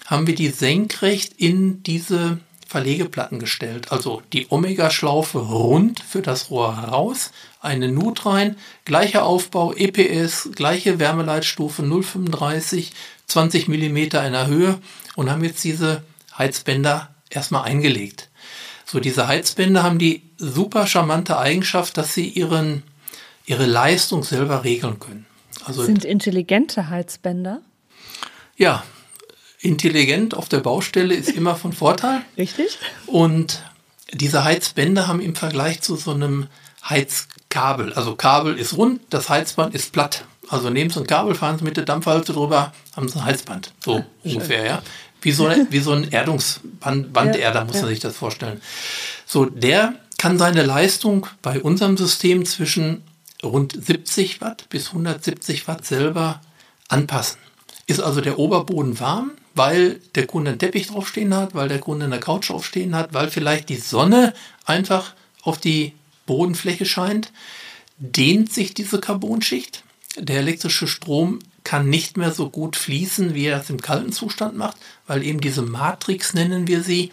haben 0.06 0.26
wir 0.26 0.34
die 0.34 0.48
senkrecht 0.48 1.32
in 1.36 1.82
diese 1.82 2.38
Verlegeplatten 2.66 3.38
gestellt. 3.38 3.92
Also 3.92 4.22
die 4.32 4.46
Omega-Schlaufe 4.48 5.38
rund 5.38 6.00
für 6.00 6.22
das 6.22 6.50
Rohr 6.50 6.80
heraus, 6.80 7.30
eine 7.60 7.88
Nut 7.88 8.26
rein, 8.26 8.56
gleicher 8.84 9.24
Aufbau, 9.24 9.72
EPS, 9.72 10.50
gleiche 10.54 10.98
Wärmeleitstufe 10.98 11.82
0,35, 11.82 12.90
20 13.26 13.68
mm 13.68 13.96
in 13.96 14.10
der 14.10 14.46
Höhe 14.46 14.78
und 15.14 15.30
haben 15.30 15.44
jetzt 15.44 15.64
diese 15.64 16.02
Heizbänder 16.36 17.14
erstmal 17.30 17.64
eingelegt. 17.64 18.30
So, 18.86 19.00
diese 19.00 19.26
Heizbänder 19.26 19.82
haben 19.82 19.98
die 19.98 20.22
super 20.38 20.86
charmante 20.86 21.38
Eigenschaft, 21.38 21.96
dass 21.96 22.14
sie 22.14 22.28
ihren, 22.28 22.84
ihre 23.44 23.66
Leistung 23.66 24.22
selber 24.22 24.62
regeln 24.62 25.00
können. 25.00 25.26
Also, 25.64 25.82
sind 25.84 26.04
intelligente 26.04 26.88
Heizbänder? 26.88 27.60
Ja, 28.56 28.84
intelligent 29.58 30.34
auf 30.34 30.48
der 30.48 30.60
Baustelle 30.60 31.14
ist 31.14 31.30
immer 31.30 31.56
von 31.56 31.72
Vorteil. 31.72 32.22
Richtig. 32.38 32.78
Und 33.06 33.62
diese 34.12 34.44
Heizbänder 34.44 35.08
haben 35.08 35.20
im 35.20 35.34
Vergleich 35.34 35.80
zu 35.82 35.96
so 35.96 36.12
einem 36.12 36.46
Heizkabel, 36.88 37.92
also 37.94 38.14
Kabel 38.14 38.56
ist 38.56 38.76
rund, 38.76 39.00
das 39.10 39.28
Heizband 39.28 39.74
ist 39.74 39.92
platt. 39.92 40.24
Also 40.48 40.70
nehmen 40.70 40.90
Sie 40.90 41.00
ein 41.00 41.08
Kabel, 41.08 41.34
fahren 41.34 41.58
Sie 41.58 41.64
mit 41.64 41.76
der 41.76 41.84
Dampfwalze 41.84 42.32
drüber, 42.32 42.72
haben 42.94 43.08
Sie 43.08 43.18
ein 43.18 43.24
Heizband. 43.24 43.72
So 43.84 43.96
ja, 43.96 44.06
ungefähr, 44.22 44.64
ja. 44.64 44.82
Wie 45.22 45.32
so, 45.32 45.46
eine, 45.46 45.66
wie 45.70 45.80
so 45.80 45.92
ein 45.92 46.10
Erdungsband, 46.10 47.12
Banderder, 47.12 47.64
muss 47.64 47.80
man 47.80 47.88
sich 47.88 48.00
das 48.00 48.16
vorstellen. 48.16 48.60
So, 49.26 49.46
der 49.46 49.94
kann 50.18 50.38
seine 50.38 50.62
Leistung 50.62 51.26
bei 51.42 51.60
unserem 51.60 51.96
System 51.96 52.44
zwischen 52.46 53.02
rund 53.42 53.72
70 53.84 54.40
Watt 54.40 54.68
bis 54.68 54.88
170 54.88 55.66
Watt 55.68 55.84
selber 55.84 56.40
anpassen. 56.88 57.38
Ist 57.86 58.00
also 58.00 58.20
der 58.20 58.38
Oberboden 58.38 58.98
warm, 59.00 59.32
weil 59.54 60.00
der 60.14 60.26
Kunde 60.26 60.50
einen 60.50 60.58
Teppich 60.58 60.88
draufstehen 60.88 61.34
hat, 61.34 61.54
weil 61.54 61.68
der 61.68 61.78
Kunde 61.78 62.06
eine 62.06 62.20
Couch 62.20 62.50
draufstehen 62.50 62.94
hat, 62.94 63.14
weil 63.14 63.30
vielleicht 63.30 63.68
die 63.68 63.76
Sonne 63.76 64.34
einfach 64.64 65.14
auf 65.42 65.58
die 65.58 65.92
Bodenfläche 66.26 66.86
scheint, 66.86 67.32
dehnt 67.98 68.52
sich 68.52 68.74
diese 68.74 69.00
Carbonschicht. 69.00 69.82
Der 70.18 70.38
elektrische 70.38 70.88
Strom 70.88 71.38
kann 71.66 71.90
nicht 71.90 72.16
mehr 72.16 72.30
so 72.30 72.48
gut 72.48 72.76
fließen, 72.76 73.34
wie 73.34 73.46
er 73.46 73.60
es 73.60 73.70
im 73.70 73.80
kalten 73.80 74.12
Zustand 74.12 74.56
macht, 74.56 74.76
weil 75.08 75.24
eben 75.24 75.40
diese 75.40 75.62
Matrix, 75.62 76.32
nennen 76.32 76.68
wir 76.68 76.80
sie, 76.80 77.10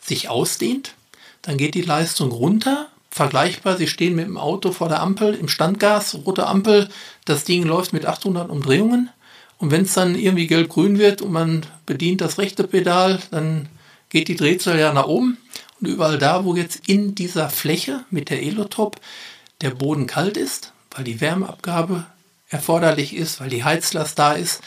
sich 0.00 0.30
ausdehnt. 0.30 0.94
Dann 1.42 1.58
geht 1.58 1.74
die 1.74 1.82
Leistung 1.82 2.32
runter. 2.32 2.88
Vergleichbar, 3.10 3.76
Sie 3.76 3.88
stehen 3.88 4.14
mit 4.14 4.24
dem 4.24 4.38
Auto 4.38 4.72
vor 4.72 4.88
der 4.88 5.02
Ampel 5.02 5.34
im 5.34 5.48
Standgas, 5.48 6.14
rote 6.14 6.46
Ampel, 6.46 6.88
das 7.26 7.44
Ding 7.44 7.64
läuft 7.64 7.92
mit 7.92 8.06
800 8.06 8.48
Umdrehungen. 8.48 9.10
Und 9.58 9.70
wenn 9.70 9.82
es 9.82 9.92
dann 9.92 10.14
irgendwie 10.14 10.46
gelb-grün 10.46 10.98
wird 10.98 11.20
und 11.20 11.32
man 11.32 11.66
bedient 11.84 12.22
das 12.22 12.38
rechte 12.38 12.66
Pedal, 12.66 13.20
dann 13.30 13.68
geht 14.08 14.28
die 14.28 14.36
Drehzahl 14.36 14.78
ja 14.78 14.94
nach 14.94 15.08
oben. 15.08 15.36
Und 15.78 15.88
überall 15.88 16.16
da, 16.16 16.46
wo 16.46 16.56
jetzt 16.56 16.88
in 16.88 17.14
dieser 17.14 17.50
Fläche 17.50 18.06
mit 18.10 18.30
der 18.30 18.42
Elotop 18.42 18.98
der 19.60 19.70
Boden 19.70 20.06
kalt 20.06 20.38
ist, 20.38 20.72
weil 20.90 21.04
die 21.04 21.20
Wärmeabgabe 21.20 22.06
erforderlich 22.50 23.16
ist, 23.16 23.40
weil 23.40 23.48
die 23.48 23.64
Heizlast 23.64 24.18
da 24.18 24.32
ist, 24.32 24.60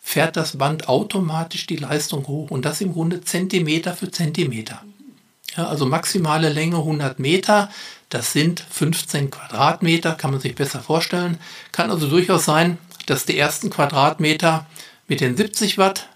fährt 0.00 0.36
das 0.36 0.58
Band 0.58 0.88
automatisch 0.88 1.66
die 1.66 1.76
Leistung 1.76 2.26
hoch 2.26 2.50
und 2.50 2.64
das 2.64 2.80
im 2.80 2.92
Grunde 2.92 3.22
Zentimeter 3.22 3.94
für 3.94 4.10
Zentimeter. 4.10 4.82
Ja, 5.56 5.66
also 5.66 5.84
maximale 5.84 6.48
Länge 6.48 6.76
100 6.76 7.18
Meter, 7.18 7.70
das 8.08 8.32
sind 8.32 8.60
15 8.70 9.30
Quadratmeter, 9.30 10.14
kann 10.14 10.30
man 10.30 10.40
sich 10.40 10.54
besser 10.54 10.80
vorstellen. 10.80 11.38
Kann 11.72 11.90
also 11.90 12.08
durchaus 12.08 12.44
sein, 12.44 12.78
dass 13.06 13.24
die 13.24 13.38
ersten 13.38 13.70
Quadratmeter 13.70 14.66
mit 15.08 15.20
den 15.20 15.36
70 15.36 15.78
Watt 15.78 16.08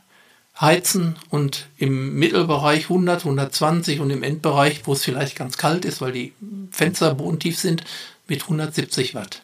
heizen 0.61 1.17
und 1.31 1.67
im 1.79 2.15
Mittelbereich 2.15 2.85
100, 2.85 3.21
120 3.21 4.01
und 4.01 4.11
im 4.11 4.23
Endbereich, 4.23 4.83
wo 4.85 4.93
es 4.93 5.03
vielleicht 5.03 5.37
ganz 5.37 5.57
kalt 5.57 5.85
ist, 5.85 6.01
weil 6.01 6.13
die 6.13 6.33
Fenster 6.71 7.15
bodentief 7.15 7.59
sind, 7.59 7.83
mit 8.29 8.43
170 8.43 9.15
Watt. 9.15 9.43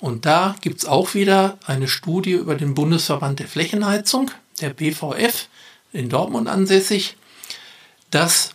Und 0.00 0.26
da 0.26 0.54
gibt 0.60 0.78
es 0.78 0.86
auch 0.86 1.14
wieder 1.14 1.58
eine 1.66 1.88
Studie 1.88 2.32
über 2.32 2.54
den 2.54 2.74
Bundesverband 2.74 3.40
der 3.40 3.48
Flächenheizung, 3.48 4.30
der 4.60 4.70
BVF, 4.70 5.48
in 5.92 6.08
Dortmund 6.08 6.48
ansässig, 6.48 7.16
dass 8.10 8.52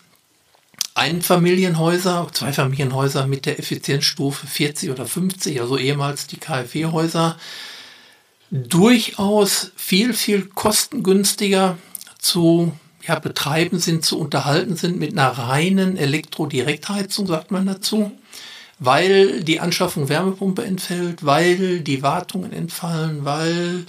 Einfamilienhäuser, 0.96 2.28
Zweifamilienhäuser 2.32 3.26
mit 3.26 3.46
der 3.46 3.60
Effizienzstufe 3.60 4.46
40 4.46 4.92
oder 4.92 5.06
50, 5.06 5.60
also 5.60 5.78
ehemals 5.78 6.28
die 6.28 6.38
KfW-Häuser, 6.38 7.38
durchaus 8.52 9.72
viel, 9.76 10.14
viel 10.14 10.46
kostengünstiger 10.46 11.78
zu 12.20 12.72
ja, 13.08 13.18
betreiben 13.18 13.80
sind, 13.80 14.06
zu 14.06 14.20
unterhalten 14.20 14.76
sind 14.76 15.00
mit 15.00 15.12
einer 15.14 15.30
reinen 15.30 15.98
Elektrodirektheizung, 15.98 17.26
sagt 17.26 17.50
man 17.50 17.66
dazu 17.66 18.12
weil 18.80 19.44
die 19.44 19.60
Anschaffung 19.60 20.10
Wärmepumpe 20.10 20.64
entfällt, 20.64 21.26
weil 21.26 21.80
die 21.80 22.02
Wartungen 22.02 22.52
entfallen, 22.52 23.24
weil 23.24 23.86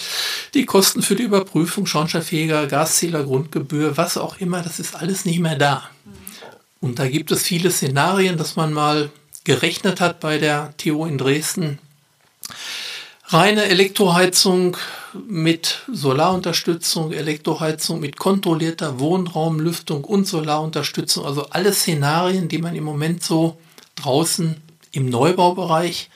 die 0.55 0.66
Kosten 0.66 1.03
für 1.03 1.16
die 1.16 1.24
Überprüfung, 1.24 1.87
Schornsteinfeger, 1.87 2.66
Gaszähler, 2.66 3.24
Grundgebühr, 3.24 3.97
was 3.97 4.16
auch 4.16 4.39
immer, 4.39 4.62
das 4.62 4.78
ist 4.78 4.95
alles 4.95 5.24
nicht 5.24 5.41
mehr 5.41 5.57
da. 5.57 5.89
Und 6.80 6.99
da 6.99 7.09
gibt 7.09 7.32
es 7.32 7.43
viele 7.43 7.70
Szenarien, 7.70 8.37
dass 8.37 8.57
man 8.57 8.72
mal 8.72 9.11
gerechnet 9.45 10.01
hat 10.01 10.20
bei 10.20 10.39
der 10.39 10.74
TU 10.76 11.07
in 11.07 11.18
Dresden. 11.18 11.78
Reine 13.28 13.64
Elektroheizung 13.64 14.76
mit 15.26 15.80
Solarunterstützung, 15.91 17.12
Elektroheizung 17.12 18.01
mit 18.01 18.18
kontrollierter 18.18 19.01
Wohnraumlüftung 19.01 20.05
und 20.05 20.26
Solarunterstützung, 20.26 21.24
also 21.24 21.47
alle 21.51 21.72
Szenarien, 21.72 22.49
die 22.49 22.59
man 22.59 22.76
im 22.76 22.85
Moment 22.85 23.24
so 23.24 23.59
draußen 23.97 24.57
im 24.95 25.09
Neubaubereich 25.09 26.11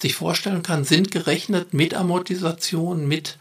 sich 0.00 0.14
vorstellen 0.14 0.62
kann, 0.62 0.84
sind 0.84 1.10
gerechnet 1.10 1.74
mit 1.74 1.94
Amortisation, 1.94 3.06
mit 3.08 3.38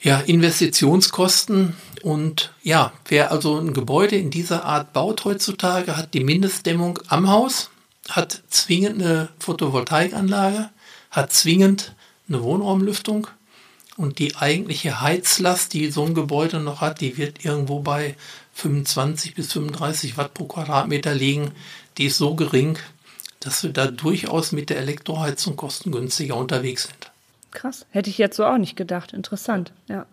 ja, 0.00 0.18
Investitionskosten. 0.20 1.76
Und 2.02 2.52
ja, 2.62 2.92
wer 3.08 3.32
also 3.32 3.58
ein 3.58 3.72
Gebäude 3.72 4.16
in 4.16 4.30
dieser 4.30 4.64
Art 4.64 4.92
baut 4.92 5.24
heutzutage, 5.24 5.96
hat 5.96 6.14
die 6.14 6.24
Mindestdämmung 6.24 6.98
am 7.08 7.28
Haus, 7.28 7.70
hat 8.08 8.42
zwingend 8.50 9.02
eine 9.02 9.28
Photovoltaikanlage, 9.38 10.70
hat 11.10 11.32
zwingend 11.32 11.94
eine 12.28 12.42
Wohnraumlüftung 12.42 13.28
und 13.96 14.18
die 14.18 14.36
eigentliche 14.36 15.00
Heizlast, 15.00 15.72
die 15.72 15.90
so 15.90 16.04
ein 16.04 16.14
Gebäude 16.14 16.58
noch 16.60 16.80
hat, 16.80 17.00
die 17.00 17.16
wird 17.16 17.44
irgendwo 17.44 17.80
bei 17.80 18.16
25 18.54 19.34
bis 19.34 19.52
35 19.52 20.16
Watt 20.16 20.34
pro 20.34 20.46
Quadratmeter 20.46 21.14
liegen. 21.14 21.52
Die 21.98 22.06
ist 22.06 22.18
so 22.18 22.34
gering, 22.34 22.78
dass 23.44 23.62
wir 23.62 23.70
da 23.70 23.86
durchaus 23.86 24.52
mit 24.52 24.70
der 24.70 24.78
Elektroheizung 24.78 25.56
kostengünstiger 25.56 26.36
unterwegs 26.36 26.84
sind. 26.84 27.10
Krass, 27.50 27.86
hätte 27.90 28.10
ich 28.10 28.18
jetzt 28.18 28.36
so 28.36 28.44
auch 28.44 28.58
nicht 28.58 28.76
gedacht. 28.76 29.12
Interessant, 29.12 29.72
ja. 29.88 30.06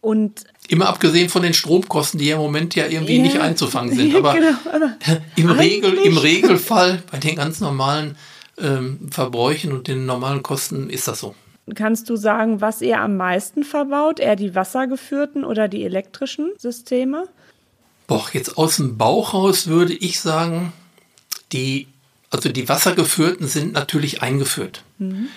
Und 0.00 0.44
Immer 0.68 0.88
abgesehen 0.88 1.30
von 1.30 1.42
den 1.42 1.54
Stromkosten, 1.54 2.20
die 2.20 2.26
ja 2.26 2.36
im 2.36 2.42
Moment 2.42 2.74
ja 2.74 2.86
irgendwie 2.86 3.16
ja, 3.16 3.22
nicht 3.22 3.40
einzufangen 3.40 3.94
sind. 3.94 4.14
Aber, 4.16 4.34
genau, 4.34 4.56
aber 4.70 4.96
im, 5.36 5.50
Regel, 5.50 5.94
im 5.94 6.18
Regelfall 6.18 7.02
bei 7.10 7.18
den 7.18 7.36
ganz 7.36 7.60
normalen 7.60 8.16
ähm, 8.58 9.08
Verbräuchen 9.10 9.72
und 9.72 9.88
den 9.88 10.04
normalen 10.04 10.42
Kosten 10.42 10.90
ist 10.90 11.08
das 11.08 11.20
so. 11.20 11.34
Kannst 11.74 12.10
du 12.10 12.16
sagen, 12.16 12.60
was 12.60 12.82
ihr 12.82 13.00
am 13.00 13.16
meisten 13.16 13.64
verbaut? 13.64 14.20
Eher 14.20 14.36
die 14.36 14.54
wassergeführten 14.54 15.44
oder 15.44 15.68
die 15.68 15.84
elektrischen 15.84 16.50
Systeme? 16.58 17.26
Boah, 18.06 18.26
jetzt 18.34 18.58
aus 18.58 18.76
dem 18.76 18.98
Bauchhaus 18.98 19.68
würde 19.68 19.94
ich 19.94 20.20
sagen, 20.20 20.74
die 21.52 21.86
also 22.34 22.48
die 22.48 22.68
wassergeführten 22.68 23.46
sind 23.46 23.74
natürlich 23.74 24.20
eingeführt. 24.20 24.82
Mhm. 24.98 25.28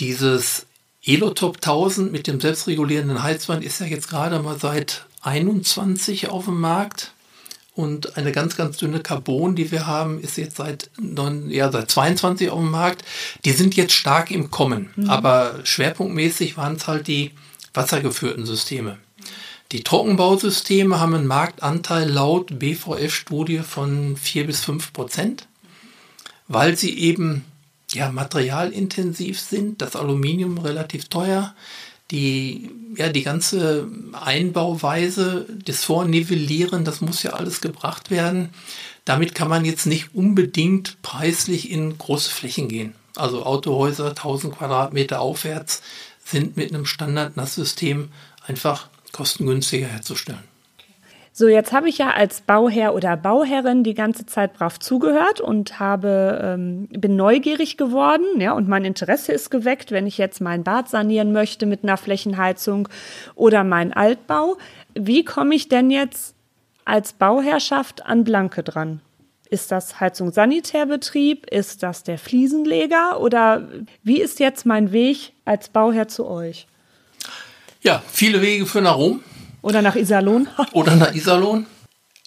Dieses 0.00 0.66
Elotop 1.04 1.56
1000 1.56 2.10
mit 2.10 2.26
dem 2.26 2.40
selbstregulierenden 2.40 3.22
Heizwand 3.22 3.64
ist 3.64 3.78
ja 3.78 3.86
jetzt 3.86 4.10
gerade 4.10 4.40
mal 4.40 4.58
seit 4.58 5.06
21 5.22 6.28
auf 6.28 6.46
dem 6.46 6.60
Markt. 6.60 7.12
Und 7.74 8.16
eine 8.16 8.32
ganz, 8.32 8.56
ganz 8.56 8.78
dünne 8.78 8.98
Carbon, 8.98 9.54
die 9.54 9.70
wir 9.70 9.86
haben, 9.86 10.20
ist 10.20 10.36
jetzt 10.36 10.56
seit, 10.56 10.90
ja, 11.46 11.70
seit 11.70 11.88
22 11.88 12.50
auf 12.50 12.58
dem 12.58 12.72
Markt. 12.72 13.04
Die 13.44 13.52
sind 13.52 13.76
jetzt 13.76 13.92
stark 13.92 14.32
im 14.32 14.50
Kommen. 14.50 14.90
Mhm. 14.96 15.08
Aber 15.08 15.60
schwerpunktmäßig 15.62 16.56
waren 16.56 16.74
es 16.74 16.88
halt 16.88 17.06
die 17.06 17.30
wassergeführten 17.74 18.44
Systeme. 18.44 18.98
Die 19.70 19.84
Trockenbausysteme 19.84 20.98
haben 20.98 21.14
einen 21.14 21.28
Marktanteil 21.28 22.10
laut 22.10 22.58
BVF-Studie 22.58 23.58
von 23.58 24.16
4 24.16 24.46
bis 24.48 24.64
5 24.64 24.92
Prozent 24.92 25.47
weil 26.48 26.76
sie 26.76 26.98
eben 26.98 27.44
ja, 27.92 28.10
materialintensiv 28.10 29.40
sind, 29.40 29.80
das 29.80 29.96
Aluminium 29.96 30.58
relativ 30.58 31.08
teuer, 31.08 31.54
die, 32.10 32.70
ja, 32.96 33.10
die 33.10 33.22
ganze 33.22 33.86
Einbauweise, 34.12 35.46
das 35.64 35.84
Vornivellieren, 35.84 36.84
das 36.84 37.00
muss 37.00 37.22
ja 37.22 37.32
alles 37.32 37.60
gebracht 37.60 38.10
werden. 38.10 38.50
Damit 39.04 39.34
kann 39.34 39.48
man 39.48 39.64
jetzt 39.64 39.86
nicht 39.86 40.14
unbedingt 40.14 41.00
preislich 41.02 41.70
in 41.70 41.96
große 41.96 42.30
Flächen 42.30 42.68
gehen. 42.68 42.94
Also 43.16 43.44
Autohäuser 43.44 44.08
1000 44.10 44.56
Quadratmeter 44.56 45.20
aufwärts 45.20 45.82
sind 46.24 46.56
mit 46.56 46.72
einem 46.72 46.86
Standard-Nasssystem 46.86 48.10
einfach 48.46 48.88
kostengünstiger 49.12 49.88
herzustellen. 49.88 50.44
So, 51.38 51.46
jetzt 51.46 51.72
habe 51.72 51.88
ich 51.88 51.98
ja 51.98 52.10
als 52.10 52.40
Bauherr 52.40 52.96
oder 52.96 53.16
Bauherrin 53.16 53.84
die 53.84 53.94
ganze 53.94 54.26
Zeit 54.26 54.54
brav 54.54 54.80
zugehört 54.80 55.40
und 55.40 55.78
habe, 55.78 56.40
ähm, 56.42 56.88
bin 56.88 57.14
neugierig 57.14 57.76
geworden, 57.76 58.40
ja, 58.40 58.54
und 58.54 58.66
mein 58.66 58.84
Interesse 58.84 59.30
ist 59.30 59.48
geweckt, 59.48 59.92
wenn 59.92 60.08
ich 60.08 60.18
jetzt 60.18 60.40
mein 60.40 60.64
Bad 60.64 60.88
sanieren 60.88 61.32
möchte 61.32 61.66
mit 61.66 61.84
einer 61.84 61.96
Flächenheizung 61.96 62.88
oder 63.36 63.62
mein 63.62 63.92
Altbau. 63.92 64.58
Wie 64.94 65.24
komme 65.24 65.54
ich 65.54 65.68
denn 65.68 65.92
jetzt 65.92 66.34
als 66.84 67.12
Bauherrschaft 67.12 68.04
an 68.04 68.24
Blanke 68.24 68.64
dran? 68.64 69.00
Ist 69.48 69.70
das 69.70 70.00
Heizung 70.00 70.32
Sanitärbetrieb? 70.32 71.46
Ist 71.52 71.84
das 71.84 72.02
der 72.02 72.18
Fliesenleger? 72.18 73.20
Oder 73.20 73.68
wie 74.02 74.20
ist 74.20 74.40
jetzt 74.40 74.66
mein 74.66 74.90
Weg 74.90 75.34
als 75.44 75.68
Bauherr 75.68 76.08
zu 76.08 76.26
euch? 76.26 76.66
Ja, 77.80 78.02
viele 78.10 78.42
Wege 78.42 78.66
führen 78.66 78.82
nach 78.82 78.96
Rom. 78.96 79.22
Oder 79.68 79.82
nach 79.82 79.96
Iserlohn. 79.96 80.48
Oder 80.72 80.96
nach 80.96 81.14
Iserlohn. 81.14 81.66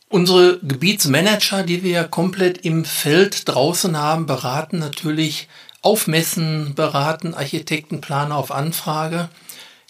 Unsere 0.09 0.59
Gebietsmanager, 0.59 1.63
die 1.63 1.81
wir 1.83 1.91
ja 1.91 2.03
komplett 2.03 2.59
im 2.65 2.85
Feld 2.85 3.47
draußen 3.47 3.97
haben, 3.97 4.27
beraten 4.27 4.77
natürlich 4.77 5.47
auf 5.81 6.05
Messen, 6.05 6.75
beraten 6.75 7.33
Architekten, 7.33 7.99
Planer 7.99 8.35
auf 8.37 8.51
Anfrage. 8.51 9.29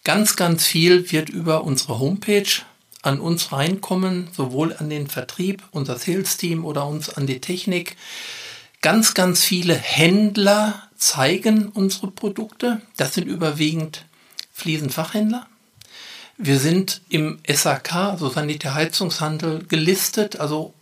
Ganz, 0.02 0.36
ganz 0.36 0.64
viel 0.64 1.12
wird 1.12 1.28
über 1.28 1.64
unsere 1.64 1.98
Homepage 1.98 2.62
an 3.02 3.20
uns 3.20 3.52
reinkommen, 3.52 4.28
sowohl 4.32 4.74
an 4.78 4.88
den 4.88 5.08
Vertrieb, 5.08 5.62
unser 5.72 5.98
Sales-Team 5.98 6.64
oder 6.64 6.86
uns 6.86 7.10
an 7.10 7.26
die 7.26 7.40
Technik. 7.40 7.96
Ganz, 8.80 9.12
ganz 9.12 9.44
viele 9.44 9.74
Händler 9.74 10.88
zeigen 10.96 11.68
unsere 11.68 12.10
Produkte. 12.10 12.80
Das 12.96 13.12
sind 13.12 13.26
überwiegend 13.26 14.06
Fliesenfachhändler. 14.54 15.46
Wir 16.44 16.58
sind 16.58 17.02
im 17.08 17.38
SAK, 17.48 17.94
also 17.94 18.28
Sanitärheizungshandel, 18.28 19.64
gelistet. 19.68 20.40
Also 20.40 20.74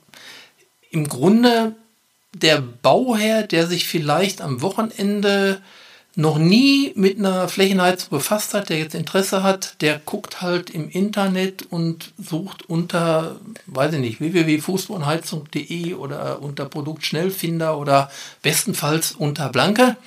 im 0.91 1.07
Grunde 1.07 1.75
der 2.33 2.63
Bauherr, 2.63 3.43
der 3.43 3.67
sich 3.67 3.87
vielleicht 3.87 4.41
am 4.41 4.63
Wochenende 4.63 5.61
noch 6.17 6.39
nie 6.39 6.93
mit 6.95 7.19
einer 7.19 7.47
Flächenheizung 7.47 8.09
befasst 8.09 8.55
hat, 8.55 8.71
der 8.71 8.79
jetzt 8.79 8.95
Interesse 8.95 9.43
hat, 9.43 9.77
der 9.83 9.99
guckt 9.99 10.41
halt 10.41 10.71
im 10.71 10.89
Internet 10.89 11.67
und 11.71 12.13
sucht 12.17 12.63
unter, 12.71 13.39
weiß 13.67 13.93
ich 13.93 14.01
nicht, 14.01 14.21
www.fußbodenheizung.de 14.21 15.93
oder 15.93 16.41
unter 16.41 16.65
Produktschnellfinder 16.65 17.77
oder 17.77 18.11
bestenfalls 18.41 19.13
unter 19.13 19.51
Blanke 19.51 19.99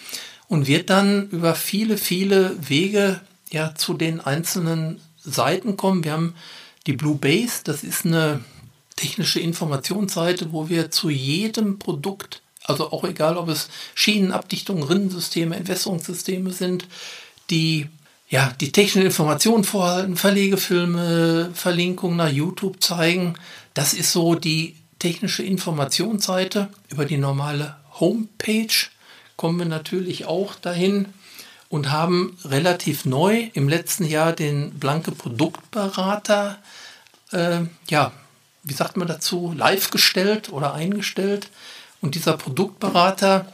und 0.47 0.65
wird 0.65 0.89
dann 0.89 1.29
über 1.29 1.53
viele, 1.53 1.99
viele 1.99 2.57
Wege 2.67 3.21
ja 3.51 3.75
zu 3.75 3.93
den 3.93 4.19
einzelnen 4.19 4.99
Seiten 5.23 5.77
kommen. 5.77 6.03
Wir 6.03 6.13
haben 6.13 6.35
die 6.87 6.93
Blue 6.93 7.15
Base, 7.15 7.61
das 7.63 7.83
ist 7.83 8.05
eine 8.05 8.41
technische 8.95 9.39
Informationsseite, 9.39 10.51
wo 10.51 10.69
wir 10.69 10.91
zu 10.91 11.09
jedem 11.09 11.79
Produkt 11.79 12.41
also 12.63 12.91
auch 12.91 13.03
egal, 13.03 13.37
ob 13.37 13.49
es 13.49 13.69
Schienenabdichtungen, 13.93 14.83
Rinnensysteme, 14.83 15.55
Entwässerungssysteme 15.55 16.51
sind, 16.51 16.87
die 17.49 17.87
ja, 18.29 18.51
die 18.59 18.71
technische 18.71 19.05
Informationen 19.05 19.63
vorhalten, 19.63 20.15
Verlegefilme, 20.15 21.51
Verlinkungen 21.53 22.17
nach 22.17 22.31
YouTube 22.31 22.81
zeigen. 22.81 23.35
Das 23.75 23.93
ist 23.93 24.11
so 24.11 24.33
die 24.33 24.75
technische 24.97 25.43
Informationsseite. 25.43 26.69
Über 26.89 27.05
die 27.05 27.17
normale 27.17 27.75
Homepage 27.99 28.73
kommen 29.35 29.59
wir 29.59 29.65
natürlich 29.67 30.25
auch 30.25 30.55
dahin 30.55 31.07
und 31.73 31.89
haben 31.89 32.37
relativ 32.45 33.03
neu 33.03 33.49
im 33.55 33.67
letzten 33.67 34.05
Jahr 34.05 34.31
den 34.31 34.77
Blanke 34.77 35.11
Produktberater, 35.11 36.59
äh, 37.31 37.61
ja, 37.89 38.11
wie 38.61 38.75
sagt 38.75 38.95
man 38.95 39.07
dazu, 39.07 39.55
live 39.57 39.89
gestellt 39.89 40.53
oder 40.53 40.75
eingestellt. 40.75 41.49
Und 41.99 42.13
dieser 42.13 42.37
Produktberater 42.37 43.51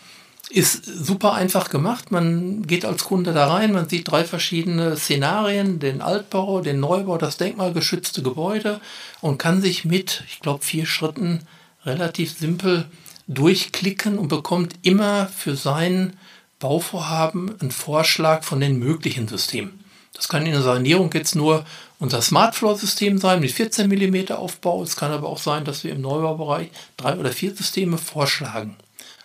ist 0.50 0.84
super 0.84 1.32
einfach 1.32 1.70
gemacht. 1.70 2.12
Man 2.12 2.68
geht 2.68 2.84
als 2.84 3.06
Kunde 3.06 3.32
da 3.32 3.54
rein, 3.54 3.72
man 3.72 3.88
sieht 3.88 4.12
drei 4.12 4.26
verschiedene 4.26 4.98
Szenarien, 4.98 5.80
den 5.80 6.02
Altbau, 6.02 6.60
den 6.60 6.82
Neubau, 6.82 7.18
das 7.18 7.38
denkmalgeschützte 7.38 8.22
Gebäude 8.22 8.82
und 9.22 9.38
kann 9.38 9.62
sich 9.62 9.86
mit, 9.86 10.26
ich 10.28 10.42
glaube, 10.42 10.62
vier 10.66 10.86
Schritten 10.86 11.48
relativ 11.86 12.38
simpel 12.38 12.84
durchklicken 13.30 14.20
und 14.20 14.28
bekommt 14.28 14.74
immer 14.82 15.28
für 15.28 15.56
sein 15.56 16.18
Bauvorhaben 16.60 17.60
einen 17.60 17.72
Vorschlag 17.72 18.43
von 18.43 18.60
den 18.60 18.80
möglichen 18.80 19.28
Systemen. 19.28 19.84
Das 20.14 20.28
kann 20.28 20.45
in 20.45 20.51
der 20.51 20.62
Sanierung 20.62 21.12
jetzt 21.14 21.36
nur 21.36 21.66
unser 21.97 22.22
Smartfloor-System 22.22 23.18
sein 23.18 23.39
mit 23.39 23.51
14 23.51 23.88
mm 23.88 24.34
Aufbau. 24.34 24.84
Es 24.84 24.95
kann 24.95 25.12
aber 25.12 25.30
auch 25.30 25.38
sein, 25.38 25.64
dass 25.64 25.84
wir 25.84 25.93
im 25.93 26.01
Neubaubereich 26.01 26.70
drei 26.97 27.16
oder 27.16 27.32
vier 27.32 27.55
Systeme 27.55 27.97
vorschlagen. 27.97 28.76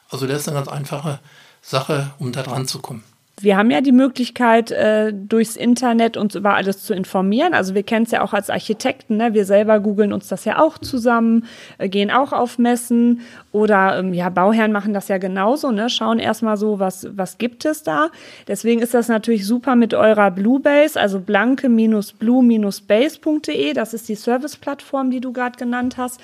Also 0.08 0.26
das 0.26 0.42
ist 0.42 0.48
eine 0.48 0.58
ganz 0.58 0.68
einfache 0.68 1.18
Sache, 1.62 2.12
um 2.18 2.30
da 2.30 2.42
dran 2.42 2.68
zu 2.68 2.78
kommen. 2.80 3.02
Wir 3.40 3.56
haben 3.56 3.72
ja 3.72 3.80
die 3.80 3.90
Möglichkeit, 3.90 4.70
äh, 4.70 5.12
durchs 5.12 5.56
Internet 5.56 6.16
uns 6.16 6.36
über 6.36 6.54
alles 6.54 6.84
zu 6.84 6.94
informieren. 6.94 7.52
Also 7.52 7.74
wir 7.74 7.82
kennen 7.82 8.04
es 8.04 8.12
ja 8.12 8.22
auch 8.22 8.32
als 8.32 8.48
Architekten. 8.48 9.16
Ne? 9.16 9.34
Wir 9.34 9.44
selber 9.44 9.80
googeln 9.80 10.12
uns 10.12 10.28
das 10.28 10.44
ja 10.44 10.62
auch 10.62 10.78
zusammen, 10.78 11.44
äh, 11.78 11.88
gehen 11.88 12.12
auch 12.12 12.32
auf 12.32 12.58
Messen 12.58 13.22
oder 13.50 13.98
ähm, 13.98 14.14
ja, 14.14 14.28
Bauherren 14.28 14.70
machen 14.70 14.94
das 14.94 15.08
ja 15.08 15.18
genauso. 15.18 15.72
Ne? 15.72 15.90
Schauen 15.90 16.20
erstmal 16.20 16.56
so, 16.56 16.78
was, 16.78 17.08
was 17.16 17.38
gibt 17.38 17.64
es 17.64 17.82
da. 17.82 18.10
Deswegen 18.46 18.80
ist 18.80 18.94
das 18.94 19.08
natürlich 19.08 19.48
super 19.48 19.74
mit 19.74 19.94
eurer 19.94 20.30
Bluebase, 20.30 21.00
also 21.00 21.18
blanke-blue-base.de. 21.18 23.72
Das 23.72 23.94
ist 23.94 24.08
die 24.08 24.14
Serviceplattform, 24.14 25.10
die 25.10 25.20
du 25.20 25.32
gerade 25.32 25.58
genannt 25.58 25.96
hast. 25.96 26.20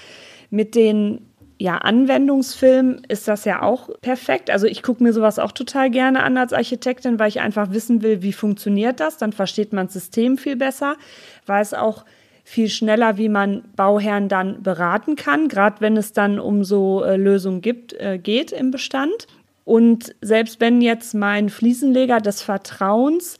Mit 0.50 0.76
den 0.76 1.26
ja, 1.60 1.76
Anwendungsfilm 1.76 3.02
ist 3.08 3.28
das 3.28 3.44
ja 3.44 3.60
auch 3.60 3.90
perfekt. 4.00 4.48
Also 4.48 4.66
ich 4.66 4.82
gucke 4.82 5.02
mir 5.02 5.12
sowas 5.12 5.38
auch 5.38 5.52
total 5.52 5.90
gerne 5.90 6.22
an 6.22 6.38
als 6.38 6.54
Architektin, 6.54 7.18
weil 7.18 7.28
ich 7.28 7.40
einfach 7.40 7.70
wissen 7.72 8.00
will, 8.00 8.22
wie 8.22 8.32
funktioniert 8.32 8.98
das. 8.98 9.18
Dann 9.18 9.34
versteht 9.34 9.74
man 9.74 9.86
das 9.86 9.92
System 9.92 10.38
viel 10.38 10.56
besser, 10.56 10.96
weiß 11.44 11.74
auch 11.74 12.06
viel 12.44 12.70
schneller, 12.70 13.18
wie 13.18 13.28
man 13.28 13.62
Bauherren 13.76 14.30
dann 14.30 14.62
beraten 14.62 15.16
kann, 15.16 15.48
gerade 15.48 15.82
wenn 15.82 15.98
es 15.98 16.14
dann 16.14 16.40
um 16.40 16.64
so 16.64 17.04
äh, 17.04 17.18
Lösungen 17.18 17.60
gibt, 17.60 17.92
äh, 17.92 18.16
geht 18.16 18.52
im 18.52 18.70
Bestand. 18.70 19.26
Und 19.66 20.14
selbst 20.22 20.60
wenn 20.60 20.80
jetzt 20.80 21.12
mein 21.12 21.50
Fliesenleger 21.50 22.22
des 22.22 22.40
Vertrauens 22.40 23.36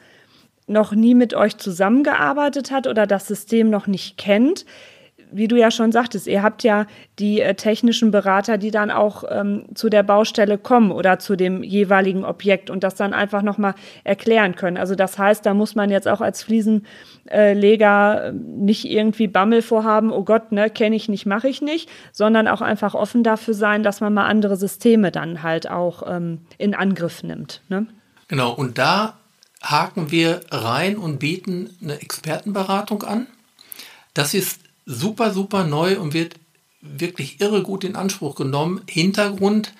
noch 0.66 0.92
nie 0.92 1.14
mit 1.14 1.32
euch 1.32 1.56
zusammengearbeitet 1.56 2.70
hat 2.70 2.86
oder 2.86 3.06
das 3.06 3.26
System 3.26 3.70
noch 3.70 3.86
nicht 3.86 4.18
kennt, 4.18 4.66
wie 5.33 5.49
du 5.49 5.57
ja 5.57 5.70
schon 5.70 5.93
sagtest, 5.93 6.26
ihr 6.26 6.43
habt 6.43 6.62
ja 6.62 6.87
die 7.18 7.41
äh, 7.41 7.55
technischen 7.55 8.11
Berater, 8.11 8.59
die 8.59 8.70
dann 8.70 8.91
auch 8.91 9.24
ähm, 9.28 9.64
zu 9.74 9.89
der 9.89 10.03
Baustelle 10.03 10.59
kommen 10.59 10.91
oder 10.91 11.18
zu 11.18 11.37
dem 11.37 11.62
jeweiligen 11.62 12.24
Objekt 12.24 12.70
und 12.70 12.85
das 12.85 12.95
dann 12.95 13.12
einfach 13.12 13.43
nochmal 13.43 13.74
erklären 14.05 14.55
können. 14.55 14.76
Also 14.76 14.95
das 14.95 15.18
heißt, 15.18 15.45
da 15.45 15.55
muss 15.55 15.74
man 15.74 15.91
jetzt 15.91 16.09
auch 16.09 16.20
als 16.20 16.43
Fliesenleger 16.43 18.26
äh, 18.26 18.33
nicht 18.33 18.85
irgendwie 18.85 19.28
Bammel 19.28 19.62
vorhaben, 19.62 20.12
oh 20.12 20.24
Gott, 20.24 20.53
ne, 20.53 20.70
kenne 20.70 20.97
ich 20.97 21.09
nicht, 21.09 21.26
mache 21.26 21.49
ich 21.49 21.62
nicht, 21.62 21.89
sondern 22.12 22.49
auch 22.49 22.61
einfach 22.61 22.95
offen 22.95 23.22
dafür 23.22 23.55
sein, 23.55 23.83
dass 23.83 24.01
man 24.01 24.14
mal 24.14 24.26
andere 24.26 24.57
Systeme 24.57 25.11
dann 25.11 25.43
halt 25.43 25.70
auch 25.70 26.03
ähm, 26.07 26.39
in 26.59 26.74
Angriff 26.74 27.22
nimmt. 27.22 27.62
Ne? 27.68 27.87
Genau, 28.28 28.53
und 28.53 28.78
da 28.78 29.18
haken 29.62 30.11
wir 30.11 30.41
rein 30.51 30.97
und 30.97 31.18
bieten 31.18 31.70
eine 31.83 32.01
Expertenberatung 32.01 33.03
an. 33.03 33.26
Das 34.14 34.35
ist 34.35 34.61
super, 34.87 35.33
super 35.33 35.64
neu 35.64 35.99
und 35.99 36.14
wird 36.14 36.37
wirklich 36.81 37.41
irre 37.41 37.62
gut 37.62 37.85
in 37.85 37.97
Anspruch 37.97 38.35
genommen. 38.35 38.83
Hintergrund, 38.89 39.72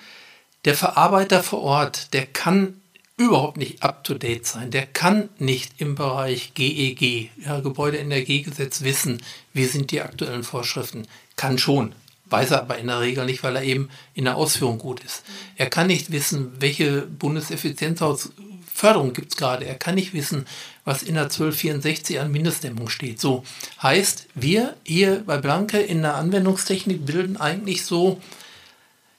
der 0.65 0.75
Verarbeiter 0.75 1.43
vor 1.43 1.61
Ort, 1.61 2.13
der 2.13 2.25
kann 2.25 2.81
überhaupt 3.17 3.57
nicht 3.57 3.83
up-to-date 3.83 4.45
sein. 4.45 4.71
Der 4.71 4.85
kann 4.85 5.29
nicht 5.37 5.79
im 5.79 5.95
Bereich 5.95 6.53
GEG, 6.53 7.01
e 7.01 7.29
ja, 7.45 7.59
Gebäudeenergiegesetz, 7.59 8.81
wissen, 8.81 9.21
wie 9.53 9.65
sind 9.65 9.91
die 9.91 10.01
aktuellen 10.01 10.43
Vorschriften. 10.43 11.07
Kann 11.35 11.57
schon, 11.57 11.93
weiß 12.29 12.51
er 12.51 12.61
aber 12.61 12.77
in 12.77 12.87
der 12.87 12.99
Regel 12.99 13.25
nicht, 13.25 13.43
weil 13.43 13.55
er 13.55 13.63
eben 13.63 13.89
in 14.13 14.25
der 14.25 14.37
Ausführung 14.37 14.79
gut 14.79 15.03
ist. 15.03 15.23
Er 15.55 15.69
kann 15.69 15.87
nicht 15.87 16.11
wissen, 16.11 16.53
welche 16.59 17.03
Bundeseffizienzhausförderung 17.03 19.13
gibt 19.13 19.31
es 19.31 19.37
gerade. 19.37 19.65
Er 19.65 19.75
kann 19.75 19.95
nicht 19.95 20.13
wissen, 20.13 20.45
was 20.85 21.03
in 21.03 21.15
der 21.15 21.23
1264 21.23 22.19
an 22.19 22.31
Mindestdämmung 22.31 22.89
steht. 22.89 23.19
So 23.19 23.43
heißt, 23.81 24.27
wir 24.35 24.75
hier 24.83 25.23
bei 25.25 25.37
Blanke 25.37 25.79
in 25.79 26.01
der 26.01 26.15
Anwendungstechnik 26.15 27.05
bilden 27.05 27.37
eigentlich 27.37 27.85
so 27.85 28.21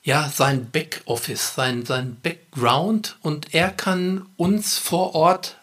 ja, 0.02 0.28
sein 0.34 0.68
Backoffice, 0.70 1.54
sein, 1.54 1.84
sein 1.86 2.16
Background 2.22 3.16
und 3.22 3.54
er 3.54 3.70
kann 3.70 4.26
uns 4.36 4.76
vor 4.76 5.14
Ort 5.14 5.56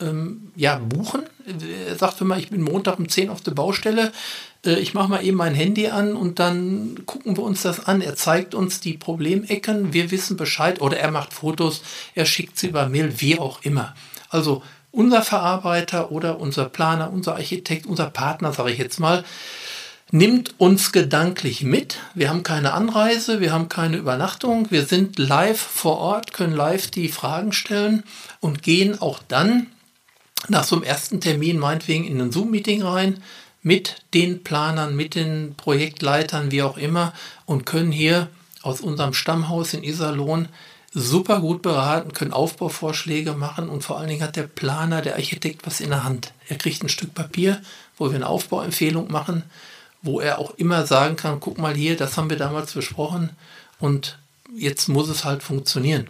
ähm, 0.00 0.52
ja, 0.56 0.78
buchen. 0.78 1.22
Er 1.88 1.94
sagt 1.96 2.20
immer, 2.20 2.36
ich 2.38 2.50
bin 2.50 2.62
Montag 2.62 2.98
um 2.98 3.08
10 3.08 3.30
auf 3.30 3.40
der 3.40 3.52
Baustelle, 3.52 4.10
äh, 4.64 4.80
ich 4.80 4.94
mache 4.94 5.08
mal 5.08 5.24
eben 5.24 5.36
mein 5.36 5.54
Handy 5.54 5.88
an 5.88 6.16
und 6.16 6.38
dann 6.38 7.02
gucken 7.06 7.36
wir 7.36 7.44
uns 7.44 7.62
das 7.62 7.86
an. 7.86 8.00
Er 8.00 8.16
zeigt 8.16 8.54
uns 8.54 8.80
die 8.80 8.94
Problemecken, 8.94 9.92
wir 9.92 10.10
wissen 10.10 10.36
Bescheid 10.36 10.80
oder 10.80 10.98
er 10.98 11.10
macht 11.10 11.32
Fotos, 11.32 11.82
er 12.14 12.26
schickt 12.26 12.58
sie 12.58 12.68
über 12.68 12.88
Mail, 12.88 13.20
wie 13.20 13.38
auch 13.38 13.62
immer. 13.62 13.94
Also 14.28 14.62
unser 14.94 15.22
Verarbeiter 15.22 16.12
oder 16.12 16.38
unser 16.38 16.66
Planer, 16.66 17.12
unser 17.12 17.34
Architekt, 17.34 17.86
unser 17.86 18.10
Partner, 18.10 18.52
sage 18.52 18.70
ich 18.70 18.78
jetzt 18.78 19.00
mal, 19.00 19.24
nimmt 20.12 20.54
uns 20.58 20.92
gedanklich 20.92 21.64
mit. 21.64 21.98
Wir 22.14 22.30
haben 22.30 22.44
keine 22.44 22.72
Anreise, 22.72 23.40
wir 23.40 23.52
haben 23.52 23.68
keine 23.68 23.96
Übernachtung, 23.96 24.70
wir 24.70 24.86
sind 24.86 25.18
live 25.18 25.60
vor 25.60 25.98
Ort, 25.98 26.32
können 26.32 26.54
live 26.54 26.86
die 26.88 27.08
Fragen 27.08 27.52
stellen 27.52 28.04
und 28.40 28.62
gehen 28.62 29.00
auch 29.00 29.20
dann 29.26 29.66
nach 30.48 30.64
so 30.64 30.76
einem 30.76 30.84
ersten 30.84 31.20
Termin 31.20 31.58
meinetwegen 31.58 32.04
in 32.04 32.20
ein 32.20 32.30
Zoom-Meeting 32.30 32.82
rein 32.82 33.22
mit 33.62 33.96
den 34.12 34.44
Planern, 34.44 34.94
mit 34.94 35.16
den 35.16 35.54
Projektleitern, 35.56 36.52
wie 36.52 36.62
auch 36.62 36.76
immer 36.76 37.12
und 37.46 37.66
können 37.66 37.90
hier 37.90 38.28
aus 38.62 38.80
unserem 38.80 39.14
Stammhaus 39.14 39.74
in 39.74 39.82
Iserlohn 39.82 40.48
super 40.94 41.40
gut 41.40 41.60
beraten, 41.60 42.12
können 42.12 42.32
Aufbauvorschläge 42.32 43.32
machen 43.32 43.68
und 43.68 43.82
vor 43.82 43.98
allen 43.98 44.08
Dingen 44.08 44.22
hat 44.22 44.36
der 44.36 44.44
Planer, 44.44 45.02
der 45.02 45.16
Architekt 45.16 45.66
was 45.66 45.80
in 45.80 45.90
der 45.90 46.04
Hand. 46.04 46.32
Er 46.48 46.56
kriegt 46.56 46.82
ein 46.82 46.88
Stück 46.88 47.14
Papier, 47.14 47.60
wo 47.98 48.10
wir 48.10 48.14
eine 48.14 48.28
Aufbauempfehlung 48.28 49.10
machen, 49.10 49.42
wo 50.02 50.20
er 50.20 50.38
auch 50.38 50.54
immer 50.56 50.86
sagen 50.86 51.16
kann, 51.16 51.40
guck 51.40 51.58
mal 51.58 51.74
hier, 51.74 51.96
das 51.96 52.16
haben 52.16 52.30
wir 52.30 52.36
damals 52.36 52.72
besprochen 52.72 53.30
und 53.80 54.18
jetzt 54.54 54.88
muss 54.88 55.08
es 55.08 55.24
halt 55.24 55.42
funktionieren. 55.42 56.06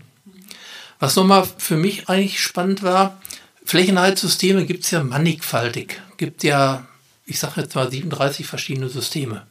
Was 0.99 1.17
nochmal 1.17 1.49
für 1.57 1.77
mich 1.77 2.09
eigentlich 2.11 2.41
spannend 2.41 2.83
war, 2.83 3.21
Flächenheitssysteme 3.65 4.67
gibt 4.67 4.85
es 4.85 4.91
ja 4.91 5.03
mannigfaltig, 5.03 6.01
gibt 6.19 6.45
ja, 6.45 6.87
ich 7.25 7.39
sage 7.39 7.63
jetzt 7.63 7.75
mal 7.75 7.91
37 7.91 8.47
verschiedene 8.47 8.91
Systeme. 8.91 9.47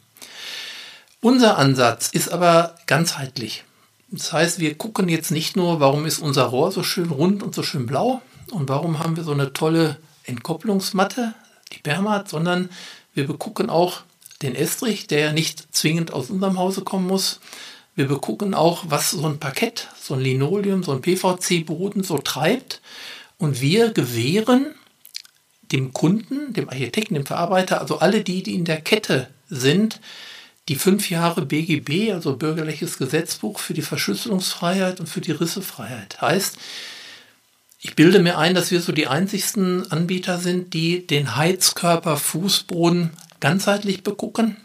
Unser 1.21 1.57
Ansatz 1.57 2.09
ist 2.09 2.29
aber 2.29 2.75
ganzheitlich. 2.86 3.63
Das 4.16 4.32
heißt, 4.32 4.59
wir 4.59 4.76
gucken 4.76 5.09
jetzt 5.09 5.32
nicht 5.32 5.55
nur, 5.55 5.80
warum 5.80 6.05
ist 6.05 6.20
unser 6.20 6.43
Rohr 6.43 6.72
so 6.72 6.84
schön 6.84 7.09
rund 7.09 7.41
und 7.41 7.55
so 7.55 7.64
schön 7.64 7.88
blau 7.88 8.22
und 8.51 8.70
warum 8.70 8.99
haben 8.99 9.16
wir 9.16 9.24
so 9.24 9.32
eine 9.32 9.53
tolle 9.53 9.97
Entkopplungsmatte, 10.26 11.34
die 11.72 11.80
Bermat, 11.80 12.30
sondern 12.30 12.70
wir 13.16 13.26
begucken 13.26 13.72
auch 13.72 14.01
den 14.43 14.53
Estrich, 14.53 15.07
der 15.07 15.20
ja 15.20 15.34
nicht 15.34 15.76
zwingend 15.76 16.14
aus 16.14 16.30
unserem 16.30 16.59
Hause 16.59 16.84
kommen 16.84 17.07
muss. 17.07 17.39
Wir 17.95 18.07
begucken 18.07 18.53
auch, 18.53 18.84
was 18.88 19.09
so 19.09 19.26
ein 19.26 19.39
Parkett, 19.39 19.88
so 19.99 20.14
ein 20.14 20.20
Linoleum, 20.20 20.84
so 20.84 20.91
ein 20.91 21.01
PVC-Boden 21.01 22.03
so 22.03 22.20
treibt. 22.20 22.82
Und 23.39 23.61
wir 23.61 23.93
gewähren 23.93 24.76
dem 25.72 25.91
Kunden, 25.91 26.53
dem 26.53 26.70
Architekten, 26.70 27.16
dem 27.16 27.26
Verarbeiter, 27.26 27.82
also 27.82 27.97
alle 27.97 28.24
die, 28.24 28.43
die 28.43 28.53
in 28.53 28.66
der 28.66 28.80
Kette 28.80 29.30
sind, 29.49 29.99
die 30.70 30.76
fünf 30.76 31.09
Jahre 31.09 31.45
BGB, 31.45 32.14
also 32.14 32.38
bürgerliches 32.38 32.97
Gesetzbuch 32.97 33.59
für 33.59 33.74
die 33.74 33.82
Verschlüsselungsfreiheit 33.82 34.99
und 34.99 35.07
für 35.07 35.22
die 35.22 35.32
Rissefreiheit. 35.32 36.22
Heißt, 36.22 36.57
ich 37.80 37.95
bilde 37.95 38.20
mir 38.20 38.38
ein, 38.38 38.55
dass 38.55 38.72
wir 38.72 38.80
so 38.80 38.93
die 38.93 39.07
einzigsten 39.07 39.91
Anbieter 39.91 40.39
sind, 40.39 40.74
die 40.74 41.05
den 41.05 41.36
Heizkörper, 41.36 42.16
Fußboden 42.16 43.11
ganzheitlich 43.41 44.03
begucken 44.03 44.55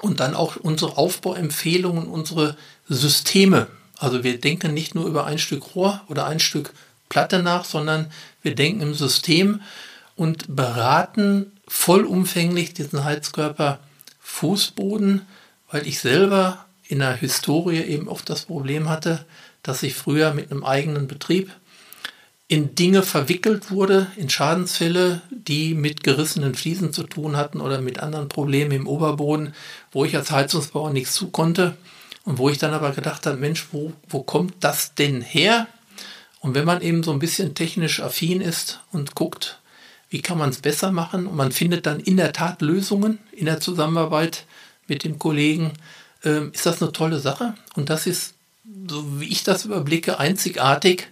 und 0.00 0.18
dann 0.18 0.34
auch 0.34 0.56
unsere 0.56 0.98
Aufbauempfehlungen, 0.98 2.08
unsere 2.08 2.56
Systeme. 2.88 3.68
Also 3.96 4.24
wir 4.24 4.40
denken 4.40 4.74
nicht 4.74 4.96
nur 4.96 5.06
über 5.06 5.26
ein 5.26 5.38
Stück 5.38 5.76
Rohr 5.76 6.02
oder 6.08 6.26
ein 6.26 6.40
Stück 6.40 6.72
Platte 7.08 7.40
nach, 7.40 7.64
sondern 7.64 8.10
wir 8.42 8.56
denken 8.56 8.80
im 8.80 8.94
System 8.94 9.60
und 10.16 10.56
beraten 10.56 11.52
vollumfänglich 11.68 12.74
diesen 12.74 13.04
Heizkörper 13.04 13.78
Fußboden, 14.30 15.22
weil 15.70 15.86
ich 15.86 16.00
selber 16.00 16.64
in 16.88 17.00
der 17.00 17.14
Historie 17.14 17.82
eben 17.82 18.08
oft 18.08 18.28
das 18.30 18.46
Problem 18.46 18.88
hatte, 18.88 19.24
dass 19.62 19.82
ich 19.82 19.94
früher 19.94 20.32
mit 20.32 20.50
einem 20.50 20.64
eigenen 20.64 21.06
Betrieb 21.06 21.50
in 22.48 22.74
Dinge 22.74 23.02
verwickelt 23.02 23.70
wurde, 23.70 24.08
in 24.16 24.28
Schadensfälle, 24.30 25.20
die 25.30 25.74
mit 25.74 26.02
gerissenen 26.02 26.54
Fliesen 26.54 26.92
zu 26.92 27.04
tun 27.04 27.36
hatten 27.36 27.60
oder 27.60 27.80
mit 27.80 28.00
anderen 28.00 28.28
Problemen 28.28 28.72
im 28.72 28.86
Oberboden, 28.88 29.54
wo 29.92 30.04
ich 30.04 30.16
als 30.16 30.30
Heizungsbauer 30.30 30.90
nichts 30.92 31.14
zu 31.14 31.30
konnte 31.30 31.76
und 32.24 32.38
wo 32.38 32.48
ich 32.48 32.58
dann 32.58 32.72
aber 32.72 32.92
gedacht 32.92 33.26
habe, 33.26 33.36
Mensch, 33.36 33.68
wo, 33.72 33.92
wo 34.08 34.22
kommt 34.22 34.54
das 34.60 34.94
denn 34.94 35.20
her? 35.20 35.68
Und 36.40 36.54
wenn 36.54 36.64
man 36.64 36.80
eben 36.80 37.02
so 37.02 37.12
ein 37.12 37.18
bisschen 37.18 37.54
technisch 37.54 38.00
affin 38.00 38.40
ist 38.40 38.80
und 38.90 39.14
guckt, 39.14 39.59
wie 40.10 40.22
kann 40.22 40.38
man 40.38 40.50
es 40.50 40.58
besser 40.58 40.92
machen 40.92 41.26
und 41.26 41.36
man 41.36 41.52
findet 41.52 41.86
dann 41.86 42.00
in 42.00 42.16
der 42.16 42.32
Tat 42.32 42.60
Lösungen 42.62 43.18
in 43.32 43.46
der 43.46 43.60
Zusammenarbeit 43.60 44.44
mit 44.86 45.04
dem 45.04 45.18
Kollegen, 45.18 45.72
äh, 46.24 46.48
ist 46.52 46.66
das 46.66 46.82
eine 46.82 46.92
tolle 46.92 47.20
Sache. 47.20 47.54
Und 47.76 47.90
das 47.90 48.06
ist, 48.06 48.34
so 48.88 49.20
wie 49.20 49.28
ich 49.28 49.44
das 49.44 49.64
überblicke, 49.64 50.18
einzigartig 50.18 51.08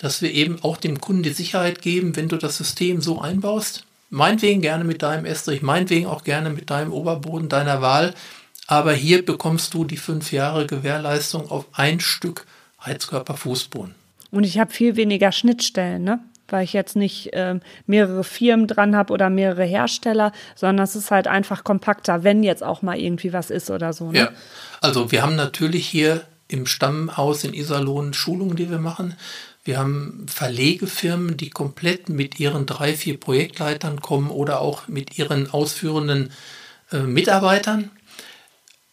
dass 0.00 0.22
wir 0.22 0.32
eben 0.32 0.62
auch 0.62 0.78
dem 0.78 0.98
Kunden 0.98 1.22
die 1.22 1.30
Sicherheit 1.30 1.82
geben, 1.82 2.16
wenn 2.16 2.28
du 2.28 2.38
das 2.38 2.56
System 2.56 3.02
so 3.02 3.20
einbaust. 3.20 3.84
Meinetwegen 4.08 4.62
gerne 4.62 4.82
mit 4.82 5.02
deinem 5.02 5.26
Estrich, 5.26 5.60
meinetwegen 5.60 6.06
auch 6.06 6.24
gerne 6.24 6.48
mit 6.48 6.70
deinem 6.70 6.90
Oberboden 6.90 7.50
deiner 7.50 7.82
Wahl. 7.82 8.14
Aber 8.66 8.94
hier 8.94 9.24
bekommst 9.24 9.74
du 9.74 9.84
die 9.84 9.98
fünf 9.98 10.32
Jahre 10.32 10.66
Gewährleistung 10.66 11.50
auf 11.50 11.66
ein 11.72 12.00
Stück 12.00 12.46
Heizkörper 12.84 13.36
Fußboden. 13.36 13.94
Und 14.30 14.44
ich 14.44 14.58
habe 14.58 14.72
viel 14.72 14.96
weniger 14.96 15.32
Schnittstellen, 15.32 16.02
ne? 16.02 16.20
Weil 16.52 16.64
ich 16.64 16.72
jetzt 16.72 16.96
nicht 16.96 17.32
äh, 17.32 17.58
mehrere 17.86 18.24
Firmen 18.24 18.66
dran 18.66 18.96
habe 18.96 19.12
oder 19.12 19.30
mehrere 19.30 19.64
Hersteller, 19.64 20.32
sondern 20.54 20.84
es 20.84 20.96
ist 20.96 21.10
halt 21.10 21.26
einfach 21.26 21.64
kompakter, 21.64 22.24
wenn 22.24 22.42
jetzt 22.42 22.62
auch 22.62 22.82
mal 22.82 22.98
irgendwie 22.98 23.32
was 23.32 23.50
ist 23.50 23.70
oder 23.70 23.92
so. 23.92 24.10
Ne? 24.12 24.18
Ja, 24.18 24.28
also 24.80 25.12
wir 25.12 25.22
haben 25.22 25.36
natürlich 25.36 25.86
hier 25.86 26.22
im 26.48 26.66
Stammhaus 26.66 27.44
in 27.44 27.54
Iserlohn 27.54 28.12
Schulungen, 28.12 28.56
die 28.56 28.70
wir 28.70 28.78
machen. 28.78 29.14
Wir 29.62 29.78
haben 29.78 30.26
Verlegefirmen, 30.26 31.36
die 31.36 31.50
komplett 31.50 32.08
mit 32.08 32.40
ihren 32.40 32.66
drei, 32.66 32.94
vier 32.94 33.20
Projektleitern 33.20 34.00
kommen 34.00 34.30
oder 34.30 34.60
auch 34.60 34.88
mit 34.88 35.18
ihren 35.18 35.50
ausführenden 35.50 36.32
äh, 36.92 36.98
Mitarbeitern. 36.98 37.90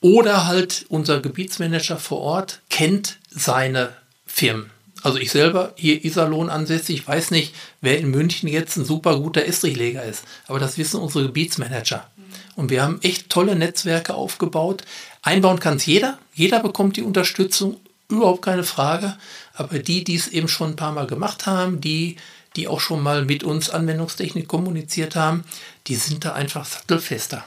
Oder 0.02 0.46
halt 0.46 0.86
unser 0.90 1.22
Gebietsmanager 1.22 1.98
vor 1.98 2.20
Ort 2.20 2.62
kennt 2.70 3.18
seine 3.30 3.90
Firmen. 4.26 4.70
Also 5.04 5.18
ich 5.20 5.32
selber 5.32 5.74
hier 5.76 6.04
Iserlohn 6.04 6.50
ansässig, 6.50 6.98
ich 6.98 7.08
weiß 7.08 7.32
nicht, 7.32 7.54
wer 7.82 8.00
in 8.00 8.10
München 8.10 8.50
jetzt 8.50 8.78
ein 8.78 8.86
super 8.86 9.20
guter 9.20 9.46
Estrichleger 9.46 10.04
ist. 10.04 10.24
Aber 10.48 10.60
das 10.60 10.78
wissen 10.78 11.00
unsere 11.00 11.26
Gebietsmanager. 11.26 12.10
Und 12.56 12.72
wir 12.72 12.82
haben 12.82 13.00
echt 13.04 13.30
tolle 13.30 13.56
Netzwerke 13.56 14.16
aufgebaut. 14.16 14.84
Einbauen 15.22 15.60
kann 15.60 15.78
es 15.78 15.86
jeder. 15.86 16.18
Jeder 16.34 16.60
bekommt 16.62 16.98
die 16.98 17.04
Unterstützung 17.04 17.78
überhaupt 18.10 18.42
keine 18.42 18.64
Frage. 18.64 19.18
Aber 19.54 19.80
die, 19.80 20.04
die 20.04 20.16
es 20.16 20.28
eben 20.28 20.48
schon 20.48 20.72
ein 20.72 20.76
paar 20.76 20.92
Mal 20.92 21.08
gemacht 21.08 21.46
haben, 21.46 21.82
die, 21.82 22.18
die 22.56 22.68
auch 22.68 22.80
schon 22.80 23.02
mal 23.04 23.26
mit 23.26 23.44
uns 23.44 23.70
Anwendungstechnik 23.70 24.48
kommuniziert 24.48 25.16
haben, 25.16 25.44
die 25.88 25.96
sind 25.96 26.26
da 26.26 26.34
einfach 26.34 26.66
sattelfester. 26.66 27.46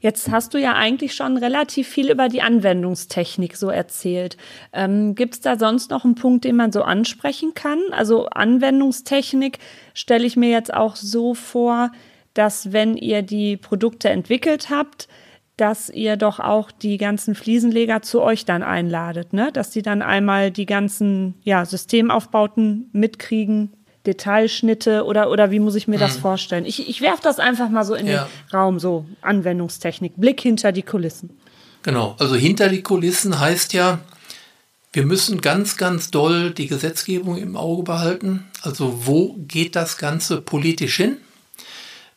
Jetzt 0.00 0.30
hast 0.30 0.54
du 0.54 0.58
ja 0.58 0.74
eigentlich 0.74 1.14
schon 1.14 1.36
relativ 1.36 1.88
viel 1.88 2.10
über 2.10 2.28
die 2.28 2.42
Anwendungstechnik 2.42 3.56
so 3.56 3.68
erzählt. 3.68 4.36
Ähm, 4.72 5.14
Gibt 5.14 5.34
es 5.34 5.40
da 5.40 5.58
sonst 5.58 5.90
noch 5.90 6.04
einen 6.04 6.14
Punkt, 6.14 6.44
den 6.44 6.56
man 6.56 6.72
so 6.72 6.82
ansprechen 6.82 7.54
kann? 7.54 7.80
Also 7.90 8.26
Anwendungstechnik 8.26 9.58
stelle 9.94 10.26
ich 10.26 10.36
mir 10.36 10.50
jetzt 10.50 10.72
auch 10.72 10.96
so 10.96 11.34
vor, 11.34 11.90
dass 12.34 12.72
wenn 12.72 12.96
ihr 12.96 13.22
die 13.22 13.56
Produkte 13.56 14.10
entwickelt 14.10 14.70
habt, 14.70 15.08
dass 15.56 15.90
ihr 15.90 16.16
doch 16.16 16.38
auch 16.38 16.70
die 16.70 16.98
ganzen 16.98 17.34
Fliesenleger 17.34 18.00
zu 18.00 18.22
euch 18.22 18.44
dann 18.44 18.62
einladet, 18.62 19.32
ne? 19.32 19.50
Dass 19.52 19.70
die 19.70 19.82
dann 19.82 20.02
einmal 20.02 20.52
die 20.52 20.66
ganzen 20.66 21.34
ja, 21.42 21.64
Systemaufbauten 21.64 22.88
mitkriegen, 22.92 23.72
Detailschnitte 24.08 25.04
oder, 25.04 25.30
oder 25.30 25.50
wie 25.50 25.60
muss 25.60 25.74
ich 25.74 25.86
mir 25.86 25.96
mhm. 25.96 26.00
das 26.00 26.16
vorstellen? 26.16 26.64
Ich, 26.64 26.88
ich 26.88 27.02
werfe 27.02 27.22
das 27.22 27.38
einfach 27.38 27.68
mal 27.68 27.84
so 27.84 27.94
in 27.94 28.06
ja. 28.06 28.24
den 28.24 28.56
Raum, 28.56 28.80
so 28.80 29.04
Anwendungstechnik, 29.20 30.14
Blick 30.16 30.40
hinter 30.40 30.72
die 30.72 30.82
Kulissen. 30.82 31.30
Genau, 31.82 32.16
also 32.18 32.34
hinter 32.34 32.68
die 32.68 32.82
Kulissen 32.82 33.38
heißt 33.38 33.74
ja, 33.74 34.00
wir 34.92 35.04
müssen 35.04 35.42
ganz, 35.42 35.76
ganz 35.76 36.10
doll 36.10 36.50
die 36.50 36.66
Gesetzgebung 36.66 37.36
im 37.36 37.56
Auge 37.56 37.82
behalten. 37.82 38.46
Also 38.62 39.06
wo 39.06 39.36
geht 39.46 39.76
das 39.76 39.98
Ganze 39.98 40.40
politisch 40.40 40.96
hin? 40.96 41.18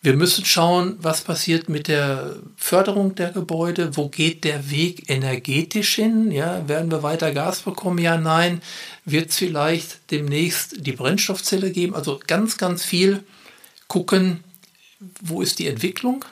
Wir 0.03 0.15
müssen 0.15 0.45
schauen, 0.45 0.97
was 0.99 1.21
passiert 1.21 1.69
mit 1.69 1.87
der 1.87 2.37
Förderung 2.55 3.13
der 3.13 3.29
Gebäude, 3.29 3.95
wo 3.97 4.09
geht 4.09 4.45
der 4.45 4.71
Weg 4.71 5.11
energetisch 5.11 5.93
hin, 5.93 6.31
ja, 6.31 6.67
werden 6.67 6.89
wir 6.89 7.03
weiter 7.03 7.31
Gas 7.31 7.61
bekommen, 7.61 7.99
ja, 7.99 8.17
nein, 8.17 8.61
wird 9.06 9.30
es 9.30 9.38
vielleicht 9.38 10.12
demnächst 10.12 10.86
die 10.86 10.91
Brennstoffzelle 10.91 11.72
geben, 11.72 11.95
also 11.95 12.20
ganz, 12.26 12.58
ganz 12.58 12.84
viel 12.84 13.24
gucken, 13.88 14.43
wo 15.22 15.41
ist 15.41 15.60
die 15.60 15.68
Entwicklung. 15.68 16.24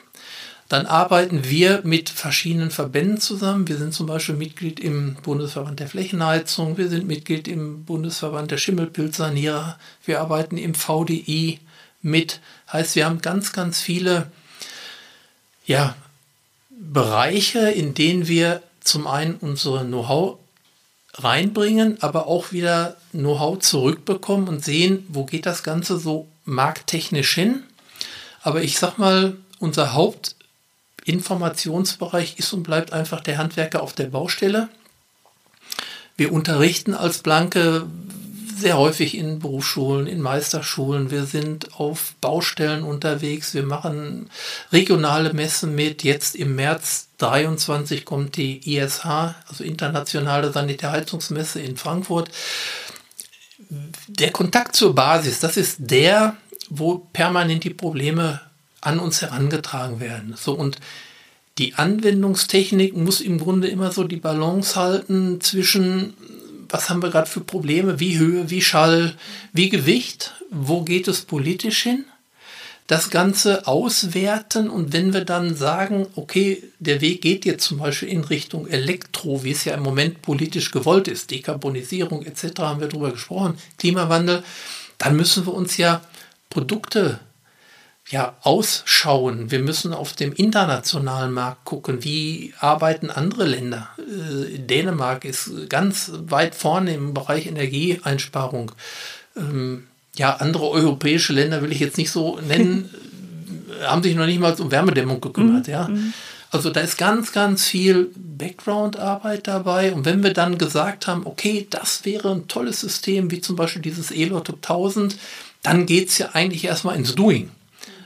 Dann 0.68 0.86
arbeiten 0.86 1.50
wir 1.50 1.82
mit 1.84 2.12
verschiedenen 2.12 2.70
Verbänden 2.70 3.20
zusammen. 3.20 3.68
Wir 3.68 3.78
sind 3.78 3.92
zum 3.92 4.06
Beispiel 4.06 4.36
Mitglied 4.36 4.80
im 4.80 5.16
Bundesverband 5.16 5.80
der 5.80 5.88
Flächenheizung, 5.88 6.78
wir 6.78 6.90
sind 6.90 7.08
Mitglied 7.08 7.48
im 7.48 7.86
Bundesverband 7.86 8.52
der 8.52 8.58
Schimmelpilzsanierer, 8.58 9.80
wir 10.06 10.22
arbeiten 10.22 10.58
im 10.58 10.76
VDI, 10.76 11.60
mit. 12.02 12.40
Heißt, 12.72 12.96
wir 12.96 13.06
haben 13.06 13.22
ganz, 13.22 13.52
ganz 13.52 13.82
viele 13.82 14.32
ja, 15.66 15.96
Bereiche, 16.70 17.70
in 17.70 17.94
denen 17.94 18.28
wir 18.28 18.64
zum 18.82 19.08
einen 19.08 19.36
unsere 19.36 19.86
Know-how 19.86 20.38
reinbringen, 21.16 21.98
aber 22.02 22.28
auch 22.28 22.52
wieder 22.52 22.98
Know-how 23.12 23.58
zurückbekommen 23.60 24.48
und 24.48 24.64
sehen, 24.64 25.06
wo 25.10 25.26
geht 25.26 25.46
das 25.46 25.64
Ganze 25.64 26.00
so 26.00 26.30
markttechnisch 26.46 27.34
hin. 27.34 27.64
Aber 28.42 28.64
ich 28.64 28.80
sag 28.80 28.98
mal, 28.98 29.36
unser 29.60 29.92
Hauptinformationsbereich 29.94 32.40
ist 32.40 32.54
und 32.54 32.64
bleibt 32.64 32.94
einfach 32.94 33.20
der 33.22 33.38
Handwerker 33.38 33.84
auf 33.84 33.92
der 33.94 34.08
Baustelle. 34.08 34.70
Wir 36.16 36.32
unterrichten 36.32 36.94
als 36.94 37.18
Blanke 37.20 37.86
sehr 38.60 38.78
häufig 38.78 39.18
in 39.18 39.40
Berufsschulen, 39.40 40.08
in 40.08 40.22
Meisterschulen. 40.22 41.12
Wir 41.12 41.26
sind 41.26 41.80
auf 41.80 42.14
Baustellen 42.22 42.84
unterwegs. 42.84 43.54
Wir 43.54 43.64
machen 43.64 44.30
regionale 44.72 45.34
Messen 45.34 45.76
mit. 45.76 46.04
Jetzt 46.04 46.36
im 46.36 46.56
März 46.56 47.08
23 47.20 48.06
kommt 48.06 48.38
die 48.38 48.76
ISH, 48.76 49.06
also 49.06 49.64
Internationale 49.64 50.52
Sanitärheizungsmesse 50.52 51.62
in 51.62 51.78
Frankfurt. 51.78 52.30
Der 54.08 54.32
Kontakt 54.32 54.76
zur 54.76 54.96
Basis, 54.96 55.40
das 55.40 55.58
ist 55.58 55.78
der, 55.80 56.36
wo 56.70 56.98
permanent 57.14 57.64
die 57.64 57.70
Probleme 57.72 58.42
an 58.82 59.00
uns 59.00 59.22
herangetragen 59.22 60.00
werden. 60.00 60.36
So 60.38 60.54
und 60.54 60.78
die 61.58 61.76
Anwendungstechnik 61.76 62.96
muss 62.96 63.20
im 63.20 63.38
Grunde 63.38 63.68
immer 63.68 63.92
so 63.92 64.06
die 64.06 64.16
Balance 64.16 64.76
halten 64.78 65.42
zwischen 65.42 66.14
was 66.70 66.90
haben 66.90 67.02
wir 67.02 67.10
gerade 67.10 67.30
für 67.30 67.42
Probleme, 67.42 68.00
wie 68.00 68.18
Höhe, 68.18 68.50
wie 68.50 68.62
Schall, 68.62 69.16
wie 69.54 69.70
Gewicht, 69.70 70.34
wo 70.50 70.84
geht 70.84 71.08
es 71.08 71.22
politisch 71.22 71.84
hin? 71.84 72.06
Das 72.88 73.12
Ganze 73.12 73.68
auswerten 73.68 74.70
und 74.70 74.94
wenn 74.94 75.14
wir 75.14 75.24
dann 75.24 75.56
sagen, 75.56 76.08
okay, 76.16 76.64
der 76.80 77.02
Weg 77.02 77.22
geht 77.22 77.46
jetzt 77.46 77.66
zum 77.66 77.78
Beispiel 77.78 78.10
in 78.10 78.24
Richtung 78.24 78.68
Elektro, 78.68 79.44
wie 79.44 79.52
es 79.52 79.66
ja 79.66 79.76
im 79.76 79.84
Moment 79.84 80.24
politisch 80.24 80.72
gewollt 80.72 81.08
ist, 81.08 81.30
Dekarbonisierung 81.30 82.24
etc., 82.24 82.60
haben 82.60 82.82
wir 82.82 82.88
darüber 82.88 83.12
gesprochen, 83.12 83.58
Klimawandel, 83.78 84.44
dann 84.98 85.16
müssen 85.16 85.46
wir 85.46 85.54
uns 85.54 85.78
ja 85.78 86.02
Produkte 86.50 87.20
ja, 88.10 88.36
ausschauen. 88.42 89.52
Wir 89.52 89.60
müssen 89.60 89.94
auf 89.94 90.14
dem 90.14 90.34
internationalen 90.34 91.32
Markt 91.32 91.64
gucken, 91.66 92.04
wie 92.04 92.54
arbeiten 92.60 93.12
andere 93.12 93.46
Länder. 93.46 93.90
Äh, 94.00 94.58
Dänemark 94.58 95.26
ist 95.26 95.70
ganz 95.70 96.12
weit 96.16 96.56
vorne 96.56 96.96
im 96.96 97.14
Bereich 97.14 97.46
Energieeinsparung. 97.46 98.72
Ähm, 99.38 99.86
ja, 100.16 100.36
andere 100.38 100.70
europäische 100.70 101.34
Länder 101.34 101.62
will 101.62 101.72
ich 101.72 101.80
jetzt 101.80 101.98
nicht 101.98 102.10
so 102.10 102.40
nennen, 102.40 102.90
haben 103.86 104.02
sich 104.02 104.16
noch 104.16 104.26
nicht 104.26 104.40
mal 104.40 104.54
um 104.60 104.72
Wärmedämmung 104.72 105.22
gekümmert. 105.22 105.68
Mhm. 105.68 105.74
Ja. 105.74 105.88
Mhm. 105.88 106.14
Also 106.52 106.72
da 106.72 106.80
ist 106.80 106.98
ganz, 106.98 107.32
ganz 107.32 107.66
viel 107.66 108.10
Background-Arbeit 108.16 109.48
dabei. 109.48 109.94
Und 109.94 110.06
wenn 110.06 110.24
wir 110.24 110.34
dann 110.34 110.58
gesagt 110.58 111.06
haben, 111.06 111.28
okay, 111.28 111.68
das 111.70 112.06
wäre 112.06 112.32
ein 112.32 112.48
tolles 112.48 112.82
System, 112.82 113.30
wie 113.30 113.40
zum 113.40 113.56
Beispiel 113.56 113.84
dieses 113.84 114.10
ELOT 114.10 114.50
1000, 114.50 115.16
dann 115.62 115.86
geht 115.86 116.10
es 116.10 116.18
ja 116.18 116.30
eigentlich 116.34 116.66
erstmal 116.66 116.96
ins 116.96 117.14
Doing. 117.14 117.52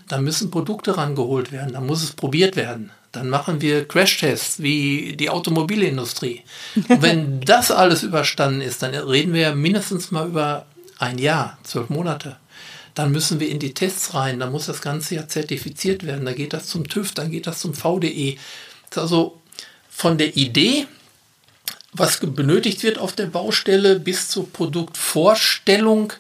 Da 0.07 0.19
müssen 0.19 0.51
Produkte 0.51 0.97
rangeholt 0.97 1.51
werden, 1.51 1.73
da 1.73 1.81
muss 1.81 2.03
es 2.03 2.11
probiert 2.11 2.55
werden. 2.55 2.91
Dann 3.11 3.29
machen 3.29 3.61
wir 3.61 3.87
Crashtests 3.87 4.61
wie 4.61 5.15
die 5.15 5.29
Automobilindustrie. 5.29 6.41
Und 6.75 7.01
wenn 7.01 7.41
das 7.45 7.69
alles 7.69 8.01
überstanden 8.01 8.61
ist, 8.61 8.81
dann 8.81 8.95
reden 8.95 9.33
wir 9.33 9.53
mindestens 9.53 10.09
mal 10.09 10.27
über 10.27 10.65
ein 10.97 11.19
Jahr, 11.19 11.57
zwölf 11.63 11.89
Monate. 11.89 12.37
Dann 12.95 13.11
müssen 13.11 13.39
wir 13.39 13.49
in 13.49 13.59
die 13.59 13.73
Tests 13.73 14.13
rein, 14.13 14.39
dann 14.39 14.51
muss 14.51 14.65
das 14.65 14.81
Ganze 14.81 15.15
ja 15.15 15.27
zertifiziert 15.27 16.05
werden. 16.05 16.25
Da 16.25 16.33
geht 16.33 16.53
das 16.53 16.67
zum 16.67 16.87
TÜV, 16.87 17.11
dann 17.13 17.31
geht 17.31 17.47
das 17.47 17.59
zum 17.59 17.73
VDE. 17.73 18.37
also 18.95 19.39
von 19.89 20.17
der 20.17 20.35
Idee, 20.35 20.87
was 21.91 22.19
benötigt 22.19 22.81
wird 22.81 22.97
auf 22.97 23.13
der 23.13 23.27
Baustelle, 23.27 23.99
bis 23.99 24.29
zur 24.29 24.51
Produktvorstellung 24.51 26.13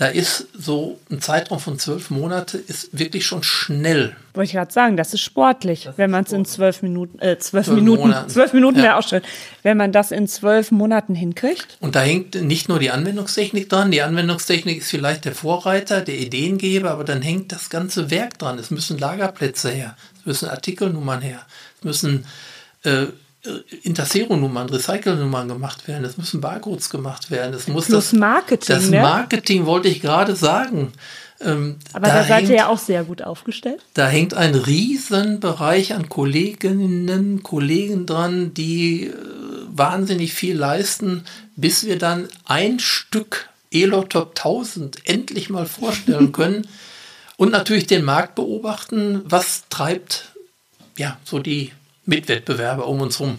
da 0.00 0.06
ist 0.06 0.48
so 0.54 0.98
ein 1.10 1.20
Zeitraum 1.20 1.60
von 1.60 1.78
zwölf 1.78 2.08
Monate 2.08 2.56
ist 2.56 2.98
wirklich 2.98 3.26
schon 3.26 3.42
schnell. 3.42 4.16
Wollte 4.32 4.46
ich 4.46 4.52
gerade 4.54 4.72
sagen, 4.72 4.96
das 4.96 5.12
ist 5.12 5.20
sportlich, 5.20 5.84
das 5.84 5.98
wenn 5.98 6.10
man 6.10 6.24
es 6.24 6.32
in 6.32 6.46
zwölf 6.46 6.80
Minuten, 6.80 7.18
äh, 7.18 7.38
zwölf, 7.38 7.66
zwölf 7.66 7.78
Minuten, 7.78 8.02
Monaten. 8.04 8.30
zwölf 8.30 8.54
Minuten 8.54 8.78
ja. 8.78 8.84
wäre 8.84 8.96
auch 8.96 9.06
schön, 9.06 9.20
wenn 9.62 9.76
man 9.76 9.92
das 9.92 10.10
in 10.10 10.26
zwölf 10.26 10.70
Monaten 10.70 11.14
hinkriegt. 11.14 11.76
Und 11.80 11.96
da 11.96 12.00
hängt 12.00 12.34
nicht 12.34 12.70
nur 12.70 12.78
die 12.78 12.90
Anwendungstechnik 12.90 13.68
dran, 13.68 13.90
die 13.90 14.00
Anwendungstechnik 14.00 14.78
ist 14.78 14.88
vielleicht 14.88 15.26
der 15.26 15.34
Vorreiter, 15.34 16.00
der 16.00 16.16
Ideengeber, 16.16 16.92
aber 16.92 17.04
dann 17.04 17.20
hängt 17.20 17.52
das 17.52 17.68
ganze 17.68 18.10
Werk 18.10 18.38
dran. 18.38 18.58
Es 18.58 18.70
müssen 18.70 18.96
Lagerplätze 18.96 19.68
her, 19.68 19.98
es 20.18 20.24
müssen 20.24 20.48
Artikelnummern 20.48 21.20
her, 21.20 21.42
es 21.76 21.84
müssen 21.84 22.24
äh, 22.84 23.08
äh, 23.44 23.74
Intersero-Nummern, 23.82 24.68
Recycle-Nummern 24.68 25.48
gemacht 25.48 25.88
werden, 25.88 26.04
es 26.04 26.18
müssen 26.18 26.40
Barcodes 26.40 26.90
gemacht 26.90 27.30
werden, 27.30 27.54
es 27.54 27.68
muss 27.68 27.86
Plus 27.86 28.10
das 28.10 28.18
Marketing. 28.18 28.76
Das 28.76 28.90
ne? 28.90 29.00
Marketing 29.00 29.66
wollte 29.66 29.88
ich 29.88 30.02
gerade 30.02 30.36
sagen. 30.36 30.92
Ähm, 31.40 31.76
Aber 31.92 32.08
da, 32.08 32.16
da 32.16 32.24
seid 32.24 32.40
hängt, 32.40 32.50
ihr 32.50 32.56
ja 32.56 32.68
auch 32.68 32.78
sehr 32.78 33.04
gut 33.04 33.22
aufgestellt. 33.22 33.80
Da 33.94 34.06
hängt 34.08 34.34
ein 34.34 34.54
Riesenbereich 34.54 35.94
an 35.94 36.08
Kolleginnen, 36.08 37.42
Kollegen 37.42 38.04
dran, 38.04 38.52
die 38.52 39.06
äh, 39.06 39.14
wahnsinnig 39.72 40.34
viel 40.34 40.56
leisten, 40.56 41.24
bis 41.56 41.86
wir 41.86 41.98
dann 41.98 42.28
ein 42.44 42.78
Stück 42.78 43.48
Elo 43.70 44.02
Top 44.02 44.34
1000 44.36 45.08
endlich 45.08 45.48
mal 45.48 45.66
vorstellen 45.66 46.32
können 46.32 46.68
und 47.36 47.52
natürlich 47.52 47.86
den 47.86 48.04
Markt 48.04 48.34
beobachten, 48.34 49.22
was 49.24 49.64
treibt 49.70 50.34
ja 50.98 51.16
so 51.24 51.38
die 51.38 51.72
Mitwettbewerber 52.10 52.86
um 52.86 53.00
uns 53.00 53.20
rum. 53.20 53.38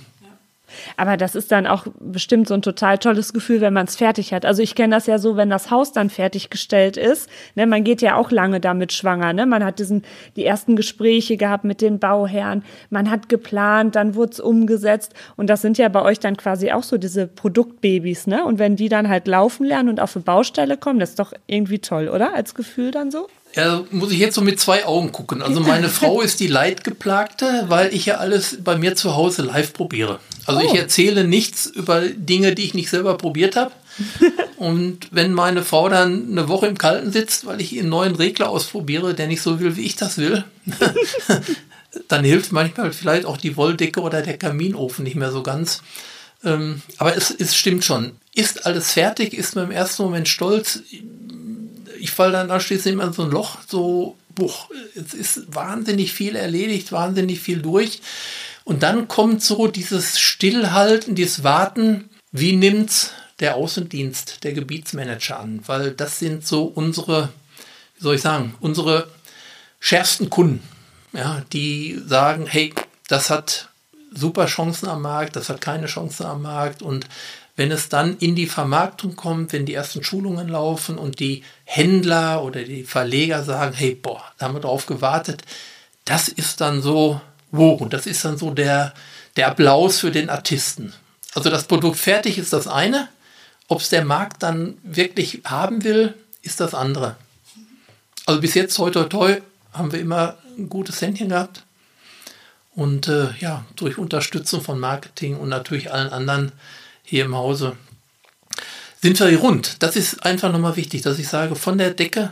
Aber 0.97 1.17
das 1.17 1.35
ist 1.35 1.51
dann 1.51 1.67
auch 1.67 1.85
bestimmt 1.99 2.47
so 2.47 2.53
ein 2.53 2.61
total 2.61 2.97
tolles 2.97 3.33
Gefühl, 3.33 3.61
wenn 3.61 3.73
man 3.73 3.87
es 3.87 3.95
fertig 3.95 4.33
hat. 4.33 4.45
Also 4.45 4.61
ich 4.61 4.75
kenne 4.75 4.95
das 4.95 5.05
ja 5.05 5.17
so, 5.19 5.35
wenn 5.35 5.49
das 5.49 5.69
Haus 5.69 5.91
dann 5.91 6.09
fertiggestellt 6.09 6.97
ist. 6.97 7.29
Ne, 7.55 7.65
man 7.65 7.83
geht 7.83 8.01
ja 8.01 8.15
auch 8.15 8.31
lange 8.31 8.59
damit 8.59 8.93
schwanger. 8.93 9.33
Ne? 9.33 9.45
Man 9.45 9.63
hat 9.63 9.79
diesen, 9.79 10.03
die 10.35 10.45
ersten 10.45 10.75
Gespräche 10.75 11.37
gehabt 11.37 11.63
mit 11.63 11.81
den 11.81 11.99
Bauherren. 11.99 12.63
Man 12.89 13.09
hat 13.09 13.29
geplant, 13.29 13.95
dann 13.95 14.15
wurde 14.15 14.31
es 14.31 14.39
umgesetzt. 14.39 15.13
Und 15.35 15.49
das 15.49 15.61
sind 15.61 15.77
ja 15.77 15.89
bei 15.89 16.01
euch 16.01 16.19
dann 16.19 16.37
quasi 16.37 16.71
auch 16.71 16.83
so 16.83 16.97
diese 16.97 17.27
Produktbabys. 17.27 18.27
Ne? 18.27 18.45
Und 18.45 18.59
wenn 18.59 18.75
die 18.75 18.89
dann 18.89 19.09
halt 19.09 19.27
laufen 19.27 19.65
lernen 19.65 19.89
und 19.89 19.99
auf 19.99 20.15
eine 20.15 20.23
Baustelle 20.23 20.77
kommen, 20.77 20.99
das 20.99 21.11
ist 21.11 21.19
doch 21.19 21.33
irgendwie 21.47 21.79
toll, 21.79 22.07
oder? 22.07 22.33
Als 22.33 22.55
Gefühl 22.55 22.91
dann 22.91 23.11
so? 23.11 23.27
Ja, 23.55 23.83
muss 23.91 24.11
ich 24.11 24.19
jetzt 24.19 24.35
so 24.35 24.41
mit 24.41 24.59
zwei 24.59 24.85
Augen 24.85 25.11
gucken. 25.11 25.41
Also 25.41 25.59
meine 25.59 25.89
Frau 25.89 26.21
ist 26.21 26.39
die 26.39 26.47
Leidgeplagte, 26.47 27.65
weil 27.67 27.93
ich 27.93 28.05
ja 28.05 28.17
alles 28.17 28.57
bei 28.63 28.77
mir 28.77 28.95
zu 28.95 29.15
Hause 29.15 29.41
live 29.43 29.73
probiere. 29.73 30.19
Also 30.45 30.61
oh. 30.61 30.63
ich 30.71 30.79
erzähle 30.79 31.23
nichts 31.23 31.65
über 31.65 32.01
Dinge, 32.01 32.55
die 32.55 32.63
ich 32.63 32.73
nicht 32.73 32.89
selber 32.89 33.17
probiert 33.17 33.55
habe. 33.55 33.71
Und 34.57 35.09
wenn 35.11 35.33
meine 35.33 35.63
Frau 35.63 35.89
dann 35.89 36.31
eine 36.31 36.47
Woche 36.47 36.67
im 36.67 36.77
Kalten 36.77 37.11
sitzt, 37.11 37.45
weil 37.45 37.61
ich 37.61 37.73
ihren 37.73 37.89
neuen 37.89 38.15
Regler 38.15 38.49
ausprobiere, 38.49 39.13
der 39.13 39.27
nicht 39.27 39.41
so 39.41 39.59
will, 39.59 39.75
wie 39.75 39.85
ich 39.85 39.95
das 39.95 40.17
will, 40.17 40.43
dann 42.07 42.23
hilft 42.23 42.51
manchmal 42.51 42.93
vielleicht 42.93 43.25
auch 43.25 43.37
die 43.37 43.57
Wolldecke 43.57 44.01
oder 44.01 44.21
der 44.21 44.37
Kaminofen 44.37 45.03
nicht 45.03 45.15
mehr 45.15 45.31
so 45.31 45.43
ganz. 45.43 45.81
Ähm, 46.43 46.81
aber 46.97 47.15
es, 47.15 47.31
es 47.31 47.55
stimmt 47.55 47.83
schon. 47.83 48.13
Ist 48.33 48.65
alles 48.65 48.93
fertig, 48.93 49.33
ist 49.33 49.55
man 49.55 49.65
im 49.65 49.71
ersten 49.71 50.03
Moment 50.03 50.27
stolz 50.27 50.81
ich 52.01 52.11
falle 52.11 52.33
dann 52.33 52.51
anschließend 52.51 52.93
immer 52.93 53.05
in 53.05 53.13
so 53.13 53.23
ein 53.23 53.31
Loch, 53.31 53.57
so, 53.67 54.17
buch, 54.33 54.69
es 54.95 55.13
ist 55.13 55.55
wahnsinnig 55.55 56.13
viel 56.13 56.35
erledigt, 56.35 56.91
wahnsinnig 56.91 57.39
viel 57.39 57.61
durch. 57.61 58.01
Und 58.63 58.83
dann 58.83 59.07
kommt 59.07 59.43
so 59.43 59.67
dieses 59.67 60.19
Stillhalten, 60.19 61.15
dieses 61.15 61.43
Warten, 61.43 62.09
wie 62.31 62.53
nimmt's 62.53 63.11
der 63.39 63.55
Außendienst, 63.55 64.43
der 64.43 64.53
Gebietsmanager 64.53 65.39
an? 65.39 65.61
Weil 65.65 65.91
das 65.91 66.19
sind 66.19 66.45
so 66.45 66.63
unsere, 66.63 67.29
wie 67.97 68.03
soll 68.03 68.15
ich 68.15 68.21
sagen, 68.21 68.55
unsere 68.59 69.07
schärfsten 69.79 70.29
Kunden, 70.29 70.61
ja, 71.13 71.43
die 71.51 71.99
sagen, 72.05 72.45
hey, 72.47 72.73
das 73.07 73.29
hat 73.29 73.69
super 74.13 74.45
Chancen 74.45 74.87
am 74.87 75.01
Markt, 75.01 75.35
das 75.35 75.49
hat 75.49 75.61
keine 75.61 75.87
Chancen 75.87 76.25
am 76.25 76.41
Markt 76.41 76.81
und 76.81 77.05
wenn 77.55 77.71
es 77.71 77.89
dann 77.89 78.17
in 78.17 78.35
die 78.35 78.47
Vermarktung 78.47 79.15
kommt, 79.15 79.53
wenn 79.53 79.65
die 79.65 79.73
ersten 79.73 80.03
Schulungen 80.03 80.47
laufen 80.47 80.97
und 80.97 81.19
die 81.19 81.43
Händler 81.63 82.43
oder 82.43 82.63
die 82.63 82.83
Verleger 82.83 83.43
sagen, 83.43 83.75
hey, 83.75 83.95
boah, 83.95 84.23
da 84.37 84.45
haben 84.45 84.55
wir 84.55 84.61
drauf 84.61 84.85
gewartet, 84.85 85.43
das 86.05 86.27
ist 86.27 86.61
dann 86.61 86.81
so, 86.81 87.21
wow, 87.51 87.79
und 87.79 87.93
das 87.93 88.07
ist 88.07 88.23
dann 88.25 88.37
so 88.37 88.51
der, 88.51 88.93
der 89.35 89.47
Applaus 89.47 89.99
für 89.99 90.11
den 90.11 90.29
Artisten. 90.29 90.93
Also 91.33 91.49
das 91.49 91.65
Produkt 91.65 91.97
fertig 91.97 92.37
ist 92.37 92.53
das 92.53 92.67
eine, 92.67 93.09
ob 93.67 93.81
es 93.81 93.89
der 93.89 94.03
Markt 94.03 94.43
dann 94.43 94.77
wirklich 94.83 95.41
haben 95.45 95.83
will, 95.83 96.13
ist 96.41 96.59
das 96.59 96.73
andere. 96.73 97.15
Also 98.25 98.41
bis 98.41 98.53
jetzt, 98.53 98.75
toi, 98.75 98.89
toi, 98.89 99.05
toi, 99.05 99.41
haben 99.73 99.91
wir 99.91 99.99
immer 99.99 100.37
ein 100.57 100.69
gutes 100.69 101.01
Händchen 101.01 101.29
gehabt. 101.29 101.63
Und 102.73 103.07
äh, 103.07 103.29
ja, 103.39 103.65
durch 103.75 103.97
Unterstützung 103.97 104.61
von 104.61 104.79
Marketing 104.79 105.37
und 105.37 105.49
natürlich 105.49 105.91
allen 105.91 106.09
anderen 106.09 106.51
hier 107.11 107.25
im 107.25 107.35
Hause, 107.35 107.73
sind 109.01 109.19
wir 109.19 109.37
rund. 109.37 109.83
Das 109.83 109.97
ist 109.97 110.25
einfach 110.25 110.49
nochmal 110.49 110.77
wichtig, 110.77 111.01
dass 111.01 111.19
ich 111.19 111.27
sage, 111.27 111.57
von 111.57 111.77
der 111.77 111.91
Decke 111.91 112.31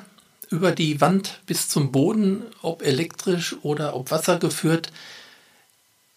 über 0.50 0.72
die 0.72 1.02
Wand 1.02 1.42
bis 1.46 1.68
zum 1.68 1.92
Boden, 1.92 2.44
ob 2.62 2.82
elektrisch 2.82 3.58
oder 3.62 3.94
ob 3.94 4.10
Wasser 4.10 4.40
geführt, 4.40 4.90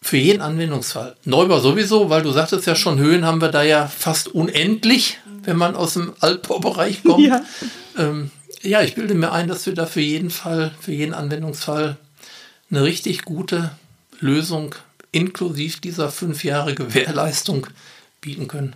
für 0.01 0.15
jeden 0.15 0.41
Anwendungsfall. 0.41 1.17
Neubau 1.25 1.59
sowieso, 1.59 2.09
weil 2.09 2.21
du 2.21 2.31
sagtest 2.31 2.65
ja 2.65 2.75
schon, 2.75 2.99
Höhen 2.99 3.25
haben 3.25 3.41
wir 3.41 3.49
da 3.49 3.63
ja 3.63 3.87
fast 3.87 4.29
unendlich, 4.29 5.19
wenn 5.43 5.57
man 5.57 5.75
aus 5.75 5.93
dem 5.95 6.13
Altbaubereich 6.21 7.03
kommt. 7.03 7.27
Ja. 7.27 7.43
Ähm, 7.97 8.31
ja, 8.61 8.81
ich 8.81 8.95
bilde 8.95 9.13
mir 9.13 9.33
ein, 9.33 9.49
dass 9.49 9.65
wir 9.65 9.73
da 9.73 9.85
für 9.85 10.01
jeden 10.01 10.29
Fall, 10.29 10.71
für 10.79 10.93
jeden 10.93 11.13
Anwendungsfall 11.13 11.97
eine 12.71 12.83
richtig 12.83 13.23
gute 13.23 13.71
Lösung 14.19 14.73
inklusive 15.11 15.81
dieser 15.81 16.09
fünf 16.09 16.43
Jahre 16.43 16.73
Gewährleistung 16.73 17.67
bieten 18.23 18.47
können. 18.47 18.75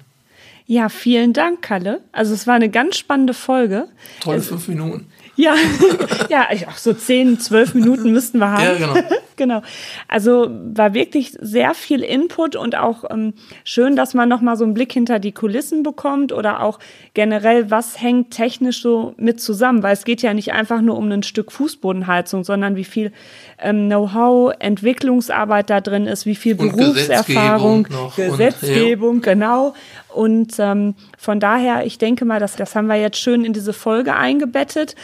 Ja, 0.69 0.89
vielen 0.89 1.31
Dank, 1.31 1.61
Kalle. 1.61 2.01
Also 2.11 2.33
es 2.33 2.45
war 2.45 2.55
eine 2.55 2.69
ganz 2.69 2.97
spannende 2.97 3.33
Folge. 3.33 3.87
Tolle 4.19 4.41
fünf 4.41 4.67
Minuten. 4.67 5.07
Ja, 5.37 5.55
ja, 6.29 6.47
auch 6.67 6.77
so 6.77 6.93
zehn, 6.93 7.39
zwölf 7.39 7.73
Minuten 7.75 8.11
müssten 8.11 8.39
wir 8.39 8.49
haben. 8.49 8.63
Ja, 8.63 8.73
genau. 8.73 9.07
genau. 9.37 9.61
Also 10.07 10.49
war 10.49 10.93
wirklich 10.95 11.31
sehr 11.39 11.75
viel 11.75 12.01
Input 12.01 12.55
und 12.55 12.75
auch 12.75 13.05
ähm, 13.09 13.33
schön, 13.63 13.95
dass 13.95 14.15
man 14.15 14.27
nochmal 14.27 14.57
so 14.57 14.65
einen 14.65 14.73
Blick 14.73 14.91
hinter 14.91 15.19
die 15.19 15.31
Kulissen 15.31 15.83
bekommt 15.83 16.33
oder 16.33 16.63
auch 16.63 16.79
generell, 17.13 17.71
was 17.71 18.01
hängt 18.01 18.31
technisch 18.31 18.81
so 18.81 19.13
mit 19.17 19.39
zusammen, 19.39 19.83
weil 19.83 19.93
es 19.93 20.05
geht 20.05 20.23
ja 20.23 20.33
nicht 20.33 20.53
einfach 20.53 20.81
nur 20.81 20.97
um 20.97 21.09
ein 21.11 21.23
Stück 21.23 21.51
Fußbodenheizung, 21.51 22.43
sondern 22.43 22.75
wie 22.75 22.83
viel 22.83 23.13
ähm, 23.60 23.88
Know-how, 23.88 24.53
Entwicklungsarbeit 24.60 25.70
da 25.70 25.82
drin 25.82 26.08
ist, 26.08 26.26
wie 26.26 26.36
viel 26.36 26.55
Berufserfahrung, 26.55 27.84
Gesetzgebung, 27.84 28.38
Gesetzgebung 28.38 29.18
und, 29.18 29.26
ja. 29.26 29.34
genau. 29.34 29.74
Und 30.14 30.53
ähm, 30.60 30.95
von 31.18 31.39
daher, 31.39 31.86
ich 31.86 31.97
denke 31.97 32.26
mal, 32.26 32.39
das, 32.39 32.55
das 32.55 32.76
haben 32.76 32.88
wir 32.88 32.95
jetzt 32.95 33.18
schön 33.18 33.45
in 33.45 33.53
diese 33.53 33.74
Folge 33.74 34.16
eingebettet. 34.16 34.95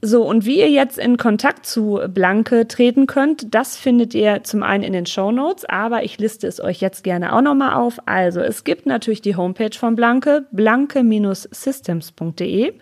So, 0.00 0.22
und 0.22 0.46
wie 0.46 0.60
ihr 0.60 0.70
jetzt 0.70 0.96
in 0.96 1.16
Kontakt 1.16 1.66
zu 1.66 1.98
Blanke 2.08 2.68
treten 2.68 3.08
könnt, 3.08 3.52
das 3.52 3.76
findet 3.76 4.14
ihr 4.14 4.44
zum 4.44 4.62
einen 4.62 4.84
in 4.84 4.92
den 4.92 5.06
Show 5.06 5.32
Notes, 5.32 5.64
aber 5.64 6.04
ich 6.04 6.18
liste 6.18 6.46
es 6.46 6.60
euch 6.60 6.80
jetzt 6.80 7.02
gerne 7.02 7.34
auch 7.34 7.40
nochmal 7.40 7.74
auf. 7.74 7.98
Also, 8.06 8.38
es 8.40 8.62
gibt 8.62 8.86
natürlich 8.86 9.22
die 9.22 9.34
Homepage 9.34 9.76
von 9.76 9.96
Blanke, 9.96 10.46
blanke-systems.de. 10.52 12.74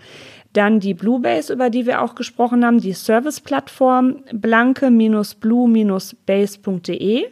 Dann 0.57 0.81
die 0.81 0.95
Bluebase, 0.95 1.53
über 1.53 1.69
die 1.69 1.85
wir 1.85 2.01
auch 2.01 2.15
gesprochen 2.15 2.65
haben, 2.65 2.81
die 2.81 2.95
Service-Plattform 2.95 4.25
blanke-blue-base.de. 4.33 7.27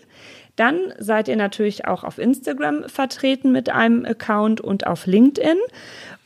Dann 0.57 0.77
seid 0.99 1.29
ihr 1.29 1.37
natürlich 1.37 1.87
auch 1.87 2.05
auf 2.05 2.19
Instagram 2.19 2.87
vertreten 2.87 3.51
mit 3.51 3.71
einem 3.71 4.05
Account 4.05 4.61
und 4.61 4.87
auf 4.87 5.07
LinkedIn. 5.07 5.57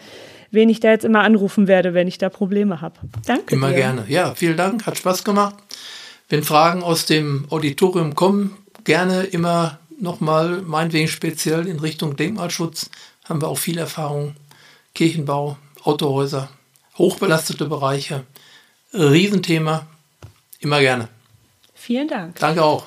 wen 0.50 0.68
ich 0.68 0.80
da 0.80 0.90
jetzt 0.90 1.04
immer 1.04 1.20
anrufen 1.20 1.68
werde, 1.68 1.94
wenn 1.94 2.08
ich 2.08 2.18
da 2.18 2.28
Probleme 2.28 2.80
habe. 2.80 2.96
Danke. 3.26 3.54
Immer 3.54 3.68
dir. 3.68 3.76
gerne. 3.76 4.04
Ja, 4.08 4.34
vielen 4.34 4.56
Dank. 4.56 4.86
Hat 4.86 4.98
Spaß 4.98 5.22
gemacht. 5.22 5.54
Wenn 6.28 6.42
Fragen 6.42 6.82
aus 6.82 7.06
dem 7.06 7.46
Auditorium 7.50 8.14
kommen, 8.14 8.56
gerne 8.84 9.24
immer 9.24 9.78
nochmal, 9.98 10.62
meinetwegen 10.62 11.08
speziell 11.08 11.66
in 11.66 11.78
Richtung 11.78 12.16
Denkmalschutz, 12.16 12.90
haben 13.24 13.40
wir 13.40 13.48
auch 13.48 13.58
viel 13.58 13.78
Erfahrung. 13.78 14.34
Kirchenbau, 14.94 15.56
Autohäuser, 15.84 16.48
hochbelastete 16.98 17.66
Bereiche, 17.66 18.24
Riesenthema, 18.92 19.86
immer 20.60 20.80
gerne. 20.80 21.08
Vielen 21.74 22.08
Dank. 22.08 22.36
Danke 22.38 22.62
auch. 22.62 22.84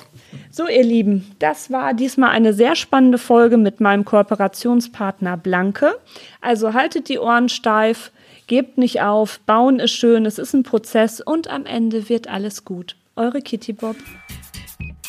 So, 0.50 0.68
ihr 0.68 0.82
Lieben, 0.84 1.34
das 1.38 1.70
war 1.70 1.92
diesmal 1.92 2.30
eine 2.30 2.54
sehr 2.54 2.76
spannende 2.76 3.18
Folge 3.18 3.56
mit 3.58 3.80
meinem 3.80 4.04
Kooperationspartner 4.04 5.36
Blanke. 5.36 5.98
Also 6.40 6.72
haltet 6.72 7.08
die 7.08 7.18
Ohren 7.18 7.48
steif, 7.48 8.10
gebt 8.46 8.78
nicht 8.78 9.02
auf, 9.02 9.40
bauen 9.40 9.80
ist 9.80 9.92
schön, 9.92 10.24
es 10.24 10.38
ist 10.38 10.54
ein 10.54 10.62
Prozess 10.62 11.20
und 11.20 11.48
am 11.48 11.66
Ende 11.66 12.08
wird 12.08 12.28
alles 12.28 12.64
gut. 12.64 12.96
Eure 13.16 13.42
Kitty 13.42 13.72
Bob. 13.72 13.96